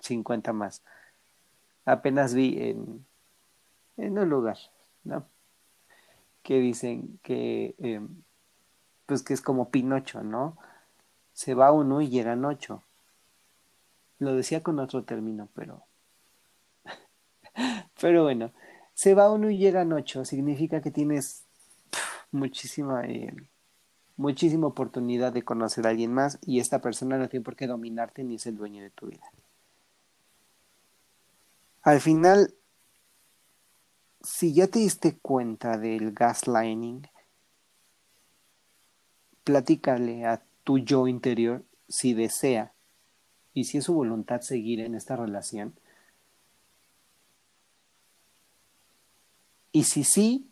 50 0.00 0.54
más. 0.54 0.82
Apenas 1.84 2.32
vi 2.32 2.56
en, 2.62 3.04
en 3.98 4.18
un 4.18 4.28
lugar, 4.30 4.56
¿no? 5.04 5.26
Que 6.42 6.58
dicen 6.58 7.18
que, 7.22 7.74
eh, 7.78 8.00
pues 9.06 9.22
que 9.22 9.34
es 9.34 9.40
como 9.40 9.70
Pinocho, 9.70 10.22
¿no? 10.22 10.56
Se 11.32 11.54
va 11.54 11.72
uno 11.72 12.00
y 12.00 12.08
llegan 12.08 12.44
ocho. 12.44 12.82
Lo 14.18 14.34
decía 14.34 14.62
con 14.62 14.78
otro 14.78 15.04
término, 15.04 15.48
pero... 15.54 15.82
pero 18.00 18.24
bueno, 18.24 18.52
se 18.94 19.14
va 19.14 19.30
uno 19.30 19.50
y 19.50 19.58
llegan 19.58 19.92
ocho. 19.92 20.24
Significa 20.24 20.80
que 20.80 20.90
tienes 20.90 21.44
muchísima, 22.30 23.04
eh, 23.04 23.34
muchísima 24.16 24.66
oportunidad 24.66 25.32
de 25.32 25.42
conocer 25.42 25.86
a 25.86 25.90
alguien 25.90 26.12
más 26.12 26.38
y 26.42 26.60
esta 26.60 26.80
persona 26.80 27.18
no 27.18 27.28
tiene 27.28 27.44
por 27.44 27.56
qué 27.56 27.66
dominarte 27.66 28.24
ni 28.24 28.36
es 28.36 28.46
el 28.46 28.56
dueño 28.56 28.82
de 28.82 28.90
tu 28.90 29.06
vida. 29.06 29.24
Al 31.82 32.00
final, 32.00 32.54
si 34.24 34.54
ya 34.54 34.66
te 34.68 34.78
diste 34.78 35.16
cuenta 35.18 35.78
del 35.78 36.12
gaslighting, 36.12 37.08
platícale 39.44 40.26
a 40.26 40.42
tu 40.64 40.78
yo 40.78 41.08
interior 41.08 41.64
si 41.88 42.14
desea 42.14 42.72
y 43.54 43.64
si 43.64 43.78
es 43.78 43.84
su 43.84 43.94
voluntad 43.94 44.40
seguir 44.40 44.80
en 44.80 44.94
esta 44.94 45.16
relación. 45.16 45.74
Y 49.72 49.84
si 49.84 50.04
sí, 50.04 50.48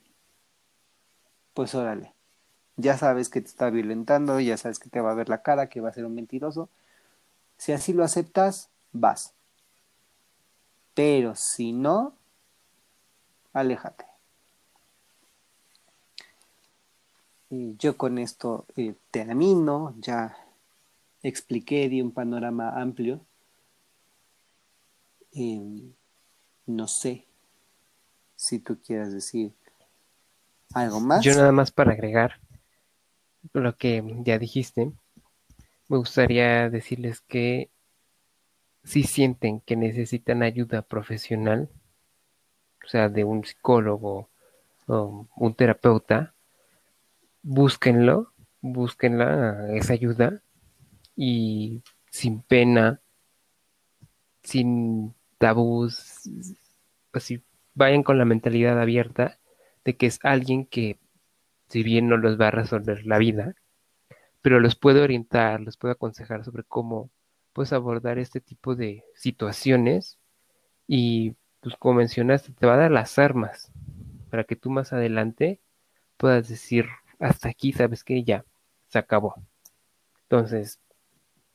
pues 1.55 1.75
órale. 1.75 2.15
Ya 2.77 2.97
sabes 2.97 3.29
que 3.29 3.43
te 3.43 3.49
está 3.49 3.69
violentando, 3.69 4.41
ya 4.41 4.57
sabes 4.57 4.79
que 4.79 4.89
te 4.89 5.01
va 5.01 5.11
a 5.11 5.15
ver 5.15 5.29
la 5.29 5.43
cara, 5.43 5.69
que 5.69 5.83
va 5.83 5.91
a 5.91 5.93
ser 5.93 6.07
un 6.07 6.15
mentiroso. 6.15 6.71
Si 7.59 7.73
así 7.73 7.93
lo 7.93 8.05
aceptas, 8.05 8.71
vas. 8.93 9.35
Pero 10.95 11.35
si 11.37 11.73
no, 11.73 12.15
aléjate. 13.53 14.05
Y 17.51 17.77
yo 17.77 17.97
con 17.97 18.19
esto 18.19 18.67
eh, 18.77 18.95
termino, 19.11 19.95
ya 19.99 20.37
expliqué, 21.23 21.89
di 21.89 22.01
un 22.01 22.13
panorama 22.13 22.81
amplio. 22.81 23.21
No 26.67 26.87
sé 26.89 27.27
si 28.37 28.59
tú 28.61 28.79
quieras 28.81 29.13
decir 29.13 29.53
algo 30.75 31.01
más. 31.01 31.25
Yo 31.25 31.35
nada 31.35 31.53
más 31.53 31.71
para 31.71 31.93
agregar 31.93 32.41
lo 33.53 33.77
que 33.77 34.03
ya 34.25 34.39
dijiste, 34.39 34.93
me 35.89 35.97
gustaría 35.97 36.71
decirles 36.71 37.21
que 37.21 37.71
si 38.85 39.03
sienten 39.03 39.61
que 39.61 39.77
necesitan 39.77 40.43
ayuda 40.43 40.83
profesional, 40.83 41.69
o 42.85 42.89
sea, 42.89 43.09
de 43.09 43.25
un 43.25 43.45
psicólogo 43.45 44.29
o 44.87 45.27
un 45.37 45.55
terapeuta, 45.55 46.35
búsquenlo, 47.43 48.33
búsquenla, 48.61 49.69
esa 49.75 49.93
ayuda 49.95 50.43
y 51.17 51.83
sin 52.11 52.43
pena, 52.43 53.01
sin 54.43 55.15
tabús, 55.39 56.29
así 57.13 57.43
vayan 57.75 58.03
con 58.03 58.19
la 58.19 58.25
mentalidad 58.25 58.81
abierta 58.81 59.39
de 59.85 59.97
que 59.97 60.07
es 60.07 60.19
alguien 60.23 60.67
que, 60.67 60.99
si 61.69 61.83
bien 61.83 62.09
no 62.09 62.17
los 62.17 62.41
va 62.41 62.49
a 62.49 62.51
resolver 62.51 63.07
la 63.07 63.19
vida, 63.19 63.55
pero 64.43 64.61
los 64.61 64.77
puede 64.77 65.01
orientar, 65.01 65.61
los 65.61 65.77
puede 65.77 65.93
aconsejar 65.93 66.45
sobre 66.45 66.65
cómo 66.65 67.11
puedes 67.53 67.73
abordar 67.73 68.19
este 68.19 68.41
tipo 68.41 68.75
de 68.75 69.05
situaciones 69.15 70.19
y, 70.87 71.35
pues 71.61 71.77
como 71.77 71.95
mencionaste, 71.95 72.53
te 72.53 72.67
va 72.67 72.75
a 72.75 72.79
dar 72.79 72.91
las 72.91 73.19
armas 73.19 73.71
para 74.31 74.45
que 74.45 74.57
tú 74.57 74.71
más 74.71 74.93
adelante 74.93 75.61
puedas 76.17 76.49
decir, 76.49 76.87
hasta 77.19 77.49
aquí, 77.49 77.73
sabes 77.73 78.05
que 78.05 78.23
ya, 78.25 78.45
se 78.89 78.99
acabó. 78.99 79.35
Entonces, 80.23 80.81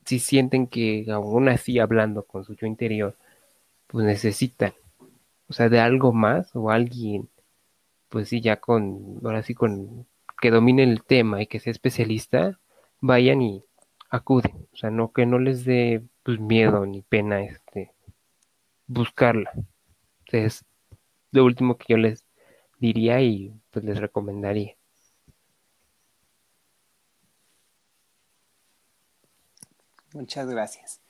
si 0.05 0.19
sienten 0.19 0.67
que 0.67 1.05
aún 1.11 1.49
así 1.49 1.79
hablando 1.79 2.23
con 2.23 2.43
su 2.43 2.55
yo 2.55 2.67
interior, 2.67 3.15
pues 3.87 4.05
necesitan, 4.05 4.73
o 5.47 5.53
sea, 5.53 5.69
de 5.69 5.79
algo 5.79 6.13
más 6.13 6.55
o 6.55 6.69
alguien, 6.71 7.29
pues 8.09 8.29
sí, 8.29 8.41
ya 8.41 8.57
con, 8.57 9.19
ahora 9.23 9.43
sí, 9.43 9.53
con 9.53 10.07
que 10.39 10.51
domine 10.51 10.83
el 10.83 11.03
tema 11.03 11.41
y 11.41 11.47
que 11.47 11.59
sea 11.59 11.71
especialista, 11.71 12.59
vayan 13.01 13.41
y 13.41 13.63
acuden, 14.09 14.67
o 14.73 14.77
sea, 14.77 14.89
no 14.91 15.11
que 15.11 15.25
no 15.25 15.39
les 15.39 15.65
dé 15.65 16.03
pues, 16.23 16.39
miedo 16.39 16.85
ni 16.85 17.01
pena 17.01 17.41
este 17.43 17.91
buscarla. 18.87 19.51
Es 20.43 20.65
lo 21.31 21.45
último 21.45 21.77
que 21.77 21.85
yo 21.89 21.97
les 21.97 22.25
diría 22.79 23.21
y 23.21 23.53
pues 23.71 23.85
les 23.85 23.99
recomendaría. 23.99 24.75
Muchas 30.13 30.47
gracias. 30.47 31.01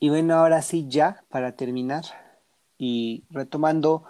Y 0.00 0.08
bueno, 0.08 0.34
ahora 0.34 0.62
sí, 0.62 0.86
ya 0.88 1.24
para 1.28 1.52
terminar 1.52 2.04
y 2.78 3.24
retomando 3.30 4.04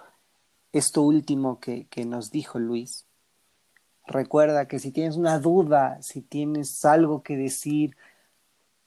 esto 0.73 1.03
último 1.03 1.61
que, 1.61 1.87
que 1.89 2.05
nos 2.05 2.31
dijo 2.31 2.59
Luis, 2.59 3.07
recuerda 4.07 4.69
que 4.69 4.79
si 4.79 4.91
tienes 4.91 5.17
una 5.17 5.39
duda, 5.39 6.01
si 6.03 6.23
tienes 6.23 6.85
algo 6.85 7.23
que 7.23 7.37
decir, 7.37 7.97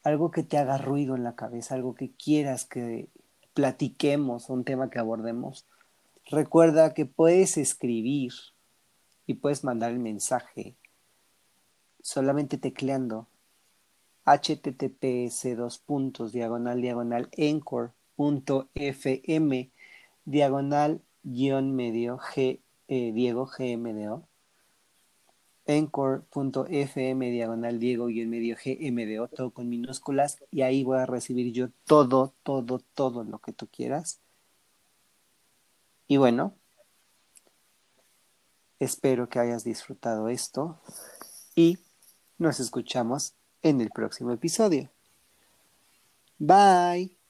algo 0.03 0.31
que 0.31 0.43
te 0.43 0.57
haga 0.57 0.77
ruido 0.77 1.15
en 1.15 1.23
la 1.23 1.35
cabeza, 1.35 1.75
algo 1.75 1.93
que 1.93 2.11
quieras 2.11 2.65
que 2.65 3.07
platiquemos, 3.53 4.49
un 4.49 4.63
tema 4.63 4.89
que 4.89 4.99
abordemos, 4.99 5.65
recuerda 6.29 6.93
que 6.93 7.05
puedes 7.05 7.57
escribir 7.57 8.33
y 9.25 9.35
puedes 9.35 9.63
mandar 9.63 9.91
el 9.91 9.99
mensaje 9.99 10.75
solamente 12.01 12.57
tecleando 12.57 13.27
https 14.25 15.55
dos 15.57 15.79
puntos 15.79 16.31
diagonal 16.31 16.81
diagonal 16.81 17.29
encore.fm 17.31 17.71
diagonal 20.25 21.01
guion 21.23 21.75
medio 21.75 22.17
g 22.17 22.61
eh, 22.87 23.11
diego 23.13 23.45
gmdo 23.45 24.27
encore.fm 25.65 27.31
diagonal 27.31 27.79
diego 27.79 28.07
guion 28.07 28.29
medio 28.29 28.57
gmdo 28.63 29.27
todo 29.29 29.51
con 29.51 29.69
minúsculas 29.69 30.43
y 30.51 30.61
ahí 30.61 30.83
voy 30.83 30.97
a 30.97 31.05
recibir 31.05 31.53
yo 31.53 31.69
todo 31.85 32.33
todo 32.43 32.79
todo 32.93 33.23
lo 33.23 33.39
que 33.39 33.53
tú 33.53 33.67
quieras 33.67 34.19
y 36.07 36.17
bueno 36.17 36.55
espero 38.79 39.29
que 39.29 39.39
hayas 39.39 39.63
disfrutado 39.63 40.27
esto 40.27 40.81
y 41.55 41.79
nos 42.37 42.59
escuchamos 42.59 43.35
en 43.61 43.81
el 43.81 43.89
próximo 43.89 44.31
episodio. 44.31 44.89
Bye. 46.37 47.22